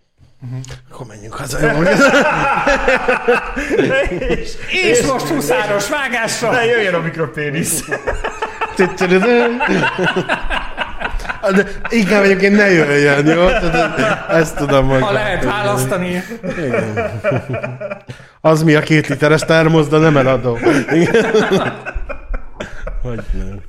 Akkor 0.90 1.06
menjünk 1.06 1.34
haza. 1.34 1.60
Jó? 1.72 1.82
és, 4.18 4.54
És 4.70 5.06
most 5.06 5.28
huszáros 5.28 5.88
vágásra! 5.88 6.50
Ne 6.50 6.64
jöjjön 6.64 6.94
a 6.94 7.00
mikropénisz. 7.00 7.84
De 11.54 11.66
inkább 11.88 12.22
egyébként 12.22 12.56
ne 12.56 12.70
jöjjön, 12.70 13.26
jó? 13.26 13.46
Ezt 14.28 14.56
tudom, 14.56 14.88
hogy... 14.88 15.00
Ha 15.00 15.12
lehet 15.12 15.44
választani. 15.44 16.22
Igen. 16.42 17.10
Az 18.40 18.62
mi 18.62 18.74
a 18.74 18.80
két 18.80 19.06
literes 19.06 19.40
termosz, 19.40 19.88
de 19.88 19.98
nem 19.98 20.16
eladó. 20.16 20.58
Igen. 20.92 21.24
Hogy 23.02 23.24
nem. 23.32 23.60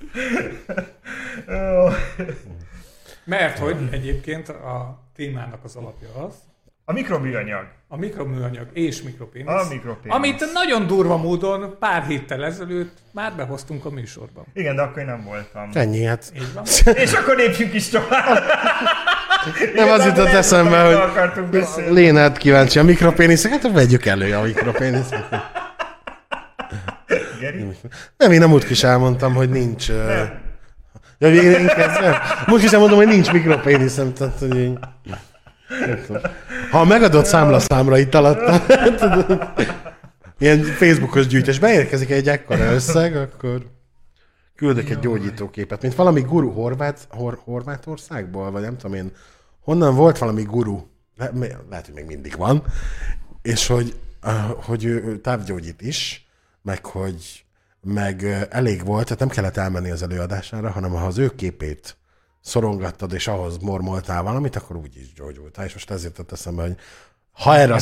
Mert 3.23 3.57
hogy 3.57 3.75
egyébként 3.91 4.49
a 4.49 5.03
témának 5.15 5.59
az 5.63 5.75
alapja 5.75 6.07
az, 6.27 6.33
A 6.91 6.93
mikroműanyag. 6.93 7.65
a 7.87 7.97
mikroműanyag 7.97 8.67
és 8.73 9.01
mikropénisz, 9.01 9.47
A 9.47 9.65
mikropénisz. 9.69 10.17
amit 10.17 10.45
nagyon 10.53 10.87
durva 10.87 11.17
módon 11.17 11.75
pár 11.79 12.03
héttel 12.03 12.43
ezelőtt 12.45 12.97
már 13.11 13.33
behoztunk 13.35 13.85
a 13.85 13.89
műsorban. 13.89 14.45
Igen, 14.53 14.75
de 14.75 14.81
akkor 14.81 14.97
én 14.97 15.05
nem 15.05 15.23
voltam. 15.23 15.69
Ennyi, 15.73 16.03
hát. 16.03 16.31
Így 16.35 16.53
van? 16.53 16.63
És 17.03 17.13
akkor 17.13 17.35
lépjünk 17.35 17.73
is 17.73 17.89
tovább. 17.89 18.43
Nem 19.75 19.89
az 19.89 20.05
jutott 20.05 20.25
nem 20.25 20.35
eszembe, 20.35 20.81
hogy. 20.81 21.65
Lénát 21.89 22.37
kíváncsi 22.37 22.79
a 22.79 22.83
mikropéniszeket, 22.83 23.61
hát 23.61 23.73
vegyük 23.73 24.05
elő 24.05 24.33
a 24.33 24.41
mikropéniszeket. 24.41 25.41
Geri? 27.39 27.65
Nem, 28.17 28.31
én 28.31 28.39
nem 28.39 28.51
úgy 28.51 28.65
is 28.69 28.83
elmondtam, 28.83 29.33
hogy 29.33 29.49
nincs... 29.49 29.89
Uh... 29.89 30.21
Ja, 31.17 31.29
végre 31.29 31.59
én 31.59 31.67
kezdem? 31.67 32.15
Most 32.45 32.63
is 32.63 32.71
elmondom, 32.71 32.97
hogy 32.97 33.07
nincs 33.07 33.31
mikropéniszem, 33.31 34.13
tehát 34.13 34.39
hogy 34.39 34.57
így... 34.57 34.79
Ha 36.71 36.79
a 36.79 36.85
megadott 36.85 37.25
számlaszámra 37.25 37.97
itt 37.97 38.13
alatt, 38.13 38.71
ilyen 40.39 40.63
Facebookos 40.63 41.27
gyűjtés, 41.27 41.59
beérkezik 41.59 42.09
egy 42.09 42.27
ekkora 42.27 42.73
összeg, 42.73 43.15
akkor 43.15 43.65
küldök 44.55 44.89
egy 44.89 44.99
gyógyítóképet, 44.99 45.81
mint 45.81 45.95
valami 45.95 46.21
guru 46.21 46.51
Horvát, 46.51 47.07
Hor, 47.09 47.39
Horvátországból, 47.43 48.51
vagy 48.51 48.61
nem 48.61 48.77
tudom 48.77 48.95
én, 48.95 49.11
honnan 49.59 49.95
volt 49.95 50.17
valami 50.17 50.43
guru, 50.43 50.79
le, 51.17 51.31
lehet, 51.69 51.85
hogy 51.85 51.95
még 51.95 52.05
mindig 52.05 52.37
van, 52.37 52.63
és 53.41 53.67
hogy, 53.67 53.99
uh, 54.23 54.33
hogy 54.65 54.83
ő, 54.83 55.19
távgyógyít 55.19 55.81
is, 55.81 56.27
meg 56.61 56.85
hogy 56.85 57.45
meg 57.81 58.19
uh, 58.23 58.41
elég 58.49 58.85
volt, 58.85 59.03
tehát 59.03 59.19
nem 59.19 59.29
kellett 59.29 59.57
elmenni 59.57 59.91
az 59.91 60.03
előadására, 60.03 60.71
hanem 60.71 60.91
ha 60.91 61.05
az 61.05 61.17
ő 61.17 61.35
képét 61.35 61.95
szorongattad, 62.41 63.13
és 63.13 63.27
ahhoz 63.27 63.57
mormoltál 63.57 64.23
valamit, 64.23 64.55
akkor 64.55 64.75
úgy 64.75 64.97
is 64.97 65.13
gyógyultál. 65.13 65.65
És 65.65 65.73
most 65.73 65.91
ezért 65.91 66.13
tett 66.13 66.31
eszembe, 66.31 66.61
hogy 66.61 66.75
ha 67.31 67.55
erre 67.55 67.73
a 67.73 67.79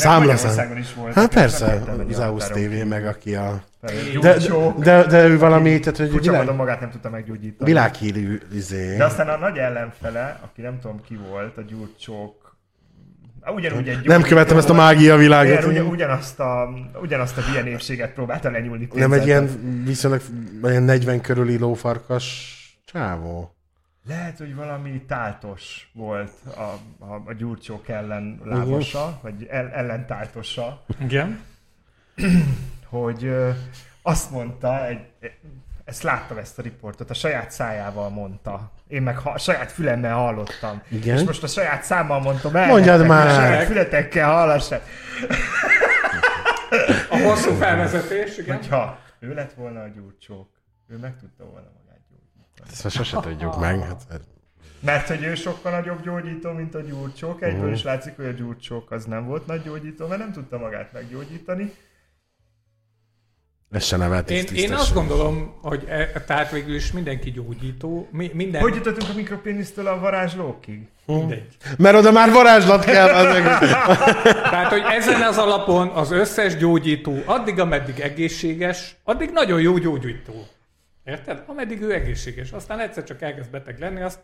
volt. 0.95 1.13
Hát 1.13 1.33
persze, 1.33 1.83
az 2.09 2.19
EUS 2.19 2.47
TV, 2.47 2.87
meg 2.87 3.05
aki 3.05 3.35
a... 3.35 3.63
De, 4.21 4.37
De, 4.77 5.05
de, 5.05 5.27
ő 5.27 5.37
valami, 5.37 5.79
tehát 5.79 5.97
hogy 5.97 6.21
világ, 6.21 6.55
magát 6.55 6.79
nem 6.79 6.89
tudta 6.89 7.09
meggyógyítani. 7.09 7.71
világhírű 7.71 8.39
izé. 8.53 8.97
De 8.97 9.05
aztán 9.05 9.27
a 9.29 9.37
nagy 9.37 9.57
ellenfele, 9.57 10.39
aki 10.43 10.61
nem 10.61 10.79
tudom 10.79 11.01
ki 11.01 11.19
volt, 11.29 11.57
a 11.57 11.61
gyurcsók, 11.61 12.57
ugyanúgy 13.51 13.87
egy 13.87 14.05
Nem 14.05 14.21
követtem 14.21 14.57
ezt 14.57 14.69
a 14.69 14.73
mágia 14.73 15.15
világot. 15.15 15.65
Ugyan, 15.65 15.85
ugyanazt, 15.85 16.39
a, 16.39 16.69
ugyanazt 17.01 17.37
a 17.37 17.41
hülye 17.41 17.61
népséget 17.61 18.13
próbálta 18.13 18.49
lenyúlni 18.49 18.87
Nem 18.93 19.11
egy 19.11 19.25
ilyen 19.25 19.49
viszonylag 19.85 20.21
ilyen 20.63 20.83
40 20.83 21.21
körüli 21.21 21.57
lófarkas 21.57 22.55
csávó. 22.85 23.58
Lehet, 24.09 24.37
hogy 24.37 24.55
valami 24.55 25.01
táltos 25.07 25.89
volt 25.93 26.31
a, 26.55 26.61
a, 27.05 27.21
a 27.25 27.33
gyurcsók 27.33 27.87
ellen 27.89 28.41
lábasa, 28.43 29.19
vagy 29.21 29.47
el, 29.49 29.69
ellen 29.69 30.05
táltosa, 30.05 30.83
Igen. 30.99 31.39
hogy 32.85 33.25
ö, 33.25 33.49
azt 34.01 34.31
mondta, 34.31 34.87
egy, 34.87 34.99
ezt 35.85 36.03
láttam 36.03 36.37
ezt 36.37 36.59
a 36.59 36.61
riportot, 36.61 37.09
a 37.09 37.13
saját 37.13 37.51
szájával 37.51 38.09
mondta. 38.09 38.71
Én 38.87 39.01
meg 39.01 39.17
ha, 39.17 39.37
saját 39.37 39.71
fülemmel 39.71 40.15
hallottam. 40.15 40.81
Igen? 40.87 41.17
És 41.17 41.23
most 41.23 41.43
a 41.43 41.47
saját 41.47 41.83
számmal 41.83 42.19
mondtam 42.19 42.55
el. 42.55 42.67
Mondjad 42.67 42.99
nektek, 42.99 43.17
már! 43.17 43.27
hogy 43.27 43.35
A 43.35 43.47
saját 43.47 43.67
fületekkel 43.67 44.31
hallassák. 44.31 44.81
A 47.09 47.17
hosszú 47.17 47.51
felvezetés, 47.51 48.37
igen. 48.37 48.55
Hogyha 48.55 48.99
ő 49.19 49.33
lett 49.33 49.53
volna 49.53 49.81
a 49.81 49.87
gyurcsók, 49.87 50.49
ő 50.87 50.97
meg 50.97 51.17
tudta 51.19 51.45
volna. 51.45 51.78
Ezt 52.71 52.83
most 52.83 52.95
sose 52.95 53.17
tudjuk 53.19 53.59
meg. 53.59 53.79
Hát, 53.83 54.21
Mert 54.79 55.07
hogy 55.07 55.23
ő 55.23 55.35
sokkal 55.35 55.71
nagyobb 55.71 56.01
gyógyító, 56.03 56.51
mint 56.51 56.75
a 56.75 56.81
gyurcsók. 56.81 57.41
Egyből 57.41 57.63
Mhm. 57.63 57.73
is 57.73 57.83
látszik, 57.83 58.15
hogy 58.15 58.25
a 58.25 58.31
gyurcsók 58.31 58.91
az 58.91 59.05
nem 59.05 59.25
volt 59.25 59.45
nagy 59.47 59.61
gyógyító, 59.63 60.07
mert 60.07 60.19
nem 60.19 60.31
tudta 60.31 60.57
magát 60.57 60.93
meggyógyítani. 60.93 61.73
ez 63.71 63.83
se 63.83 63.97
nevet 63.97 64.29
Én, 64.31 64.45
én 64.53 64.73
azt 64.73 64.93
gondolom, 64.93 65.57
hogy 65.61 65.85
e, 65.87 66.05
tehát 66.27 66.51
végül 66.51 66.75
is 66.75 66.91
mindenki 66.91 67.31
gyógyító, 67.31 68.07
mi, 68.11 68.31
minden, 68.33 68.61
Hogy 68.61 68.75
jutottunk 68.75 69.09
a 69.11 69.13
mikropénisztől 69.15 69.87
a 69.87 69.99
varázslókig? 69.99 70.87
mindegy. 71.05 71.47
Mert 71.77 71.95
oda 71.95 72.11
már 72.11 72.31
varázslat 72.31 72.83
kell. 72.85 73.09
Az 73.09 73.23
meg. 73.25 73.43
Tehát, 74.51 74.69
hogy 74.71 74.81
ezen 74.89 75.21
az 75.21 75.37
alapon 75.37 75.87
az 75.87 76.11
összes 76.11 76.57
gyógyító, 76.57 77.21
addig, 77.25 77.59
ameddig 77.59 77.99
egészséges, 77.99 78.95
addig 79.03 79.29
nagyon 79.31 79.61
jó 79.61 79.77
gyógyító. 79.77 80.47
Érted? 81.09 81.43
Ameddig 81.45 81.81
ő 81.81 81.93
egészséges. 81.93 82.51
Aztán 82.51 82.79
egyszer 82.79 83.03
csak 83.03 83.21
elkezd 83.21 83.49
beteg 83.49 83.79
lenni, 83.79 84.01
azt 84.01 84.19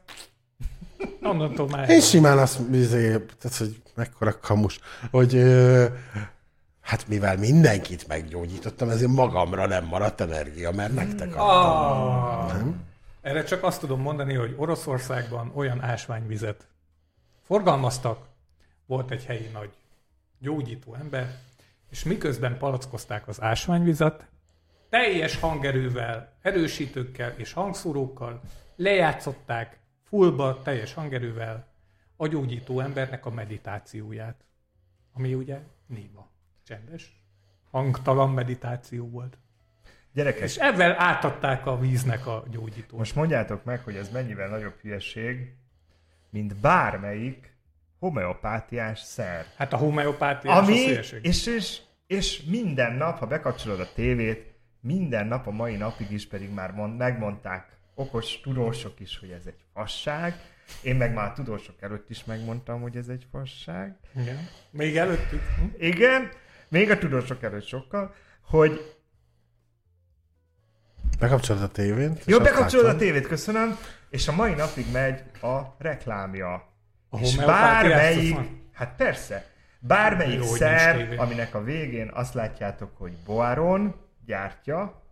onnantól 1.21 1.67
már... 1.67 1.89
Én 1.89 2.01
simán 2.01 2.37
azt, 2.37 2.59
izé, 2.71 3.07
tehát, 3.07 3.57
hogy 3.57 3.81
mekkora 3.95 4.39
kamus, 4.39 4.79
hogy 5.11 5.35
ö, 5.35 5.85
hát 6.81 7.07
mivel 7.07 7.37
mindenkit 7.37 8.07
meggyógyítottam, 8.07 8.89
ezért 8.89 9.11
magamra 9.11 9.67
nem 9.67 9.85
maradt 9.85 10.21
energia, 10.21 10.71
mert 10.71 10.93
nektek 10.93 11.35
adtam. 11.35 12.67
Ah, 12.67 12.73
erre 13.21 13.43
csak 13.43 13.63
azt 13.63 13.79
tudom 13.79 14.01
mondani, 14.01 14.33
hogy 14.33 14.53
Oroszországban 14.57 15.51
olyan 15.55 15.81
ásványvizet 15.81 16.67
forgalmaztak, 17.47 18.25
volt 18.85 19.11
egy 19.11 19.25
helyi 19.25 19.49
nagy 19.53 19.69
gyógyító 20.39 20.95
ember, 20.99 21.35
és 21.89 22.03
miközben 22.03 22.57
palackozták 22.57 23.27
az 23.27 23.41
ásványvizet, 23.41 24.25
teljes 24.89 25.39
hangerővel, 25.39 26.37
erősítőkkel 26.41 27.33
és 27.37 27.53
hangszórókkal 27.53 28.41
lejátszották 28.75 29.79
fullba, 30.03 30.61
teljes 30.61 30.93
hangerővel 30.93 31.67
a 32.15 32.27
gyógyító 32.27 32.79
embernek 32.79 33.25
a 33.25 33.29
meditációját, 33.29 34.45
ami 35.13 35.33
ugye 35.33 35.59
néma, 35.87 36.27
csendes, 36.63 37.23
hangtalan 37.71 38.31
meditáció 38.31 39.09
volt. 39.09 39.37
Gyerekek, 40.13 40.43
És 40.43 40.55
ezzel 40.55 40.95
átadták 40.99 41.65
a 41.65 41.79
víznek 41.79 42.27
a 42.27 42.43
gyógyítót. 42.51 42.97
most 42.97 43.15
mondjátok 43.15 43.63
meg, 43.63 43.83
hogy 43.83 43.95
ez 43.95 44.09
mennyivel 44.09 44.49
nagyobb 44.49 44.79
hülyeség, 44.81 45.55
mint 46.29 46.55
bármelyik 46.55 47.53
homeopátiás 47.99 48.99
szer. 48.99 49.45
Hát 49.55 49.73
a 49.73 49.77
homeopátia 49.77 50.51
az 50.51 50.67
Ami, 50.67 50.77
és, 50.77 51.47
és, 51.47 51.81
és 52.07 52.43
minden 52.43 52.93
nap, 52.93 53.17
ha 53.17 53.27
bekapcsolod 53.27 53.79
a 53.79 53.93
tévét, 53.93 54.54
minden 54.85 55.27
nap 55.27 55.47
a 55.47 55.51
mai 55.51 55.75
napig 55.75 56.11
is 56.11 56.27
pedig 56.27 56.53
már 56.53 56.71
mond, 56.71 56.97
megmondták 56.97 57.67
okos 57.95 58.41
tudósok 58.41 58.99
is, 58.99 59.19
hogy 59.19 59.29
ez 59.29 59.45
egy 59.45 59.63
fasság. 59.73 60.33
Én 60.81 60.95
meg 60.95 61.13
már 61.13 61.29
a 61.29 61.33
tudósok 61.33 61.81
előtt 61.81 62.09
is 62.09 62.23
megmondtam, 62.23 62.81
hogy 62.81 62.95
ez 62.95 63.07
egy 63.07 63.27
fasság. 63.31 63.95
Igen. 64.15 64.47
Még 64.69 64.97
előttük. 64.97 65.41
Hm? 65.41 65.85
Igen, 65.85 66.29
még 66.67 66.89
a 66.89 66.97
tudósok 66.97 67.43
előtt 67.43 67.65
sokkal, 67.65 68.13
hogy 68.41 68.95
Bekapcsolod 71.19 71.61
a 71.61 71.69
tévét. 71.71 72.23
jó, 72.25 72.39
bekapcsolod 72.39 72.85
a 72.85 72.95
tévét, 72.95 73.27
köszönöm, 73.27 73.77
és 74.09 74.27
a 74.27 74.31
mai 74.31 74.53
napig 74.53 74.91
megy 74.91 75.23
a 75.41 75.61
reklámja. 75.77 76.53
A 77.09 77.19
és 77.19 77.35
bármelyik, 77.35 78.37
hát 78.73 78.95
persze, 78.95 79.45
bármelyik 79.79 80.39
Jó, 80.39 80.49
hogy 80.49 80.57
szer, 80.57 80.95
nincs 80.95 81.09
tévé. 81.09 81.19
aminek 81.19 81.55
a 81.55 81.63
végén 81.63 82.09
azt 82.13 82.33
látjátok, 82.33 82.97
hogy 82.97 83.13
Boaron 83.25 84.04
gyártja, 84.25 85.03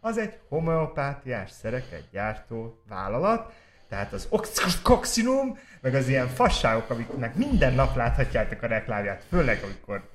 az 0.00 0.18
egy 0.18 0.38
homeopátiás 0.48 1.50
szereket 1.50 2.04
gyártó 2.10 2.82
vállalat, 2.88 3.52
tehát 3.88 4.12
az 4.12 4.26
oxcoxinum, 4.30 5.58
meg 5.80 5.94
az 5.94 6.08
ilyen 6.08 6.28
fasságok, 6.28 6.90
amiknek 6.90 7.34
minden 7.34 7.74
nap 7.74 7.96
láthatjátok 7.96 8.62
a 8.62 8.66
reklámját, 8.66 9.24
főleg 9.28 9.62
amikor 9.62 10.10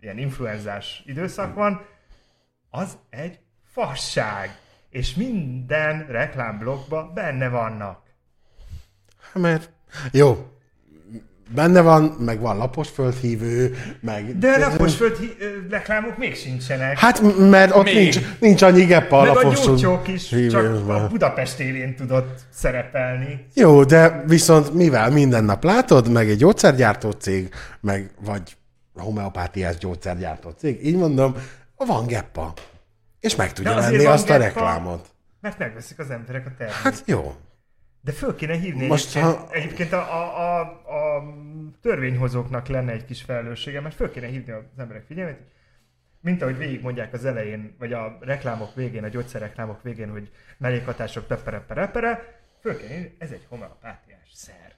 ilyen 0.00 0.18
influenzás 0.18 1.02
időszak 1.06 1.54
van, 1.54 1.86
az 2.70 2.98
egy 3.10 3.38
fasság. 3.64 4.58
és 4.90 5.14
minden 5.14 6.06
reklámblogban 6.06 7.14
benne 7.14 7.48
vannak. 7.48 8.02
Mert 9.32 9.70
jó, 10.12 10.57
benne 11.54 11.80
van, 11.80 12.02
meg 12.04 12.40
van 12.40 12.56
lapos 12.56 12.88
földhívő, 12.88 13.76
meg... 14.00 14.38
De 14.38 14.58
lapos 14.58 14.94
föld 14.96 15.16
reklámok 15.70 16.16
még 16.18 16.36
sincsenek. 16.36 16.98
Hát, 16.98 17.38
mert 17.50 17.74
ott 17.76 17.84
Még. 17.84 17.94
nincs, 17.94 18.18
nincs 18.38 18.62
annyi 18.62 18.84
gepp 18.84 19.10
a 19.10 19.20
Meg 19.20 19.30
a 19.30 19.34
lapos 19.34 19.60
gyógycsók 19.64 20.08
is 20.08 20.28
csak 20.28 20.38
hívőben. 20.38 21.02
a 21.02 21.08
Budapest 21.08 21.58
élén 21.60 21.96
tudott 21.96 22.40
szerepelni. 22.50 23.46
Jó, 23.54 23.84
de 23.84 24.22
viszont 24.26 24.74
mivel 24.74 25.10
minden 25.10 25.44
nap 25.44 25.64
látod, 25.64 26.08
meg 26.12 26.28
egy 26.28 26.36
gyógyszergyártó 26.38 27.10
cég, 27.10 27.48
meg 27.80 28.10
vagy 28.24 28.56
homeopátiás 28.94 29.76
gyógyszergyártó 29.76 30.50
cég, 30.50 30.86
így 30.86 30.96
mondom, 30.96 31.34
van 31.76 32.06
geppa. 32.06 32.52
És 33.20 33.36
meg 33.36 33.52
tudja 33.52 33.74
venni 33.74 34.04
van 34.04 34.12
azt 34.12 34.30
a 34.30 34.32
geppa. 34.32 34.44
reklámot. 34.44 35.06
Mert 35.40 35.58
megveszik 35.58 35.98
az 35.98 36.10
emberek 36.10 36.46
a 36.46 36.50
terméket. 36.58 36.82
Hát 36.82 37.02
jó. 37.06 37.34
De 38.00 38.12
föl 38.12 38.34
kéne 38.36 38.54
hívni 38.54 38.86
Most, 38.86 39.16
egyébként, 39.16 39.36
ha- 39.36 39.52
egyébként 39.52 39.92
a, 39.92 39.98
a, 40.14 40.58
a, 40.58 40.60
a 41.16 41.22
törvényhozóknak 41.82 42.66
lenne 42.68 42.92
egy 42.92 43.04
kis 43.04 43.22
felelőssége, 43.22 43.80
mert 43.80 43.94
föl 43.94 44.10
kéne 44.10 44.26
hívni 44.26 44.52
az 44.52 44.62
emberek 44.76 45.04
figyelmét, 45.06 45.38
mint 46.20 46.42
ahogy 46.42 46.56
végigmondják 46.56 47.12
az 47.12 47.24
elején, 47.24 47.74
vagy 47.78 47.92
a 47.92 48.18
reklámok 48.20 48.74
végén, 48.74 49.04
a 49.04 49.08
gyógyszerreklámok 49.08 49.82
végén, 49.82 50.10
hogy 50.10 50.30
mellékhatások 50.58 51.26
pepere, 51.26 51.60
pepere, 51.60 52.40
föl 52.60 52.76
kéne 52.76 52.92
hívni, 52.92 53.14
ez 53.18 53.30
egy 53.30 53.46
homeopátiás 53.48 54.30
szer. 54.34 54.76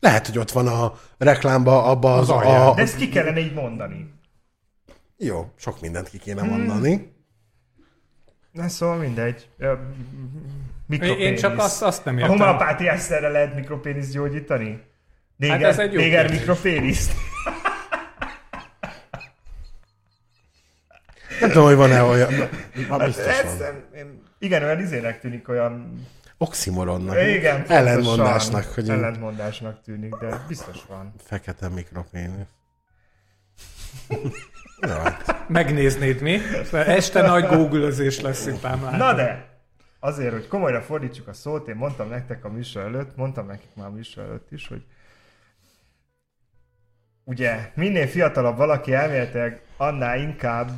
Lehet, 0.00 0.26
hogy 0.26 0.38
ott 0.38 0.50
van 0.50 0.66
a 0.66 0.92
reklámba 1.18 1.84
abba 1.84 2.14
az, 2.14 2.30
Az 2.30 2.46
a... 2.46 2.72
De 2.74 2.82
ezt 2.82 2.96
ki 2.96 3.08
kellene 3.08 3.38
így 3.40 3.54
mondani. 3.54 4.14
Jó, 5.16 5.52
sok 5.56 5.80
mindent 5.80 6.08
ki 6.08 6.16
Hmm. 6.16 6.24
kéne 6.24 6.42
mondani. 6.56 7.14
Na 8.52 8.68
szóval 8.68 8.96
mindegy. 8.96 9.48
Mikropénisz. 10.86 11.26
Én 11.26 11.36
csak 11.36 11.58
azt, 11.58 11.82
azt 11.82 12.04
nem 12.04 12.16
A 12.16 12.18
értem. 12.18 12.36
homeopátiás 12.36 13.00
szerre 13.00 13.28
lehet 13.28 13.54
mikropéniszt 13.54 14.12
gyógyítani? 14.12 14.82
Néger, 15.36 15.62
ez 15.62 15.78
egy 15.78 15.92
jó 15.92 16.00
néger 16.00 16.30
mikropéniszt. 16.30 17.12
Nem 21.40 21.50
tudom, 21.50 21.64
hogy 21.66 21.76
van-e 21.76 22.02
olyan... 22.02 22.32
Na, 22.88 22.96
biztos 22.96 23.26
Ez, 23.26 23.58
van. 23.58 23.84
nem- 23.94 24.22
igen, 24.38 24.62
olyan 24.62 24.80
izének 24.80 25.20
tűnik, 25.20 25.48
olyan... 25.48 26.06
Oximoronnak. 26.38 27.16
Igen, 27.22 27.64
Ellentmondásnak, 27.68 28.64
hogy 28.64 28.88
Ellentmondásnak 28.88 29.82
tűnik, 29.82 30.14
de 30.14 30.44
biztos 30.48 30.76
van. 30.88 31.14
fekete 31.24 31.68
mikropénisz. 31.68 32.46
Hát. 34.80 35.44
Megnéznéd 35.48 36.20
mi? 36.20 36.38
Este 36.72 37.22
nagy 37.22 37.46
googlözés 37.46 38.20
lesz 38.20 38.46
itt 38.46 38.64
ám. 38.64 38.88
Na 38.96 39.12
de, 39.14 39.48
azért, 39.98 40.32
hogy 40.32 40.48
komolyra 40.48 40.82
fordítsuk 40.82 41.28
a 41.28 41.32
szót, 41.32 41.68
én 41.68 41.76
mondtam 41.76 42.08
nektek 42.08 42.44
a 42.44 42.48
műsor 42.48 42.82
előtt, 42.82 43.16
mondtam 43.16 43.46
nekik 43.46 43.74
már 43.74 43.86
a 43.86 43.90
műsor 43.90 44.24
előtt 44.24 44.52
is, 44.52 44.68
hogy 44.68 44.84
ugye 47.24 47.72
minél 47.74 48.06
fiatalabb 48.06 48.56
valaki 48.56 48.92
elméletileg, 48.92 49.62
annál 49.76 50.18
inkább 50.18 50.70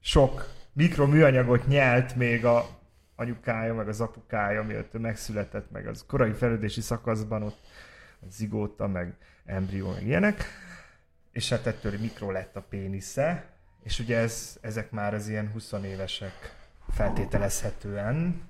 sok 0.00 0.48
mikroműanyagot 0.72 1.66
nyelt 1.66 2.16
még 2.16 2.44
a 2.44 2.66
anyukája, 3.16 3.74
meg 3.74 3.88
az 3.88 4.00
apukája, 4.00 4.62
mielőtt 4.62 4.94
ő 4.94 4.98
megszületett, 4.98 5.70
meg 5.70 5.86
az 5.86 6.04
korai 6.06 6.32
fejlődési 6.32 6.80
szakaszban 6.80 7.42
ott 7.42 7.60
zigóta, 8.28 8.86
meg 8.86 9.16
embrió, 9.44 9.90
meg 9.92 10.06
ilyenek. 10.06 10.44
És 11.32 11.48
hát 11.48 11.66
ettől 11.66 11.98
mikro 11.98 12.30
lett 12.30 12.56
a 12.56 12.60
pénisze, 12.60 13.50
és 13.82 13.98
ugye 13.98 14.18
ez, 14.18 14.58
ezek 14.60 14.90
már 14.90 15.14
az 15.14 15.28
ilyen 15.28 15.50
20 15.52 15.72
évesek 15.72 16.61
feltételezhetően. 16.94 18.42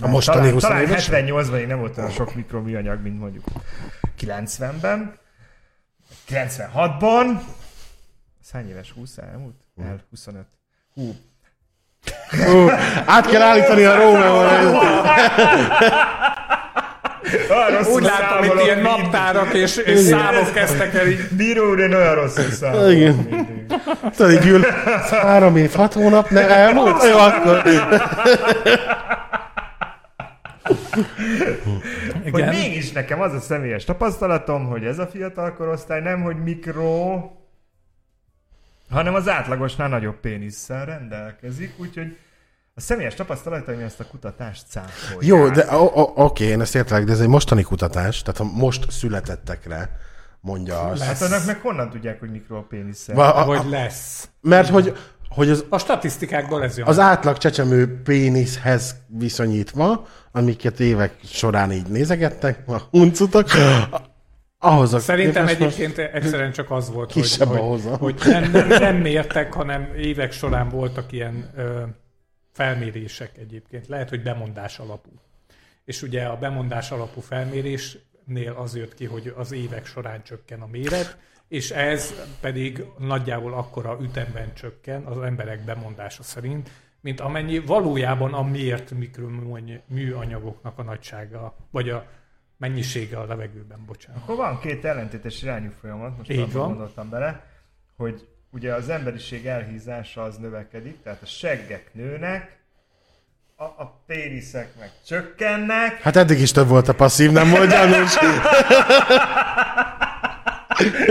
A 0.00 0.08
mostani 0.08 0.36
talán, 0.38 0.52
20 0.52 0.62
talán 0.62 0.82
éves? 0.82 1.08
78-ban 1.10 1.50
még 1.50 1.66
nem 1.66 1.78
volt 1.78 1.98
olyan 1.98 2.10
sok 2.10 2.34
mikroműanyag, 2.34 3.02
mint 3.02 3.18
mondjuk 3.18 3.44
90-ben. 4.20 5.18
96-ban. 6.28 7.40
Ez 8.42 8.50
hány 8.50 8.68
éves? 8.68 8.90
20 8.90 9.18
elmúlt? 9.18 9.56
El, 9.76 10.00
25. 10.10 10.46
Hú, 10.94 11.14
Ú, 12.32 12.68
át 13.06 13.26
kell 13.26 13.42
állítani 13.42 13.84
a 13.84 13.96
Rómeóra. 13.96 14.50
olyan 17.50 17.84
Úgy 17.84 18.02
látom, 18.02 18.44
itt 18.44 18.50
számolok 18.50 18.64
ilyen 18.64 18.80
naptárak 18.80 19.54
és, 19.54 19.76
és 19.76 19.98
számok 19.98 20.52
kezdtek 20.52 20.94
el 20.94 21.06
így. 21.06 21.28
Bíró 21.30 21.70
úr, 21.70 21.80
én 21.80 21.94
olyan 21.94 22.14
rosszul 22.14 22.50
számolok 22.50 22.90
Igen. 22.90 23.46
Tudod, 24.16 24.32
így 24.32 24.46
ül, 24.46 24.60
három 25.10 25.56
év, 25.56 25.72
hat 25.72 25.92
hónap, 25.92 26.30
ne 26.30 26.48
elmúlt? 26.48 27.02
Jó, 27.02 27.18
akkor. 27.18 27.62
Hogy 32.22 32.38
Igen. 32.38 32.54
mégis 32.54 32.92
nekem 32.92 33.20
az 33.20 33.32
a 33.32 33.40
személyes 33.40 33.84
tapasztalatom, 33.84 34.66
hogy 34.66 34.84
ez 34.84 34.98
a 34.98 35.06
fiatal 35.06 35.52
korosztály 35.54 36.00
nem, 36.00 36.22
hogy 36.22 36.42
mikro, 36.42 37.30
hanem 38.90 39.14
az 39.14 39.28
átlagosnál 39.28 39.88
nagyobb 39.88 40.20
pénisszel 40.20 40.84
rendelkezik, 40.84 41.74
úgyhogy 41.76 42.16
a 42.76 42.80
személyes 42.80 43.14
tapasztalataim 43.14 43.80
ezt 43.80 44.00
a 44.00 44.04
kutatást 44.04 44.64
cáfolják. 44.68 45.22
Jó, 45.26 45.48
de 45.48 45.76
o- 45.76 45.96
o- 45.96 46.12
oké, 46.14 46.44
én 46.44 46.60
ezt 46.60 46.74
értelek, 46.74 47.04
de 47.04 47.12
ez 47.12 47.20
egy 47.20 47.28
mostani 47.28 47.62
kutatás, 47.62 48.22
tehát 48.22 48.40
a 48.40 48.44
most 48.58 48.90
születettekre 48.90 49.90
mondja 50.40 50.80
azt. 50.80 51.02
Hát 51.02 51.22
annak 51.22 51.46
meg 51.46 51.60
honnan 51.60 51.90
tudják, 51.90 52.20
hogy 52.20 52.30
mikro 52.30 52.56
a 52.56 52.62
pénisszel? 52.68 53.14
Va- 53.14 53.34
a- 53.34 53.38
a- 53.38 53.56
Hogy 53.56 53.70
lesz. 53.70 54.28
Mert 54.40 54.68
hogy, 54.68 54.96
hogy 55.28 55.48
az, 55.50 55.64
A 55.68 55.78
statisztikákból 55.78 56.62
ez 56.62 56.76
jön. 56.78 56.86
az 56.86 56.98
átlag 56.98 57.38
csecsemő 57.38 58.00
péniszhez 58.02 58.94
viszonyítva, 59.06 60.06
amiket 60.32 60.80
évek 60.80 61.14
során 61.24 61.72
így 61.72 61.86
nézegettek, 61.86 62.58
a 62.68 62.76
huncutak, 62.90 63.48
ahhoz 64.58 64.94
a 64.94 64.98
Szerintem 64.98 65.46
képest 65.46 65.60
most- 65.60 65.78
egyébként 65.78 66.12
egyszerűen 66.14 66.52
csak 66.52 66.70
az 66.70 66.90
volt, 66.90 67.12
hogy, 67.12 67.22
Kisebb 67.22 67.50
a 67.50 67.56
hogy, 67.56 67.82
hogy 67.98 68.20
nem, 68.26 68.50
nem, 68.50 68.68
nem 68.68 68.96
mértek, 68.96 69.52
hanem 69.52 69.88
évek 69.96 70.32
során 70.32 70.68
voltak 70.68 71.12
ilyen 71.12 71.50
ö, 71.56 71.82
felmérések 72.54 73.38
egyébként. 73.38 73.86
Lehet, 73.86 74.08
hogy 74.08 74.22
bemondás 74.22 74.78
alapú. 74.78 75.10
És 75.84 76.02
ugye 76.02 76.24
a 76.24 76.36
bemondás 76.38 76.90
alapú 76.90 77.20
felmérésnél 77.20 78.52
az 78.56 78.76
jött 78.76 78.94
ki, 78.94 79.04
hogy 79.04 79.34
az 79.36 79.52
évek 79.52 79.86
során 79.86 80.22
csökken 80.22 80.60
a 80.60 80.66
méret, 80.66 81.18
és 81.48 81.70
ez 81.70 82.14
pedig 82.40 82.84
nagyjából 82.98 83.54
akkora 83.54 83.98
ütemben 84.00 84.54
csökken 84.54 85.04
az 85.04 85.20
emberek 85.20 85.64
bemondása 85.64 86.22
szerint, 86.22 86.70
mint 87.00 87.20
amennyi 87.20 87.58
valójában 87.58 88.34
a 88.34 88.42
mért 88.42 88.90
mikroműanyagoknak 88.90 90.78
a 90.78 90.82
nagysága, 90.82 91.56
vagy 91.70 91.88
a 91.88 92.06
mennyisége 92.56 93.18
a 93.18 93.26
levegőben, 93.26 93.84
bocsánat. 93.86 94.22
Akkor 94.22 94.36
van 94.36 94.60
két 94.60 94.84
ellentétes 94.84 95.42
irányú 95.42 95.70
folyamat, 95.80 96.16
most 96.16 96.30
Így 96.30 96.52
van. 96.52 96.68
gondoltam 96.68 97.10
bele, 97.10 97.46
hogy 97.96 98.28
ugye 98.54 98.74
az 98.74 98.88
emberiség 98.88 99.46
elhízása 99.46 100.22
az 100.22 100.36
növekedik, 100.36 100.96
tehát 101.02 101.22
a 101.22 101.26
seggek 101.26 101.90
nőnek, 101.92 102.56
a, 103.56 103.64
a 103.64 104.02
péniszek 104.06 104.68
meg 104.78 104.90
csökkennek, 105.06 106.02
Hát 106.02 106.16
eddig 106.16 106.40
is 106.40 106.52
több 106.52 106.68
volt 106.68 106.88
a 106.88 106.94
passzív, 106.94 107.30
nem 107.30 107.50
volt 107.50 107.70
gyanús. 107.70 108.14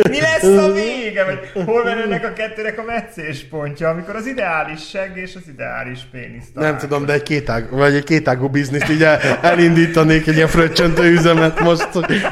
Mi 0.10 0.20
lesz 0.20 0.44
a 0.44 0.72
vége? 0.72 1.24
Vagy 1.26 1.66
hol 1.66 1.84
van 1.84 1.98
ennek 1.98 2.26
a 2.26 2.34
kettőnek 2.34 2.80
a 2.80 2.84
meccéspontja, 2.84 3.90
amikor 3.90 4.16
az 4.16 4.26
ideális 4.26 4.90
segg 4.90 5.18
és 5.18 5.36
az 5.36 5.48
ideális 5.48 6.00
pénisz 6.12 6.44
Nem 6.44 6.54
találkozik? 6.54 6.90
tudom, 6.90 7.06
de 7.06 7.14
egy 7.14 7.24
kétág, 7.24 7.70
vagy 7.70 7.94
egy 7.94 8.04
kétágú 8.04 8.48
bizniszt 8.48 8.90
így 8.90 9.04
el, 9.04 9.20
elindítanék 9.42 10.28
egy 10.28 10.36
ilyen 10.36 10.48
fröccsöntő 10.48 11.12
üzemet 11.12 11.60
most, 11.60 11.90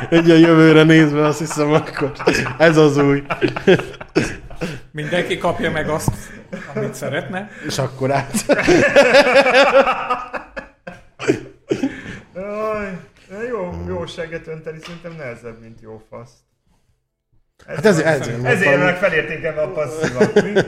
egy 0.09 0.29
a 0.29 0.35
jövőre 0.35 0.83
nézve, 0.83 1.25
azt 1.25 1.39
hiszem, 1.39 1.73
akkor 1.73 2.11
ez 2.57 2.77
az 2.77 2.97
új. 2.97 3.23
Mindenki 4.91 5.37
kapja 5.37 5.71
meg 5.71 5.89
azt, 5.89 6.11
amit 6.75 6.93
szeretne. 6.93 7.49
És 7.67 7.77
akkor 7.77 8.11
át. 8.11 8.31
Aj, 12.35 12.97
jó, 13.49 13.83
jó 13.87 14.05
segget 14.05 14.47
önteni 14.47 14.79
szerintem 14.81 15.15
nehezebb, 15.15 15.61
mint 15.61 15.81
jó 15.81 16.01
faszt. 16.09 16.33
Ez 17.65 17.75
Hát 17.75 17.85
ez, 17.85 17.97
van. 17.97 18.05
ez, 18.05 18.27
Ezért 18.43 18.77
meg 18.83 18.97
felértékelve 18.97 19.61
a 19.61 19.71
passzívat. 19.71 20.41
mi? 20.43 20.61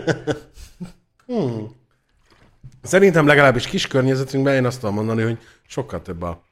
Szerintem 2.81 3.27
legalábbis 3.27 3.67
kis 3.67 3.87
környezetünkben 3.87 4.53
én 4.53 4.65
azt 4.65 4.79
tudom 4.79 4.95
mondani, 4.95 5.23
hogy 5.23 5.37
sokkal 5.67 6.01
több 6.01 6.21
a, 6.21 6.43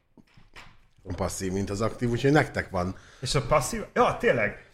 a 1.04 1.14
passzív, 1.16 1.52
mint 1.52 1.70
az 1.70 1.82
aktív, 1.82 2.10
úgyhogy 2.10 2.32
nektek 2.32 2.70
van. 2.70 2.96
És 3.20 3.36
a 3.36 3.42
passzív... 3.42 3.84
Ja, 3.94 4.18
tényleg. 4.20 4.70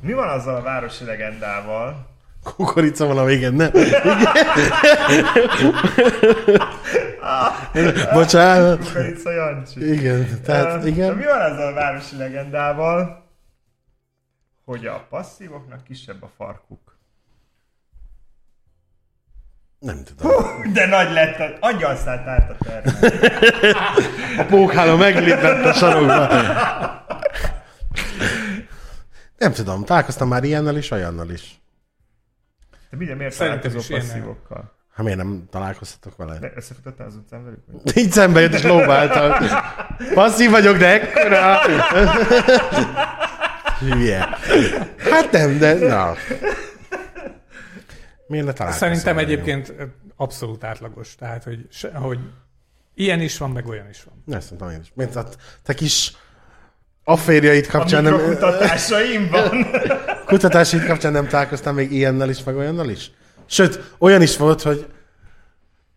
Mi 0.00 0.12
van 0.12 0.28
azzal 0.28 0.54
a 0.54 0.62
városi 0.62 1.04
legendával? 1.04 2.14
Kukorica 2.56 3.06
van 3.06 3.18
a 3.18 3.24
végén, 3.24 3.52
nem? 3.52 3.70
Bocsánat. 8.12 8.78
Kukorica 8.86 9.30
Jancsi. 9.32 9.92
Igen, 9.92 10.40
tehát 10.44 10.84
Ö, 10.84 10.86
igen. 10.86 11.14
Mi 11.14 11.24
van 11.24 11.40
azzal 11.40 11.66
a 11.68 11.74
városi 11.74 12.16
legendával, 12.16 13.24
hogy 14.64 14.86
a 14.86 15.06
passzívoknak 15.10 15.84
kisebb 15.84 16.22
a 16.22 16.30
farkuk? 16.36 16.98
Nem 19.78 20.02
tudom. 20.16 20.72
De 20.72 20.86
nagy 20.86 21.12
lett, 21.12 21.38
a- 21.38 21.56
angyal 21.60 21.96
szállt 21.96 22.26
át 22.26 22.50
a 22.50 22.56
termen. 22.64 22.94
A 24.38 24.42
pókháló 24.50 24.96
meglépett 24.96 25.64
a 25.64 25.72
sarokba. 25.72 26.26
Nem 29.36 29.52
tudom, 29.52 29.84
találkoztam 29.84 30.28
már 30.28 30.44
ilyennel 30.44 30.76
is, 30.76 30.90
olyannal 30.90 31.30
is. 31.30 31.60
Te 32.90 32.96
miért, 32.96 33.18
miért 33.18 33.32
Szerintem 33.32 33.60
találkozol 33.60 33.80
is 33.80 33.88
ilyen 33.88 34.00
passzívokkal? 34.00 34.74
Ha 34.94 35.02
miért 35.02 35.18
nem 35.18 35.46
találkoztatok 35.50 36.16
vele? 36.16 36.38
De 36.38 36.52
összefutottál 36.54 37.06
az 37.06 37.14
utcán 37.14 37.44
velük? 37.44 37.60
Így 38.00 38.12
szembe 38.12 38.40
jött 38.40 38.52
és 38.52 38.62
lóbáltam. 38.62 39.48
Passzív 40.14 40.50
vagyok, 40.50 40.76
de 40.76 40.86
ekkora. 40.86 41.58
Hülye. 43.78 44.28
Hát 44.98 45.30
nem, 45.32 45.58
de 45.58 45.74
na. 45.74 46.14
Miért 48.26 48.46
ne 48.46 48.52
találkozol? 48.52 48.88
Szerintem 48.88 49.18
egyébként 49.18 49.74
abszolút 50.16 50.64
átlagos. 50.64 51.14
Tehát, 51.14 51.44
hogy, 51.44 51.66
se, 51.70 51.94
hogy 51.94 52.18
ilyen 52.94 53.20
is 53.20 53.38
van, 53.38 53.50
meg 53.50 53.66
olyan 53.66 53.88
is 53.88 54.02
van. 54.02 54.22
Ne, 54.24 54.40
szerintem 54.40 54.70
én 54.70 54.80
is. 54.80 54.92
Mint 54.94 55.16
a 55.16 55.28
te 55.62 55.74
kis 55.74 56.12
afférjait 57.08 57.66
kapcsán 57.66 58.02
nem, 58.02 58.12
mikrokutatásaimban. 58.12 59.66
kutatásaid 60.26 60.86
kapcsán 60.86 61.12
nem 61.12 61.28
találkoztam 61.28 61.74
még 61.74 61.92
ilyennel 61.92 62.30
is, 62.30 62.44
meg 62.44 62.56
olyannal 62.56 62.90
is? 62.90 63.10
Sőt, 63.46 63.94
olyan 63.98 64.22
is 64.22 64.36
volt, 64.36 64.62
hogy 64.62 64.86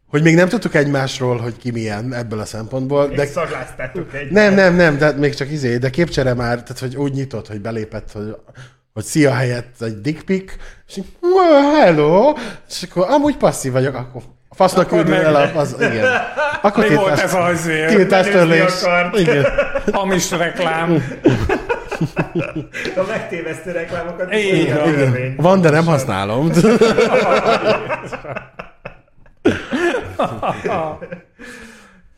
hogy 0.07 0.21
még 0.23 0.35
nem 0.35 0.47
tudtuk 0.47 0.75
egymásról, 0.75 1.37
hogy 1.37 1.57
ki 1.57 1.71
milyen 1.71 2.13
ebből 2.13 2.39
a 2.39 2.45
szempontból, 2.45 3.07
De 3.07 3.15
de 3.15 3.25
szagláztátok 3.25 4.13
egy. 4.13 4.31
Nem, 4.31 4.53
nem, 4.53 4.75
nem, 4.75 4.97
de 4.97 5.11
még 5.11 5.33
csak 5.35 5.51
izé, 5.51 5.77
de 5.77 5.89
képcsere 5.89 6.33
már, 6.33 6.63
tehát 6.63 6.79
hogy 6.79 6.95
úgy 6.95 7.13
nyitott, 7.13 7.47
hogy 7.47 7.61
belépett, 7.61 8.11
hogy, 8.11 8.35
hogy 8.93 9.03
szia 9.03 9.33
helyett 9.33 9.81
egy 9.81 10.01
dick 10.01 10.21
pic, 10.25 10.51
és 10.87 10.97
így, 10.97 11.05
"Well, 11.21 11.81
hello, 11.81 12.33
és 12.69 12.87
akkor 12.89 13.05
amúgy 13.09 13.37
passzív 13.37 13.71
vagyok, 13.71 13.95
akkor 13.95 14.21
fasznak 14.59 14.91
meg- 14.91 15.09
el, 15.11 15.35
a- 15.35 15.55
az, 15.55 15.75
igen. 15.79 16.05
Akkor 16.61 16.87
Mi 16.87 16.95
volt 16.95 17.19
ez 17.19 17.33
az 17.33 17.59
azért? 17.59 17.95
tiltástörlés. 17.95 18.73
Igen. 19.13 19.45
Hamis 19.93 20.31
reklám. 20.31 21.03
A 22.95 23.03
megtévesztő 23.07 23.71
reklámokat. 23.71 24.33
Igen, 24.33 24.77
van. 24.77 24.93
törvény. 24.93 25.35
Van, 25.37 25.61
de 25.61 25.69
nem 25.69 25.85
használom. 25.85 26.51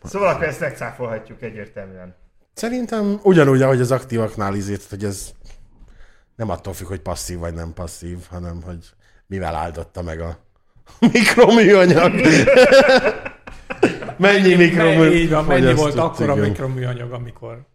Szóval 0.03 0.29
akkor 0.29 0.43
ezt 0.43 0.59
megcáfolhatjuk 0.59 1.41
egyértelműen. 1.41 2.15
Szerintem 2.53 3.19
ugyanúgy, 3.23 3.61
ahogy 3.61 3.81
az 3.81 3.91
aktívaknál 3.91 4.55
izét, 4.55 4.83
hogy 4.89 5.03
ez 5.03 5.29
nem 6.35 6.49
attól 6.49 6.73
függ, 6.73 6.87
hogy 6.87 7.01
passzív 7.01 7.39
vagy 7.39 7.53
nem 7.53 7.73
passzív, 7.73 8.17
hanem 8.29 8.61
hogy 8.65 8.89
mivel 9.27 9.55
áldotta 9.55 10.01
meg 10.01 10.19
a 10.19 10.37
mikroműanyag. 10.99 12.13
mennyi 14.17 14.55
mikroműanyag? 14.55 15.13
Így 15.13 15.29
van, 15.29 15.45
mennyi 15.45 15.73
volt 15.73 15.95
akkor 15.95 16.29
a 16.29 16.35
mikroműanyag, 16.35 17.11
amikor... 17.11 17.69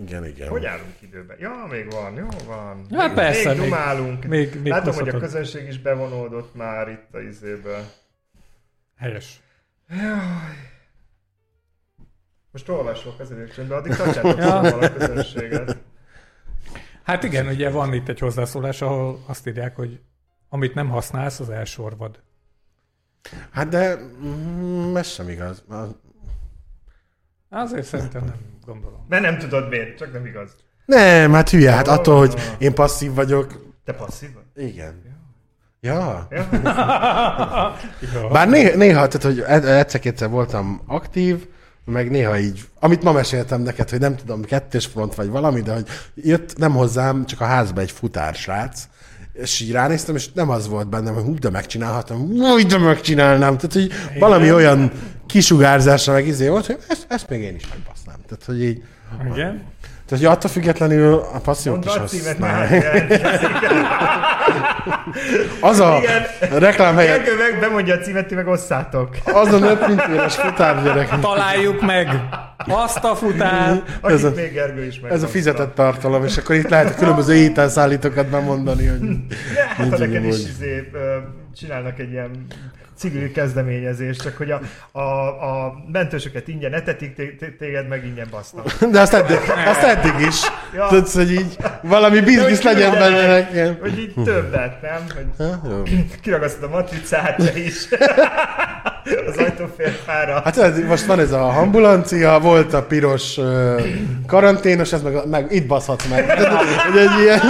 Igen, 0.00 0.26
igen. 0.26 0.48
Hogy 0.48 0.64
állunk 0.64 0.94
időben? 1.00 1.36
Ja, 1.40 1.66
még 1.70 1.90
van, 1.90 2.14
jó 2.14 2.26
van. 2.46 2.86
Hát 2.94 3.06
még, 3.06 3.16
persze, 3.16 3.48
még 3.48 3.58
még- 3.58 3.68
dumálunk. 3.68 4.24
még- 4.24 4.54
még 4.62 4.72
Látom, 4.72 4.94
hogy 4.94 5.08
a 5.08 5.18
közönség 5.18 5.66
is 5.66 5.78
bevonódott 5.80 6.54
már 6.54 6.88
itt 6.88 7.14
a 7.14 7.20
izébe. 7.20 7.78
Helyes. 8.98 9.40
Most 12.52 12.68
olvasok 12.68 13.20
az 13.20 13.32
előcsöndbe, 13.32 13.74
addig 13.74 13.94
tartsátok 13.96 14.38
Ja. 14.38 14.58
a 14.58 14.92
közönséget. 14.92 15.76
Hát 17.02 17.22
igen, 17.22 17.46
ugye 17.46 17.70
van 17.70 17.92
itt 17.94 18.08
egy 18.08 18.18
hozzászólás, 18.18 18.82
ahol 18.82 19.24
azt 19.26 19.46
írják, 19.46 19.76
hogy 19.76 20.00
amit 20.48 20.74
nem 20.74 20.88
használsz, 20.88 21.40
az 21.40 21.50
elsorvad. 21.50 22.20
Hát 23.50 23.68
de 23.68 23.96
mm, 24.24 24.96
ez 24.96 25.06
sem 25.06 25.28
igaz. 25.28 25.64
A- 25.68 26.04
Azért 27.48 27.86
szerintem 27.86 28.24
nem 28.24 28.36
gondolom. 28.66 29.06
Mert 29.08 29.22
nem 29.22 29.38
tudod 29.38 29.68
miért, 29.68 29.98
csak 29.98 30.12
nem 30.12 30.26
igaz. 30.26 30.50
Nem, 30.84 31.32
hát 31.32 31.50
hülye, 31.50 31.72
hát 31.72 31.88
attól, 31.88 32.18
hogy 32.18 32.34
én 32.58 32.74
passzív 32.74 33.14
vagyok. 33.14 33.74
Te 33.84 33.92
passzív 33.92 34.28
vagy? 34.34 34.64
Igen. 34.64 35.02
Ja. 35.80 36.26
Ja? 36.30 37.78
Bár 38.32 38.48
néha, 38.48 38.76
néha 38.76 39.08
tehát, 39.08 39.22
hogy 39.22 39.40
egyszer-kétszer 39.40 40.28
voltam 40.28 40.80
aktív, 40.86 41.46
meg 41.84 42.10
néha 42.10 42.38
így, 42.38 42.64
amit 42.80 43.02
ma 43.02 43.12
meséltem 43.12 43.60
neked, 43.60 43.90
hogy 43.90 43.98
nem 44.00 44.16
tudom, 44.16 44.42
kettős 44.42 44.86
front 44.86 45.14
vagy 45.14 45.28
valami, 45.28 45.60
de 45.60 45.72
hogy 45.72 45.86
jött 46.14 46.56
nem 46.56 46.72
hozzám, 46.72 47.26
csak 47.26 47.40
a 47.40 47.44
házba 47.44 47.80
egy 47.80 47.90
futársrác, 47.90 48.88
és 49.40 49.60
így 49.60 49.72
ránéztem, 49.72 50.14
és 50.14 50.32
nem 50.32 50.50
az 50.50 50.68
volt 50.68 50.88
bennem, 50.88 51.14
hogy 51.14 51.22
hú, 51.22 51.38
de 51.38 51.50
megcsinálhatom, 51.50 52.20
úgy, 52.30 52.66
de 52.66 52.78
megcsinálnám. 52.78 53.56
Tehát, 53.56 53.72
hogy 53.72 53.90
valami 54.18 54.52
olyan 54.52 54.92
kisugárzásra 55.26 56.12
meg 56.12 56.26
izé 56.26 56.48
volt, 56.48 56.66
hogy 56.66 56.78
ezt, 56.88 57.06
ezt 57.08 57.28
még 57.28 57.40
én 57.42 57.54
is 57.54 57.68
megbasznám. 57.68 58.16
Tehát, 58.28 58.44
hogy 58.44 58.62
így, 58.62 58.82
Igen. 59.24 59.62
tehát, 60.06 60.24
hogy 60.24 60.24
attól 60.24 60.50
függetlenül 60.50 61.14
a 61.14 61.40
Mondd 61.64 61.84
is 61.84 61.96
használják. 62.22 63.12
Az 65.60 65.80
a 65.80 65.98
Igen. 66.02 66.60
reklám 66.60 66.96
helyett, 66.96 67.16
Gergő 67.24 67.36
meg 67.36 67.60
bemondja 67.60 67.94
a 67.94 67.98
címet, 67.98 68.26
ti 68.26 68.34
meg 68.34 68.46
osszátok. 68.46 69.08
azon 69.24 69.62
5 69.62 69.78
éves 70.12 70.34
futárgyerek. 70.36 71.20
Találjuk 71.20 71.80
meg 71.80 72.08
azt 72.68 73.04
a 73.04 73.14
futár. 73.14 73.82
Ez 74.02 74.24
a- 74.24 74.32
még 74.36 74.52
Gergő 74.52 74.84
is 74.84 75.00
meg. 75.00 75.12
Ez 75.12 75.22
a 75.22 75.26
fizetett 75.26 75.74
tartalom, 75.74 76.24
és 76.24 76.36
akkor 76.36 76.54
itt 76.56 76.68
lehet 76.68 76.90
a 76.90 76.94
különböző 76.98 77.34
ételszállítókat 77.34 78.26
bemondani, 78.26 78.86
hogy 78.86 79.00
Hát 79.76 79.88
ha 79.88 79.98
neked 79.98 80.24
is 80.24 80.34
izé, 80.38 80.90
csinálnak 81.56 81.98
egy 81.98 82.10
ilyen 82.10 82.46
civil 82.98 83.32
kezdeményezést, 83.32 84.22
csak 84.22 84.36
hogy 84.36 84.50
a, 84.50 84.60
a, 84.92 85.00
a 85.26 85.74
mentősöket 85.92 86.48
ingyen 86.48 86.72
etetik, 86.72 87.14
té- 87.14 87.36
té- 87.38 87.56
téged 87.58 87.88
meg 87.88 88.04
ingyen 88.04 88.26
basznak. 88.30 88.84
de 88.90 89.00
azt 89.00 89.14
eddig, 89.14 89.38
azt 89.66 89.82
eddig 89.82 90.26
is. 90.26 90.40
Ja. 90.74 90.86
Tudsz, 90.86 91.14
hogy 91.14 91.32
így 91.32 91.56
valami 91.82 92.20
biznisz 92.20 92.62
legyen 92.62 92.90
benne 92.92 93.26
nekem. 93.26 93.76
Hogy 93.80 93.98
így 93.98 94.14
többet, 94.24 94.82
nem? 94.82 95.04
Hogy 95.82 96.20
kiragasztod 96.20 96.62
a 96.62 96.68
matricát 96.74 97.36
te 97.36 97.58
is. 97.58 97.88
Az 99.28 99.36
ajtófélfára. 99.36 100.40
Hát 100.44 100.54
tudod, 100.54 100.84
most 100.84 101.04
van 101.04 101.18
ez 101.20 101.32
a 101.32 101.48
ambulancia, 101.58 102.38
volt 102.38 102.72
a 102.74 102.82
piros 102.82 103.36
uh, 103.36 103.80
karanténos, 104.26 104.92
ez 104.92 105.02
meg, 105.02 105.28
meg 105.28 105.46
itt 105.52 105.66
baszhatsz 105.66 106.06
meg. 106.08 106.30
Hogy 106.30 106.98
egy 107.06 107.20
ilyen, 107.22 107.40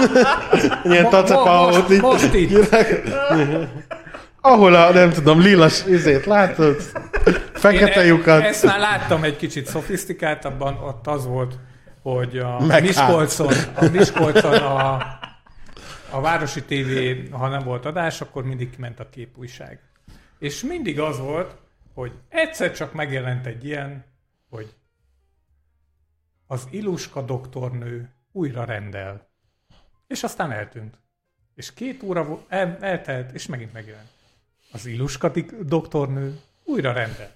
ilyen 0.85 1.09
tacakaót 1.09 1.89
most- 1.89 2.01
most 2.03 2.35
itt. 2.35 2.51
Ahol 4.49 4.75
a, 4.75 4.93
nem 4.93 5.11
tudom, 5.11 5.41
lilas 5.41 5.85
izét 5.85 6.25
látod, 6.25 6.81
fekete 7.53 8.01
Én 8.01 8.07
lyukat. 8.07 8.43
Ezt 8.43 8.65
már 8.65 8.79
láttam 8.79 9.25
egy 9.25 9.37
kicsit 9.37 9.67
szofisztikáltabban, 9.67 10.79
ott 10.83 11.07
az 11.07 11.27
volt, 11.27 11.59
hogy 12.03 12.39
a 12.39 12.61
Meg 12.61 12.83
Miskolcon, 12.83 13.53
a 13.75 13.85
Miskolcon 13.93 14.53
a, 14.55 14.95
a 16.11 16.21
Városi 16.21 16.63
TV, 16.63 17.33
ha 17.35 17.49
nem 17.49 17.65
volt 17.65 17.85
adás, 17.85 18.21
akkor 18.21 18.45
mindig 18.45 18.71
kiment 18.71 19.01
a 19.01 19.09
képújság. 19.09 19.81
És 20.39 20.63
mindig 20.63 21.01
az 21.01 21.19
volt, 21.19 21.57
hogy 21.95 22.13
egyszer 22.29 22.73
csak 22.73 22.93
megjelent 22.93 23.47
egy 23.47 23.65
ilyen, 23.65 24.05
hogy 24.51 24.75
az 26.47 26.67
Iluska 26.71 27.23
doktornő 27.23 28.11
újra 28.33 28.65
rendel. 28.65 29.29
És 30.07 30.23
aztán 30.23 30.53
eltűnt. 30.53 30.99
És 31.55 31.75
két 31.75 32.03
óra 32.03 32.45
el, 32.49 32.77
eltelt, 32.81 33.33
és 33.33 33.47
megint 33.47 33.73
megjelent. 33.73 34.15
Az 34.77 34.87
Iluska 34.87 35.29
dik- 35.29 35.55
doktornő 35.65 36.39
újra 36.65 36.93
rendel. 36.93 37.35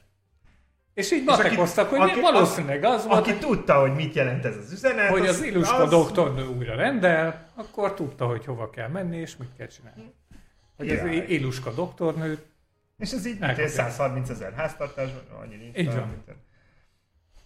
És 0.95 1.13
így 1.13 1.25
matekoztak, 1.25 1.89
hogy 1.89 2.01
aki- 2.01 2.21
valószínűleg 2.21 2.85
az 2.85 3.07
volt, 3.07 3.19
Aki 3.21 3.35
tudta, 3.35 3.81
hogy 3.81 3.95
mit 3.95 4.15
jelent 4.15 4.45
ez 4.45 4.57
az 4.57 4.73
üzenet, 4.73 5.09
hogy 5.09 5.27
az 5.27 5.43
Iluska 5.43 5.77
az- 5.77 5.91
doktornő 5.91 6.47
újra 6.47 6.75
rendel, 6.75 7.49
akkor 7.55 7.95
tudta, 7.95 8.27
hogy 8.27 8.45
hova 8.45 8.71
kell 8.71 8.89
menni, 8.89 9.17
és 9.17 9.37
mit 9.37 9.49
kell 9.57 9.67
csinálni. 9.67 10.13
Hogy 10.77 10.89
az 10.91 10.99
Király. 10.99 11.17
Iluska 11.29 11.71
doktornő, 11.73 12.39
És 12.99 13.11
ez 13.13 13.19
így 13.27 13.33
mint 13.33 13.43
Elkapja. 13.43 13.65
egy 13.65 13.71
130 13.71 14.29
ezer 14.29 14.53
háztartásban, 14.53 15.23
annyi 15.43 15.57
nincs. 15.57 15.77
Így 15.79 15.87
van. 15.95 16.09
mint 16.09 16.39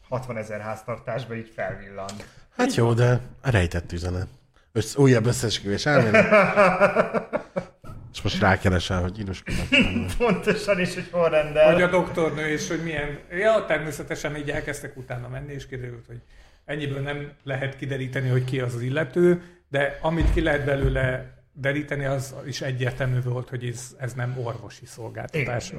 60 0.09 0.36
ezer 0.36 0.61
háztartásban 0.61 1.36
így 1.36 1.53
felvillan. 1.55 2.09
Hát 2.57 2.74
jó, 2.74 2.92
de 2.92 3.20
rejtett 3.42 3.92
üzenet. 3.92 4.28
Össz, 4.72 4.97
újabb 4.97 5.26
összesküvés 5.26 5.86
elmélet. 5.86 6.26
És 8.15 8.23
most 8.23 8.41
rákeresel, 8.41 9.01
hogy 9.01 9.19
iluskodnak. 9.19 9.67
Pontosan 10.19 10.81
is, 10.81 10.95
hogy 10.95 11.09
hol 11.11 11.23
vagy 11.23 11.33
rendel. 11.33 11.83
a 11.83 11.91
doktornő, 11.91 12.47
és 12.49 12.69
hogy 12.69 12.83
milyen... 12.83 13.19
Ja, 13.31 13.65
természetesen 13.67 14.37
így 14.37 14.51
elkezdtek 14.51 14.97
utána 14.97 15.29
menni, 15.29 15.53
és 15.53 15.67
kiderült, 15.67 16.07
hogy 16.07 16.21
ennyiből 16.65 17.01
nem 17.01 17.33
lehet 17.43 17.77
kideríteni, 17.77 18.29
hogy 18.29 18.45
ki 18.45 18.61
az 18.61 18.75
az 18.75 18.81
illető, 18.81 19.43
de 19.69 19.99
amit 20.01 20.33
ki 20.33 20.41
lehet 20.41 20.65
belőle 20.65 21.35
deríteni, 21.53 22.05
az 22.05 22.35
is 22.47 22.61
egyértelmű 22.61 23.21
volt, 23.21 23.49
hogy 23.49 23.65
ez, 23.65 23.97
ez 23.99 24.12
nem 24.12 24.39
orvosi 24.43 24.87
szolgáltatás. 24.87 25.73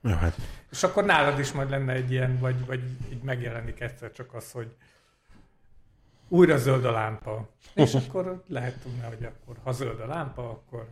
Jó, 0.00 0.12
hát. 0.14 0.36
És 0.70 0.82
akkor 0.82 1.04
nálad 1.04 1.38
is 1.38 1.52
majd 1.52 1.70
lenne 1.70 1.92
egy 1.92 2.10
ilyen, 2.10 2.38
vagy, 2.38 2.66
vagy 2.66 2.80
így 3.12 3.22
megjelenik 3.22 3.80
egyszer 3.80 4.12
csak 4.12 4.34
az, 4.34 4.50
hogy 4.50 4.74
újra 6.28 6.56
zöld 6.56 6.84
a 6.84 6.90
lámpa. 6.90 7.48
És 7.74 7.94
akkor 8.06 8.42
lehet 8.48 8.78
tudni, 8.82 9.00
hogy 9.00 9.24
akkor 9.24 9.56
ha 9.62 9.72
zöld 9.72 10.00
a 10.00 10.06
lámpa, 10.06 10.50
akkor 10.50 10.88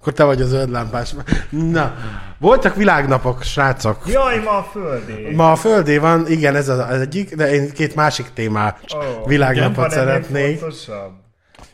Akkor 0.00 0.12
te 0.12 0.24
vagy 0.24 0.42
a 0.42 0.46
zöld 0.46 0.70
lámpás. 0.70 1.14
Na, 1.50 1.94
voltak 2.38 2.74
világnapok, 2.74 3.42
srácok. 3.42 3.98
Jaj, 4.06 4.38
ma 4.38 4.50
a 4.50 4.62
földé! 4.62 5.34
Ma 5.34 5.52
a 5.52 5.56
Földé 5.56 5.98
van, 5.98 6.28
igen, 6.28 6.56
ez 6.56 6.68
az 6.68 7.00
egyik, 7.00 7.34
de 7.34 7.52
én 7.52 7.72
két 7.72 7.94
másik 7.94 8.26
témát 8.34 8.80
Ó, 8.94 9.26
világnapot 9.26 9.92
ennél 9.92 9.96
szeretnék. 9.96 10.64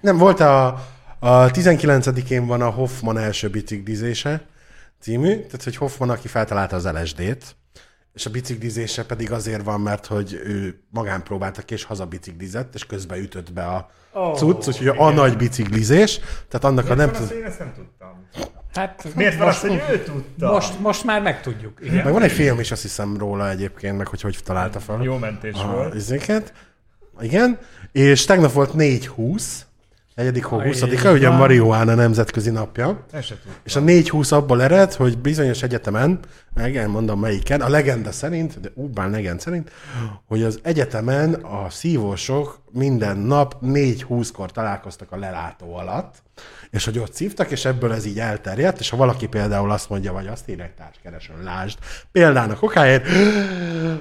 Nem, 0.00 0.18
volt 0.18 0.40
a, 0.40 0.66
a 1.18 1.50
19-én 1.50 2.46
van 2.46 2.62
a 2.62 2.70
Hoffman 2.70 3.18
első 3.18 3.48
biciklizése 3.48 4.40
című, 5.00 5.34
tehát 5.34 5.64
hogy 5.64 5.76
Hoffman, 5.76 6.10
aki 6.10 6.28
feltalálta 6.28 6.76
az 6.76 6.88
LSD-t, 6.92 7.56
és 8.14 8.26
a 8.26 8.30
biciklizése 8.30 9.04
pedig 9.04 9.32
azért 9.32 9.62
van, 9.62 9.80
mert 9.80 10.06
hogy 10.06 10.32
ő 10.44 10.82
magán 10.90 11.22
próbálta 11.22 11.62
ki, 11.62 11.74
és 11.74 11.84
hazabiciklizett, 11.84 12.74
és 12.74 12.86
közben 12.86 13.18
ütött 13.18 13.52
be 13.52 13.66
a 13.66 13.90
Ó, 14.14 14.34
cucc, 14.34 14.66
úgyhogy 14.66 14.88
a 14.88 15.10
nagy 15.10 15.36
biciklizés, 15.36 16.20
tehát 16.48 16.64
annak 16.64 16.90
a 16.90 16.94
Miért 16.94 16.96
nem 16.96 17.12
van 17.12 17.22
az, 17.22 17.28
tud... 17.28 17.36
én 17.36 17.44
ezt 17.44 17.58
nem 17.58 17.72
tudtam? 17.74 18.26
Hát 18.74 19.14
Miért 19.14 19.38
van 19.38 19.48
az, 19.48 19.62
most, 19.62 19.72
hogy 19.72 19.94
ő 19.94 20.02
tudta? 20.02 20.50
most, 20.50 20.78
most 20.80 21.04
már 21.04 21.22
megtudjuk. 21.22 21.78
Igen. 21.82 22.04
Meg 22.04 22.12
van 22.12 22.22
egy 22.22 22.32
film 22.32 22.60
is, 22.60 22.70
azt 22.70 22.82
hiszem 22.82 23.16
róla 23.16 23.50
egyébként, 23.50 23.96
meg 23.96 24.06
hogy 24.06 24.20
hogy 24.20 24.38
találta 24.44 24.80
fel. 24.80 25.02
Jó 25.02 25.16
mentés 25.18 25.54
a 25.54 25.66
volt. 25.66 25.94
izéket. 25.94 26.52
Igen, 27.20 27.58
és 27.92 28.24
tegnap 28.24 28.52
volt 28.52 28.70
4-20, 28.76 29.42
4. 30.14 30.42
hó 30.42 30.58
Aj, 30.58 30.70
20-a, 30.72 31.08
ugye 31.08 31.28
a 31.28 31.36
marihuána 31.36 31.94
nemzetközi 31.94 32.50
napja. 32.50 32.86
Tudtam. 32.86 33.52
És 33.64 33.76
a 33.76 33.80
4-20 33.80 34.32
abból 34.32 34.62
ered, 34.62 34.92
hogy 34.92 35.18
bizonyos 35.18 35.62
egyetemen, 35.62 36.18
meg 36.54 36.76
elmondom 36.76 37.20
melyiken, 37.20 37.60
a 37.60 37.68
legenda 37.68 38.12
szerint, 38.12 38.60
de 38.60 38.68
Urbán 38.74 39.10
legend 39.10 39.40
szerint, 39.40 39.70
hogy 40.26 40.42
az 40.42 40.58
egyetemen 40.62 41.34
a 41.34 41.70
szívósok 41.70 42.60
minden 42.72 43.16
nap 43.16 43.56
4-20-kor 43.64 44.52
találkoztak 44.52 45.12
a 45.12 45.16
lelátó 45.16 45.74
alatt, 45.74 46.22
és 46.70 46.84
hogy 46.84 46.98
ott 46.98 47.14
szívtak, 47.14 47.50
és 47.50 47.64
ebből 47.64 47.92
ez 47.92 48.06
így 48.06 48.18
elterjedt, 48.18 48.80
és 48.80 48.88
ha 48.88 48.96
valaki 48.96 49.26
például 49.26 49.70
azt 49.70 49.88
mondja, 49.88 50.12
vagy 50.12 50.26
azt 50.26 50.48
írják 50.48 50.74
társkeresőn, 50.74 51.42
lásd, 51.42 51.78
példának 52.12 52.62
okáért, 52.62 53.06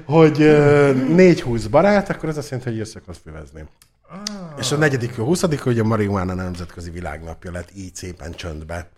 hogy 0.04 0.42
ö, 0.42 0.92
4-20 0.94 1.66
barát, 1.70 2.10
akkor 2.10 2.28
ez 2.28 2.36
azt 2.36 2.50
jelenti, 2.50 2.70
hogy 2.70 2.80
összehoz 2.80 3.20
füvezni. 3.24 3.64
Ah. 4.12 4.58
És 4.58 4.72
a 4.72 4.76
negyedik, 4.76 5.18
a 5.18 5.22
20 5.22 5.60
hogy 5.60 5.78
a 5.78 5.84
marihuána 5.84 6.34
nemzetközi 6.34 6.90
világnapja 6.90 7.50
lett 7.50 7.70
így 7.74 7.94
szépen 7.94 8.32
csöndbe. 8.32 8.88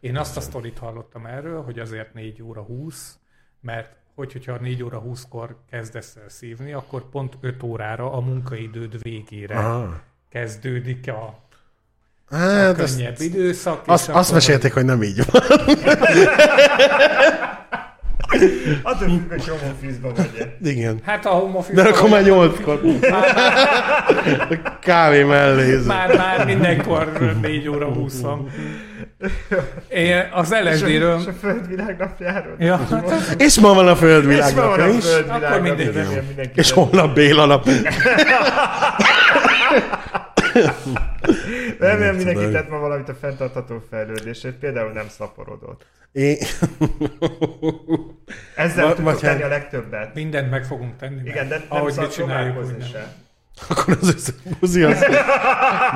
Én 0.00 0.16
azt 0.16 0.36
a 0.36 0.40
sztorit 0.40 0.78
hallottam 0.78 1.26
erről, 1.26 1.62
hogy 1.62 1.78
azért 1.78 2.14
4 2.14 2.42
óra 2.42 2.62
20, 2.62 3.18
mert 3.60 3.96
hogy, 4.14 4.32
hogyha 4.32 4.56
4 4.56 4.82
óra 4.82 5.02
20-kor 5.06 5.56
kezdesz 5.70 6.16
el 6.16 6.28
szívni, 6.28 6.72
akkor 6.72 7.08
pont 7.08 7.36
5 7.40 7.62
órára 7.62 8.12
a 8.12 8.20
munkaidőd 8.20 9.02
végére 9.02 9.58
Aha. 9.58 10.00
kezdődik 10.28 11.08
a, 11.08 11.42
a 12.28 12.36
Hát, 12.36 12.78
azt, 12.78 12.96
könnyebb 12.96 13.20
időszak. 13.20 13.82
azt, 13.86 14.08
azt 14.08 14.32
mesélték, 14.32 14.72
hogy 14.72 14.84
nem 14.84 15.02
így 15.02 15.22
van. 15.30 15.42
Attól 18.82 19.08
függ, 19.08 19.30
hogy 19.30 19.48
home 19.48 19.72
office-ban 19.72 20.12
vagy 20.14 20.48
Igen. 20.64 21.00
Hát 21.04 21.26
a 21.26 21.28
home 21.28 21.58
office 21.58 21.82
De 21.82 21.88
akkor 21.88 22.08
már 22.08 22.22
nyolckor. 22.22 22.80
Kávé 24.80 25.22
mellé. 25.22 25.78
már, 25.86 26.16
már 26.16 26.46
mindenkor 26.46 27.36
4 27.42 27.68
óra 27.68 27.86
20 27.86 28.20
van. 28.20 28.48
Én 29.88 30.28
az 30.32 30.54
LSD-ről... 30.64 31.18
És 31.20 31.26
a 31.26 31.32
földvilág 31.40 31.96
napjáról. 31.98 32.54
Ja, 32.58 32.80
És 33.36 33.60
ma 33.60 33.74
van 33.74 33.88
a 33.88 33.92
És 33.92 33.98
földvilág 33.98 34.54
ma 34.54 34.60
van 34.60 34.78
napja 34.78 34.84
a 34.84 35.00
földvilág 35.00 35.42
Akkor 35.42 35.62
remélem 35.62 36.24
mindenki. 36.26 36.52
És 36.54 36.70
holnap 36.70 37.14
Béla 37.14 37.46
nap. 37.46 37.68
Remélem 41.88 42.14
mindenki 42.16 42.38
tudom. 42.40 42.52
tett 42.52 42.68
ma 42.70 42.78
valamit 42.78 43.08
a 43.08 43.14
fenntartható 43.14 43.82
fejlődésért, 43.90 44.54
például 44.54 44.92
nem 44.92 45.08
szaporodott. 45.08 45.86
Én... 46.12 46.36
Ezzel 48.56 48.84
Va- 48.84 48.94
tudok 48.94 49.10
vagy 49.12 49.20
tenni 49.20 49.34
hát- 49.42 49.50
a 49.50 49.54
legtöbbet. 49.54 50.14
mindent 50.14 50.50
meg 50.50 50.64
fogunk 50.64 50.96
tenni. 50.96 51.20
Igen, 51.28 51.48
de 51.48 51.56
nem 51.56 51.66
ahogy 51.68 51.94
mi 51.96 52.06
csináljuk, 52.08 52.52
próbálkozni 52.54 52.72
minden. 52.72 52.88
se. 52.88 53.12
Akkor 53.68 53.96
az 54.00 54.08
összes 54.14 54.34
buzi 54.60 54.82
az. 54.82 55.04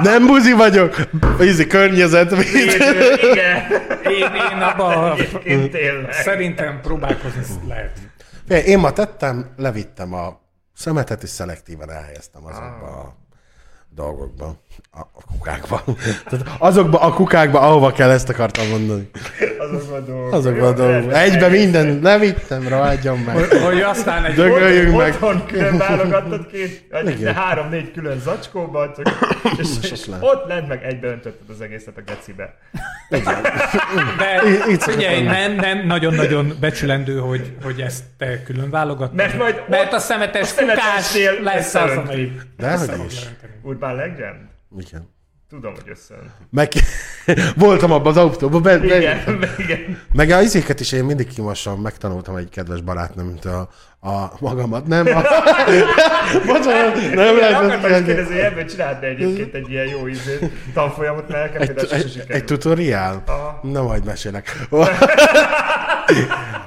Nem 0.02 0.26
buzi 0.26 0.52
vagyok. 0.52 0.96
Ízi 1.42 1.66
környezetvédő. 1.66 2.76
Igen, 3.32 3.62
Én, 4.04 4.34
én 4.52 4.60
abban 4.62 5.16
tényleg. 5.70 6.12
szerintem 6.12 6.80
próbálkozni 6.80 7.42
lehet. 7.68 7.98
Én 8.66 8.78
ma 8.78 8.92
tettem, 8.92 9.46
levittem 9.56 10.12
a 10.14 10.40
szemetet, 10.74 11.22
és 11.22 11.28
szelektíven 11.28 11.90
elhelyeztem 11.90 12.44
azokba 12.44 12.86
a 12.86 13.16
dolgokba, 13.94 14.56
a, 14.90 14.98
a 15.00 15.22
kukákba. 15.32 15.82
Tehát 16.28 16.46
azokba 16.58 17.00
a 17.00 17.12
kukákba, 17.12 17.60
ahova 17.60 17.92
kell, 17.92 18.10
ezt 18.10 18.28
akartam 18.28 18.68
mondani. 18.68 19.10
Azokban 19.58 20.02
a 20.02 20.04
dolgok. 20.04 20.32
Azokba 20.32 20.66
a 20.66 20.68
Jó, 20.68 20.72
dolgokba. 20.74 21.12
rendben. 21.12 21.20
Egybe 21.20 21.48
minden 21.48 21.98
levittem, 22.02 22.68
ragadjon 22.68 23.18
meg. 23.18 23.34
Hogy, 23.34 23.62
hogy 23.62 23.80
aztán 23.80 24.24
egy 24.24 24.34
Dögöljünk 24.34 24.96
meg. 24.96 25.08
Otthon 25.12 25.46
külön 25.46 25.78
válogattad 25.78 26.46
két, 26.46 26.86
vagy 26.90 27.20
Igen. 27.20 27.34
három-négy 27.34 27.92
külön 27.92 28.20
zacskóban, 28.20 28.92
csak, 28.96 29.06
és, 29.60 29.68
és, 29.82 29.90
ott 29.90 30.06
lehet. 30.06 30.24
ott 30.24 30.48
lent 30.48 30.68
meg 30.68 30.84
egybe 30.84 31.08
öntötted 31.08 31.48
az 31.48 31.60
egészet 31.60 31.96
a 31.96 32.00
gecibe. 32.06 32.54
De 33.08 34.40
szokott 34.76 34.82
figyelj, 34.82 35.24
lenni. 35.24 35.54
nem, 35.54 35.54
nem 35.54 35.86
nagyon-nagyon 35.86 36.52
becsülendő, 36.60 37.18
hogy, 37.18 37.56
hogy 37.62 37.80
ezt 37.80 38.04
te 38.18 38.42
külön 38.42 38.70
válogatod. 38.70 39.14
Mert 39.14 39.38
majd 39.38 39.62
Mert 39.68 39.84
ott 39.86 39.92
a 39.92 39.98
szemetes 39.98 40.52
a 40.52 40.60
fukás 40.60 41.14
lesz 41.42 41.74
az, 41.74 41.96
amelyik 41.96 42.46
De 42.56 42.72
össze 42.72 42.86
hogy 42.86 42.96
fog 42.96 43.06
is. 43.06 43.26
Urban 43.78 43.94
Legend? 43.94 44.48
Igen. 44.78 45.08
Tudom, 45.48 45.74
hogy 45.74 45.88
összeönt. 45.88 46.30
Meg 46.50 46.72
voltam 47.56 47.92
abban 47.92 48.06
az 48.06 48.16
autóban, 48.16 48.62
be, 48.62 48.78
be, 48.78 48.96
Igen, 48.96 49.18
igen. 49.58 50.00
meg 50.12 50.30
a 50.30 50.40
izéket 50.42 50.80
is 50.80 50.92
én 50.92 51.04
mindig 51.04 51.28
kimosom, 51.28 51.80
megtanultam 51.80 52.36
egy 52.36 52.48
kedves 52.48 52.80
barátnőmtől 52.80 53.68
a, 54.00 54.26
magamat, 54.40 54.86
nem? 54.86 55.06
A, 55.06 55.10
bocsánat, 56.52 57.14
nem 57.14 57.36
lehet 57.36 57.62
akartam 57.62 57.90
is 57.90 58.04
kérdezni, 58.04 58.34
hogy 58.34 58.44
ebből 58.44 58.64
csinálhatna 58.64 59.06
egyébként 59.06 59.54
egy 59.54 59.70
ilyen 59.70 59.86
jó 59.86 60.06
izé, 60.06 60.50
tanfolyamot, 60.74 61.28
mert 61.28 61.52
nekem 61.52 61.76
egy, 61.76 61.88
egy, 61.92 62.24
egy 62.28 62.44
tutoriál? 62.44 63.22
Aha. 63.26 63.60
Na 63.62 63.82
majd 63.82 64.04
mesélek. 64.04 64.66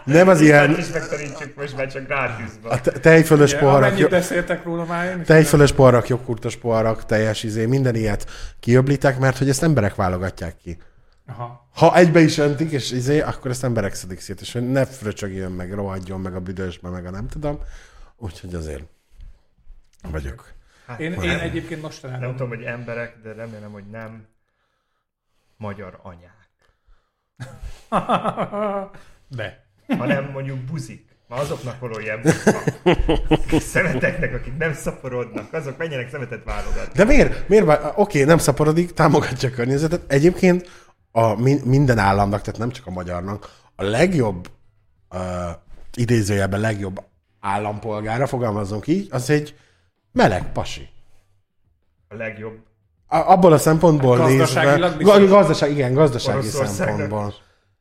nem 0.03 0.27
az 0.27 0.41
ilyen 0.41 0.77
is 0.77 0.85
megtanítsuk 0.93 1.55
most 1.55 1.77
már 1.77 1.91
csak 1.91 2.09
a 2.63 2.81
te- 2.81 2.91
tejfölös 2.91 3.53
poharak, 3.55 3.81
Amennyit 3.81 3.99
jo- 3.99 4.09
beszéltek 4.09 4.63
róla 4.63 4.85
már 4.85 5.17
tejfölös 5.25 5.71
poharak, 5.71 6.07
joghurtos 6.07 6.55
poharak, 6.55 7.05
teljes 7.05 7.43
izé, 7.43 7.65
minden 7.65 7.95
ilyet 7.95 8.25
kiöblitek, 8.59 9.19
mert 9.19 9.37
hogy 9.37 9.49
ezt 9.49 9.63
emberek 9.63 9.95
válogatják 9.95 10.55
ki. 10.63 10.77
Aha. 11.25 11.67
Ha 11.73 11.95
egybe 11.95 12.19
is 12.19 12.37
öntik, 12.37 12.71
és 12.71 12.91
izé, 12.91 13.19
akkor 13.21 13.51
ezt 13.51 13.63
emberek 13.63 13.93
szedik 13.93 14.19
szét, 14.19 14.41
és 14.41 14.53
hogy 14.53 14.71
ne 14.71 14.85
fröcsögjön 14.85 15.51
meg, 15.51 15.73
rohadjon 15.73 16.21
meg 16.21 16.35
a 16.35 16.39
büdösbe, 16.39 16.89
meg 16.89 17.05
a 17.05 17.09
nem 17.09 17.27
tudom. 17.27 17.59
Úgyhogy 18.17 18.55
azért 18.55 18.83
vagyok. 20.11 20.53
Én, 20.97 21.13
én 21.13 21.29
egyébként 21.37 21.81
mostanában 21.81 22.21
Nem 22.21 22.31
tudom, 22.31 22.47
hogy 22.47 22.63
emberek, 22.63 23.17
de 23.23 23.33
remélem, 23.33 23.71
hogy 23.71 23.89
nem 23.89 24.27
magyar 25.57 25.99
anyák, 26.01 26.49
De. 29.27 29.65
hanem 29.97 30.29
mondjuk 30.31 30.57
buzik. 30.59 31.09
Ma 31.27 31.35
azoknak 31.37 31.79
való 31.79 31.99
ilyen. 31.99 32.21
Szemeteknek, 33.59 34.33
akik 34.33 34.57
nem 34.57 34.73
szaporodnak, 34.73 35.53
azok 35.53 35.77
menjenek 35.77 36.09
szemetet 36.09 36.43
válogatni. 36.43 36.93
De 36.93 37.03
miért? 37.03 37.47
Miért? 37.47 37.65
vá- 37.65 37.93
Oké, 37.97 38.23
nem 38.23 38.37
szaporodik, 38.37 38.91
támogatja 38.93 39.49
a 39.49 39.51
környezetet. 39.51 40.11
Egyébként 40.11 40.69
a 41.11 41.41
mi- 41.41 41.61
minden 41.65 41.97
államnak, 41.97 42.41
tehát 42.41 42.59
nem 42.59 42.69
csak 42.71 42.87
a 42.87 42.91
magyarnak, 42.91 43.49
a 43.75 43.83
legjobb, 43.83 44.49
uh, 45.13 45.19
idézőjelben 45.93 46.59
legjobb 46.59 47.03
állampolgára, 47.39 48.27
fogalmazunk 48.27 48.87
így, 48.87 49.07
az 49.11 49.29
egy 49.29 49.55
meleg 50.11 50.51
pasi. 50.51 50.89
A 52.07 52.15
legjobb. 52.15 52.57
A- 53.07 53.31
Abból 53.31 53.53
a 53.53 53.57
szempontból 53.57 54.17
Gazdaságilag 54.17 54.97
nézve, 54.97 55.25
gazdaság, 55.27 55.71
igen, 55.71 55.93
gazdasági 55.93 56.47
szempontból. 56.47 57.33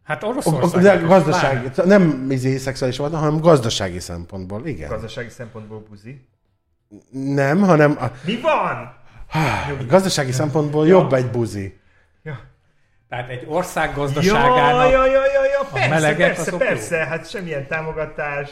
Hát 0.03 0.21
De 0.21 0.27
Oroszország. 0.27 1.07
gazdasági, 1.07 1.69
nem 1.85 2.27
izé, 2.31 2.57
szexuális 2.57 2.97
volt, 2.97 3.15
hanem 3.15 3.41
gazdasági 3.41 3.99
szempontból, 4.01 4.67
igen. 4.67 4.89
Gazdasági 4.89 5.29
szempontból 5.29 5.85
buzi. 5.89 6.29
Nem, 7.11 7.61
hanem 7.61 7.97
a, 8.01 8.05
Mi 8.25 8.41
van? 8.41 8.95
gazdasági 9.87 10.33
szempontból 10.33 10.87
jobb 10.87 11.13
egy 11.13 11.31
buzi. 11.31 11.80
Ja. 13.11 13.17
Tehát 13.17 13.31
egy 13.31 13.45
ország 13.47 13.89
Ja, 13.89 13.95
gazdaságának 13.97 14.91
ja, 14.91 15.07
ja, 15.07 15.13
ja, 15.27 15.45
ja, 15.45 15.69
persze, 15.73 15.89
meleget 15.89 16.35
persze, 16.35 16.57
persze, 16.57 16.97
hát 16.97 17.31
semmilyen 17.31 17.67
támogatás, 17.67 18.51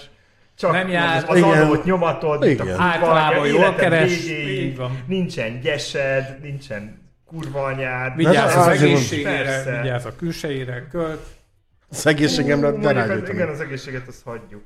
csak 0.57 0.73
Nem 0.73 0.89
jár. 0.89 1.25
az 1.27 1.37
Igen. 1.37 1.49
adót 1.63 1.85
nyomatod, 1.85 2.45
mint 2.45 2.61
a 2.61 2.63
Igen. 2.63 2.75
kurva 2.77 2.91
Általában 2.91 3.47
jól 3.47 3.75
keres, 3.75 4.25
végéig, 4.25 4.77
van. 4.77 5.05
nincsen 5.07 5.61
gyesed, 5.61 6.39
nincsen 6.43 7.07
kurva 7.27 7.63
anyád. 7.65 8.17
vigyáz 8.17 8.55
Na, 8.55 8.61
az 8.61 8.67
mondom. 8.67 8.85
egészségére, 8.85 9.43
Persze. 9.43 9.81
vigyáz 9.83 10.05
a 10.05 10.17
külsejére, 10.17 10.87
költ. 10.91 11.27
Az 11.91 12.07
egészségemre 12.07 12.71
de 12.71 12.89
az, 12.89 12.95
rágyújtom. 12.95 13.35
igen, 13.35 13.49
az 13.49 13.61
egészséget 13.61 14.09
azt 14.09 14.23
hagyjuk. 14.25 14.65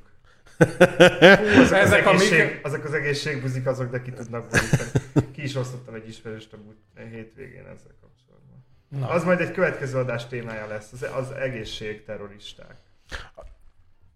Hú, 0.59 1.61
azok, 1.61 1.77
Ezek 1.79 2.07
az 2.07 2.13
a 2.13 2.15
egészség, 2.15 2.39
mik- 2.39 2.65
azok 2.65 2.85
az 2.85 2.93
egészségbuzik, 2.93 3.67
azok, 3.67 3.91
de 3.91 4.03
ki 4.03 4.11
tudnak 4.13 4.47
borítani. 4.51 4.91
Ki 5.35 5.43
is 5.43 5.55
osztottam 5.57 5.95
egy 5.95 6.09
ismerőst 6.09 6.53
a 6.53 6.57
hétvégén 7.11 7.63
kapcsolatban. 7.63 8.02
Na. 8.99 9.09
Az 9.09 9.25
majd 9.25 9.41
egy 9.41 9.51
következő 9.51 9.99
adás 9.99 10.27
témája 10.27 10.67
lesz, 10.67 10.93
az, 10.93 11.07
az 11.17 11.31
egészségterroristák. 11.31 12.77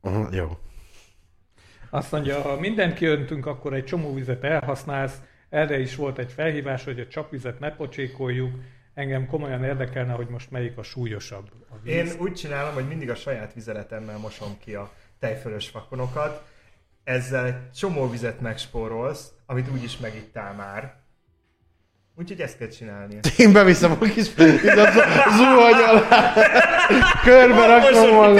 Uh, 0.00 0.34
jó. 0.34 0.58
Azt 1.90 2.12
mondja, 2.12 2.40
ha 2.40 2.60
mindent 2.60 2.94
kiöntünk, 2.94 3.46
akkor 3.46 3.74
egy 3.74 3.84
csomó 3.84 4.14
vizet 4.14 4.44
elhasználsz. 4.44 5.20
Erre 5.48 5.78
is 5.78 5.94
volt 5.94 6.18
egy 6.18 6.32
felhívás, 6.32 6.84
hogy 6.84 7.00
a 7.00 7.06
csapvizet 7.06 7.58
ne 7.58 7.70
pocsékoljuk. 7.70 8.54
Engem 8.94 9.26
komolyan 9.26 9.64
érdekelne, 9.64 10.12
hogy 10.12 10.28
most 10.28 10.50
melyik 10.50 10.78
a 10.78 10.82
súlyosabb 10.82 11.50
a 11.70 11.74
víz. 11.82 11.94
Én 11.94 12.20
úgy 12.20 12.34
csinálom, 12.34 12.74
hogy 12.74 12.88
mindig 12.88 13.10
a 13.10 13.14
saját 13.14 13.52
vizeletemmel 13.52 14.18
mosom 14.18 14.58
ki 14.58 14.74
a 14.74 14.90
tejfölös 15.18 15.68
fakonokat, 15.68 16.46
ezzel 17.04 17.46
egy 17.46 17.70
csomó 17.70 18.10
vizet 18.10 18.40
megspórolsz, 18.40 19.32
amit 19.46 19.70
úgyis 19.70 19.98
megittál 19.98 20.54
már. 20.54 21.05
Úgyhogy 22.18 22.40
ezt 22.40 22.58
kell 22.58 22.68
csinálni. 22.68 23.18
Én 23.36 23.52
beviszem 23.52 23.90
a 24.00 24.04
kis 24.04 24.24
zuhany 25.36 25.82
alá. 25.88 26.32
Körbe 27.24 27.66
rakom 27.66 28.14
magam. 28.14 28.34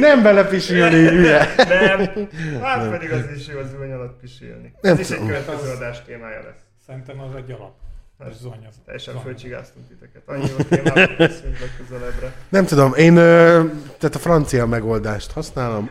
Nem 0.00 0.22
belepisilni, 0.22 1.08
hülye. 1.08 1.54
Nem, 1.56 2.28
hát 2.62 2.90
pedig 2.90 3.12
az 3.12 3.24
is 3.36 3.46
jó 3.46 3.58
az 3.58 3.70
zuhany 3.70 3.92
alatt 3.92 4.20
pisilni. 4.20 4.72
Nem 4.80 4.92
Ez 4.92 4.98
is 5.00 5.08
egy 5.10 5.12
tudom. 5.18 5.28
következő 5.28 5.70
adás 5.76 6.02
témája 6.06 6.42
lesz. 6.42 6.60
Szerintem 6.86 7.20
az 7.20 7.34
egy 7.36 7.50
alap. 7.50 7.72
Hát, 8.18 8.28
Ez 8.28 8.36
zony 8.40 8.66
az. 8.68 8.74
Teljesen 8.84 9.20
fölcsigáztunk 9.22 9.86
titeket. 9.88 10.22
Annyi 10.26 10.48
jó 10.58 10.64
témát 10.64 11.16
készülünk 11.16 11.58
legközelebbre. 11.60 12.32
Nem 12.48 12.64
tudom, 12.64 12.94
én 12.94 13.14
tehát 13.14 14.14
a 14.14 14.18
francia 14.18 14.66
megoldást 14.66 15.32
használom. 15.32 15.90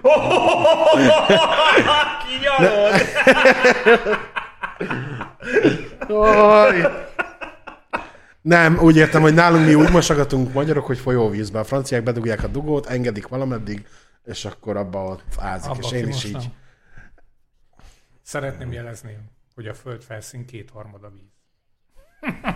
Kinyalod! 2.28 3.01
Nem, 8.41 8.80
úgy 8.80 8.96
értem, 8.96 9.22
hogy 9.22 9.34
nálunk 9.34 9.66
mi 9.66 9.74
úgy 9.74 9.91
mosogatunk 9.91 10.54
magyarok, 10.54 10.86
hogy 10.86 10.98
folyóvízbe. 10.98 11.60
A 11.60 11.64
franciák 11.64 12.04
bedugják 12.04 12.43
a 12.43 12.48
dugót, 12.48 12.86
engedik 12.86 13.28
valameddig, 13.28 13.88
és 14.24 14.46
akkor 14.46 14.78
abba 14.78 15.04
ott 15.04 15.24
ázik, 15.38 15.70
Abba 15.70 15.80
és 15.82 15.91
én 15.91 16.08
is 16.08 16.24
így. 16.24 16.50
Szeretném 18.22 18.72
jelezni, 18.72 19.18
hogy 19.56 19.68
a 19.68 19.74
föld 19.74 20.04
felszín 20.04 20.46
kétharmada 20.46 21.10
víz. 21.10 21.34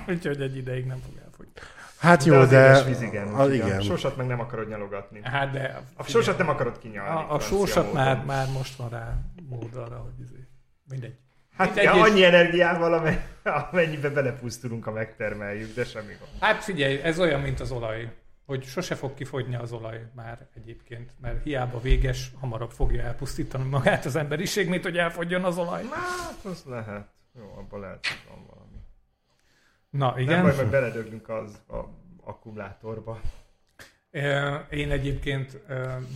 Úgyhogy 0.15 0.41
egy 0.41 0.57
ideig 0.57 0.85
nem 0.85 0.97
fog 1.05 1.13
elfogyni. 1.25 1.53
Hát 1.99 2.23
jó, 2.23 2.33
de 2.33 2.45
de... 2.45 2.83
víz 2.83 3.01
igen. 3.01 3.27
a, 3.27 3.47
igen. 3.47 3.81
sósat 3.81 4.17
meg 4.17 4.27
nem 4.27 4.39
akarod 4.39 4.67
nyalogatni. 4.67 5.19
Hát 5.23 5.51
de... 5.51 5.81
A 5.95 6.03
sósat 6.03 6.37
nem 6.37 6.49
akarod 6.49 6.79
kinyalni. 6.79 7.09
A, 7.09 7.33
a 7.33 7.39
sósat 7.39 7.85
módon. 7.85 8.03
már, 8.03 8.25
már 8.25 8.47
most 8.51 8.75
van 8.75 8.89
rá 8.89 9.17
mód 9.49 9.75
arra, 9.75 9.97
hogy 9.97 10.19
izé. 10.19 10.47
Mindegy. 10.89 11.17
Hát 11.59 11.75
ja, 11.75 11.93
és- 11.93 12.01
annyi 12.01 12.23
energiával, 12.23 12.93
ame- 12.93 13.27
amennyibe 13.71 14.09
belepusztulunk, 14.09 14.83
ha 14.83 14.91
megtermeljük, 14.91 15.73
de 15.75 15.83
semmi 15.85 16.13
gond. 16.19 16.31
Hát 16.39 16.63
figyelj, 16.63 17.01
ez 17.01 17.19
olyan, 17.19 17.41
mint 17.41 17.59
az 17.59 17.71
olaj, 17.71 18.11
hogy 18.45 18.63
sose 18.63 18.95
fog 18.95 19.13
kifogyni 19.13 19.55
az 19.55 19.71
olaj 19.71 20.05
már 20.15 20.47
egyébként, 20.55 21.11
mert 21.21 21.43
hiába 21.43 21.79
véges, 21.81 22.31
hamarabb 22.39 22.71
fogja 22.71 23.01
elpusztítani 23.03 23.69
magát 23.69 24.05
az 24.05 24.15
emberiség, 24.15 24.69
mint 24.69 24.83
hogy 24.83 24.97
elfogjon 24.97 25.43
az 25.43 25.57
olaj. 25.57 25.83
Hát, 25.91 26.45
az 26.45 26.63
lehet. 26.65 27.07
Jó, 27.37 27.53
abban 27.57 27.79
lehet, 27.79 28.07
hogy 28.07 28.23
van 28.29 28.45
valami. 28.49 28.77
Na, 29.89 30.19
Igen? 30.19 30.33
Nem 30.35 30.43
baj, 30.45 30.55
majd 30.55 30.69
beledöglünk 30.69 31.29
az 31.29 31.61
a 31.67 31.77
akkumulátorba. 32.23 33.19
Én 34.69 34.91
egyébként 34.91 35.59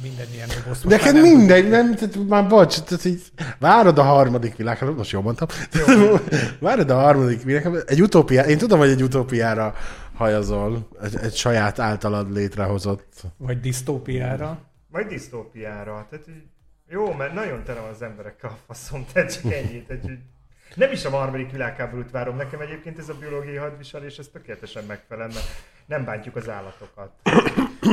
minden 0.02 0.28
ilyen 0.34 0.48
dobozt... 0.58 0.86
Neked 0.86 1.22
mindegy, 1.22 1.70
nem, 1.70 1.96
tehát 1.96 2.16
már 2.28 2.48
bocs, 2.48 2.80
tehát 2.82 3.06
így 3.06 3.22
várod 3.60 3.98
a 3.98 4.04
harmadik 4.04 4.56
világháborút, 4.56 4.98
most 4.98 5.12
jól 5.12 5.22
mondtam, 5.22 5.48
várod 6.60 6.90
a 6.90 7.00
harmadik 7.00 7.44
világháborút, 7.44 7.90
egy 7.90 8.02
utópiá, 8.02 8.44
én 8.44 8.58
tudom, 8.58 8.80
hogy 8.80 8.90
egy 8.90 9.04
utópiára 9.04 9.76
hajazol, 10.14 10.88
egy, 11.02 11.16
egy 11.22 11.36
saját 11.36 11.80
általad 11.80 12.32
létrehozott. 12.32 13.22
Vagy 13.38 13.60
disztópiára. 13.60 14.60
Majd 14.90 15.08
disztópiára. 15.08 16.08
Tehát, 16.10 16.28
így, 16.28 16.44
jó, 16.90 17.14
mert 17.14 17.34
nagyon 17.34 17.64
tele 17.64 17.80
van 17.80 17.90
az 17.90 18.02
emberekkel 18.02 18.50
a 18.50 18.58
faszom, 18.68 19.06
tehát 19.14 19.34
csak 19.34 19.52
ennyi. 19.52 19.84
Tehát, 19.84 20.04
így, 20.10 20.20
nem 20.76 20.92
is 20.92 21.06
a 21.06 21.10
harmadik 21.10 21.52
világháborút 21.52 22.12
várom. 22.12 22.36
Nekem 22.36 22.60
egyébként 22.60 23.00
ez 23.00 23.10
a 23.10 23.14
biológiai 23.20 23.56
hadviselés, 23.56 24.18
ez 24.18 24.28
tökéletesen 24.28 24.84
megfelel, 24.84 25.28
mert 25.28 25.73
nem 25.86 26.06
bántjuk 26.06 26.36
az 26.36 26.50
állatokat. 26.50 27.12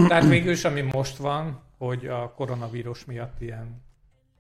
Tehát 0.08 0.28
végül 0.28 0.52
is, 0.52 0.64
ami 0.64 0.80
most 0.80 1.16
van, 1.16 1.62
hogy 1.78 2.06
a 2.06 2.32
koronavírus 2.36 3.04
miatt 3.04 3.40
ilyen, 3.40 3.82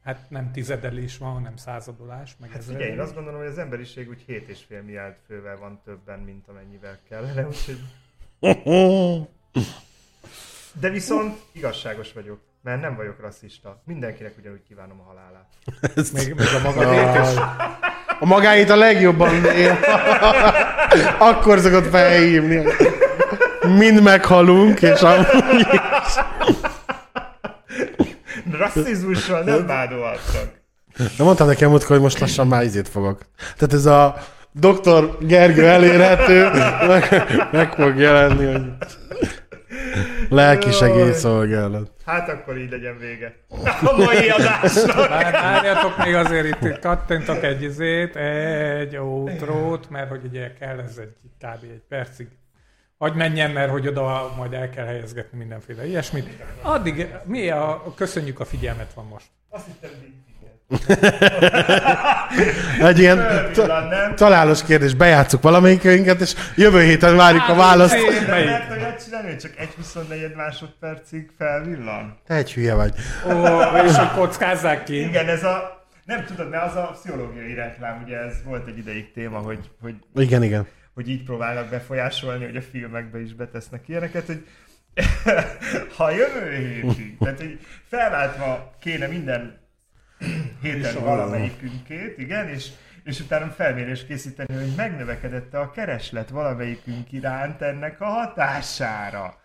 hát 0.04 0.30
nem 0.30 0.52
tizedelés 0.52 1.18
van, 1.18 1.32
hanem 1.32 1.56
századolás, 1.56 2.36
meg 2.40 2.50
Hát 2.50 2.64
figyelj, 2.64 2.90
én 2.90 3.00
azt 3.00 3.14
gondolom, 3.14 3.40
hogy 3.40 3.48
az 3.48 3.58
emberiség 3.58 4.08
úgy 4.08 4.24
7,5 4.28 4.82
milliárd 4.82 5.16
fővel 5.26 5.56
van 5.56 5.80
többen, 5.84 6.18
mint 6.18 6.48
amennyivel 6.48 6.98
kellene, 7.08 7.46
úgyhogy... 7.46 7.78
De 10.80 10.88
viszont 10.88 11.38
igazságos 11.52 12.12
vagyok, 12.12 12.40
mert 12.62 12.80
nem 12.80 12.96
vagyok 12.96 13.20
rasszista. 13.20 13.82
Mindenkinek 13.84 14.34
ugyanúgy 14.38 14.62
kívánom 14.68 15.00
a 15.00 15.02
halálát. 15.02 15.48
Még, 16.12 16.34
még 16.34 16.46
a 16.56 16.60
magadét 16.62 17.26
is. 17.26 17.38
A 18.20 18.26
magáit 18.26 18.70
a 18.70 18.76
legjobban 18.76 19.44
él. 19.44 19.78
Akkor 21.30 21.58
szokott 21.58 21.86
felhívni. 21.86 22.64
Mind 23.76 24.02
meghalunk, 24.02 24.82
és 24.82 25.00
amúgy... 25.00 25.66
Rasszizmussal 28.58 29.42
nem 29.42 29.66
vádolhatnak. 29.66 30.58
De 31.16 31.24
mondtam 31.24 31.46
nekem 31.46 31.68
múltkor, 31.70 31.90
hogy 31.90 32.00
most 32.00 32.18
lassan 32.18 32.46
már 32.46 32.62
izét 32.62 32.88
fogok. 32.88 33.20
Tehát 33.36 33.72
ez 33.72 33.86
a 33.86 34.16
doktor 34.52 35.16
Gergő 35.20 35.66
elérhető, 35.66 36.50
meg, 36.86 37.24
meg 37.52 37.72
fog 37.72 37.98
jelenni, 37.98 38.52
hogy 38.52 38.62
lelki 40.28 40.70
segélyszolgálat. 40.70 41.90
Hát 42.06 42.28
akkor 42.28 42.58
így 42.58 42.70
legyen 42.70 42.98
vége. 42.98 43.34
A 43.82 43.96
mai 43.96 44.28
adásnak. 44.28 45.08
Vár- 45.08 45.32
Várjatok 45.32 46.04
még 46.04 46.14
azért 46.14 46.46
itt, 46.46 46.62
itt 46.62 46.78
kattintok 46.78 47.42
egy 47.42 47.62
izét, 47.62 48.16
egy 48.16 48.96
outrót, 48.96 49.90
mert 49.90 50.08
hogy 50.08 50.20
ugye 50.24 50.52
kell 50.60 50.78
ez 50.78 50.96
egy 50.98 51.12
kb. 51.38 51.62
egy 51.62 51.82
percig. 51.88 52.28
Hogy 53.00 53.14
menjen, 53.14 53.50
mert 53.50 53.70
hogy 53.70 53.86
oda 53.86 54.32
majd 54.36 54.52
el 54.52 54.70
kell 54.70 54.84
helyezgetni 54.84 55.38
mindenféle 55.38 55.86
ilyesmit. 55.86 56.28
Addig 56.62 57.14
mi 57.24 57.50
a, 57.50 57.92
köszönjük 57.96 58.40
a 58.40 58.44
figyelmet 58.44 58.92
van 58.94 59.06
most. 59.06 59.26
Azt 59.48 59.64
hittem. 59.66 59.90
Egy 62.88 62.98
ilyen 62.98 63.50
találós 64.14 64.62
kérdés, 64.62 64.94
bejátszuk 64.94 65.42
valamelyikünket, 65.42 66.20
és 66.20 66.34
jövő 66.56 66.82
héten 66.82 67.16
várjuk 67.16 67.48
a 67.48 67.54
választ. 67.54 67.94
Melyik? 68.28 68.28
lehet 68.28 68.70
olyat 68.70 69.04
csinálni, 69.04 69.28
hogy 69.28 69.38
csak 69.38 69.52
1-24 70.08 70.36
másodpercig 70.36 71.30
felvillan? 71.38 72.18
Te 72.26 72.34
egy 72.34 72.52
hülye 72.52 72.74
vagy. 72.74 72.94
Ó, 73.26 73.30
és 73.86 73.96
hogy 73.96 74.10
kockázzák 74.10 74.84
ki. 74.84 75.00
Igen, 75.00 75.28
ez 75.28 75.44
a... 75.44 75.84
Nem 76.04 76.24
tudod, 76.24 76.50
mert 76.50 76.64
az 76.64 76.76
a 76.76 76.90
pszichológiai 76.92 77.54
reklám, 77.54 78.02
ugye 78.04 78.16
ez 78.16 78.34
volt 78.44 78.68
egy 78.68 78.78
ideig 78.78 79.12
téma, 79.12 79.38
hogy, 79.38 79.70
hogy, 79.80 79.94
Igen, 80.14 80.42
igen. 80.42 80.66
Hogy 81.00 81.08
így 81.08 81.24
próbálnak 81.24 81.68
befolyásolni, 81.70 82.44
hogy 82.44 82.56
a 82.56 82.62
filmekbe 82.62 83.20
is 83.20 83.34
betesznek 83.34 83.88
ilyeneket, 83.88 84.26
hogy 84.26 84.46
ha 85.96 86.10
jövő 86.10 86.50
hétig, 86.56 87.16
tehát 87.18 87.38
hogy 87.38 87.58
felváltva 87.88 88.74
kéne 88.80 89.06
minden 89.06 89.58
héten 90.62 90.94
valamelyikünkét, 91.04 92.18
igen, 92.18 92.48
és, 92.48 92.66
és 93.04 93.20
utána 93.20 93.50
felmérés 93.50 94.06
készíteni, 94.06 94.54
hogy 94.54 94.72
megnövekedett 94.76 95.54
a 95.54 95.70
kereslet 95.70 96.28
valamelyikünk 96.28 97.12
iránt 97.12 97.62
ennek 97.62 98.00
a 98.00 98.04
hatására. 98.06 99.38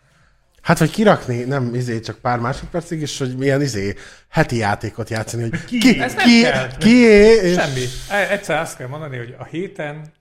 Hát, 0.62 0.80
vagy 0.80 0.91
kirakni, 0.91 1.43
nem 1.43 1.76
izé, 1.76 1.99
csak 1.99 2.18
pár 2.18 2.39
másodpercig, 2.39 3.01
és 3.01 3.18
hogy 3.18 3.38
milyen 3.38 3.62
izé, 3.62 3.95
heti 4.30 4.58
játékot 4.58 5.10
játszani, 5.10 5.49
hogy 5.49 5.66
Ki? 5.66 5.78
ki, 5.78 6.01
Ez 6.01 6.14
nem 6.14 6.28
ki, 6.28 6.41
kell. 6.41 6.78
kié, 6.78 7.36
és... 7.36 7.53
Semmi. 7.53 7.86
E- 8.10 8.32
Egyszer 8.32 8.60
azt 8.60 8.78
kell 8.78 8.88
mondani, 8.88 9.18
hogy 9.18 9.36
a 9.38 9.43
héten 9.43 10.14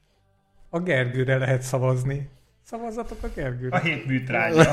a 0.75 0.81
Gergőre 0.81 1.39
lehet 1.39 1.62
szavazni. 1.62 2.29
Szavazzatok 2.70 3.18
a 3.22 3.27
A 3.27 3.31
Gergőre. 3.35 3.81
hét 3.81 4.07
műtrágya. 4.07 4.72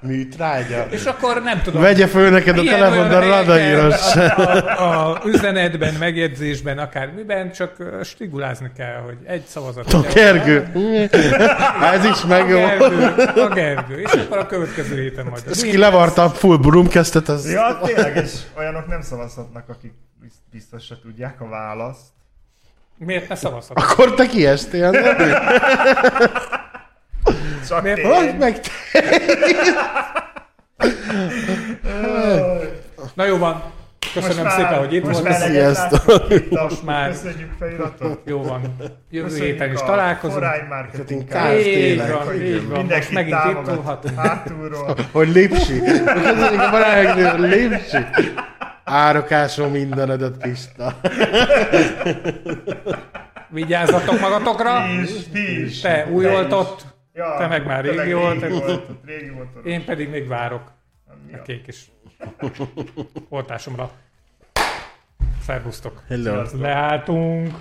Műtrágya. 0.00 0.86
És 0.90 1.04
akkor 1.04 1.42
nem 1.42 1.62
tudom. 1.62 1.82
Vegye 1.82 2.06
föl 2.06 2.30
neked 2.30 2.58
a 2.58 2.62
telefon, 2.62 3.08
de 3.08 3.16
olyan 3.18 3.28
rada 3.28 3.52
helyeken, 3.52 3.84
íros. 3.86 4.14
A, 4.78 5.10
a 5.10 5.20
üzenetben, 5.24 5.94
megjegyzésben, 5.94 6.78
akármiben, 6.78 7.52
csak 7.52 7.78
ö, 7.78 8.02
stigulázni 8.02 8.70
kell, 8.76 9.00
hogy 9.04 9.16
egy 9.24 9.44
szavazat. 9.44 9.92
A 9.92 10.00
Gergő. 10.14 10.68
Ez 11.94 12.04
is 12.04 12.22
A 12.22 12.26
megvan. 12.26 12.78
Gergő, 12.78 13.40
a 13.40 13.48
Gergő. 13.48 14.00
És 14.00 14.12
akkor 14.12 14.38
a 14.38 14.46
következő 14.46 15.00
héten 15.00 15.26
majd. 15.26 15.42
Ez 15.48 15.62
ki 15.62 15.76
levarta 15.76 16.22
a 16.22 16.28
full 16.30 16.56
brumcastet, 16.56 17.28
az... 17.28 17.50
ja, 17.52 17.78
tényleg, 17.82 18.16
és 18.16 18.32
olyanok 18.58 18.86
nem 18.86 19.00
szavazhatnak, 19.00 19.68
akik 19.68 19.92
bizt- 20.20 20.42
biztos 20.50 20.84
se 20.84 20.98
tudják 21.02 21.40
a 21.40 21.48
választ. 21.48 22.04
Miért 22.98 23.28
ne 23.28 23.34
szavazhatok? 23.34 23.90
Akkor 23.90 24.14
te 24.14 24.26
kiestél, 24.26 24.90
nem? 24.90 25.16
Csak 27.68 27.82
Miért? 27.82 28.02
Hogy 28.02 28.36
meg 28.38 28.60
te? 28.60 28.70
Na 33.14 33.24
jó 33.24 33.36
van. 33.38 33.62
Köszönöm 34.14 34.42
Most 34.44 34.54
szépen, 34.56 34.70
már- 34.70 34.80
hogy 34.80 34.92
itt 34.94 35.04
most 35.04 35.22
már 35.22 35.32
Sziasztok. 35.34 36.28
Most 36.50 36.82
már- 36.84 37.10
Köszönjük 37.10 37.50
feliratot. 37.58 38.20
Jó 38.24 38.42
van. 38.42 38.60
Jövő 39.10 39.26
Köszönjük 39.28 39.52
héten 39.52 39.72
is 39.72 39.78
találkozunk. 39.80 40.42
Forány 40.42 40.66
Marketing 40.68 41.24
Kft. 41.24 41.66
Így 41.66 41.96
van, 42.10 42.34
így 42.34 42.54
van. 42.54 42.64
Most 42.68 42.76
Mindenki 42.80 43.14
megint 43.14 43.36
itt 43.50 43.62
túlhatunk. 43.74 44.18
hátulról. 44.20 44.96
Hogy 45.12 45.28
lipsi. 45.28 45.80
Köszönjük 46.04 46.60
a 47.24 47.34
lipsi. 47.36 47.96
Árokásom 48.88 49.70
mindenedet, 49.70 50.36
Pista. 50.36 51.00
Vigyázzatok 53.48 54.20
magatokra. 54.20 54.82
Ti 54.82 55.00
is, 55.02 55.24
ti 55.32 55.62
is. 55.64 55.80
Te 55.80 56.06
új 56.10 56.24
Te 56.24 56.30
oltott. 56.36 56.86
Ja, 57.14 57.34
te 57.38 57.46
meg 57.46 57.66
már 57.66 57.84
te 57.84 57.90
régi 57.90 58.14
oltott. 58.14 58.50
oltott, 58.50 58.88
Régi 59.04 59.30
oltott. 59.38 59.64
én 59.66 59.84
pedig 59.84 60.08
még 60.08 60.28
várok 60.28 60.62
Ja. 61.32 61.38
a 61.38 61.42
kék 61.42 61.66
is 61.66 61.90
oltásomra. 63.28 63.90
Szervusztok. 65.42 66.02
Hello. 66.08 66.42
Leálltunk. 66.60 67.54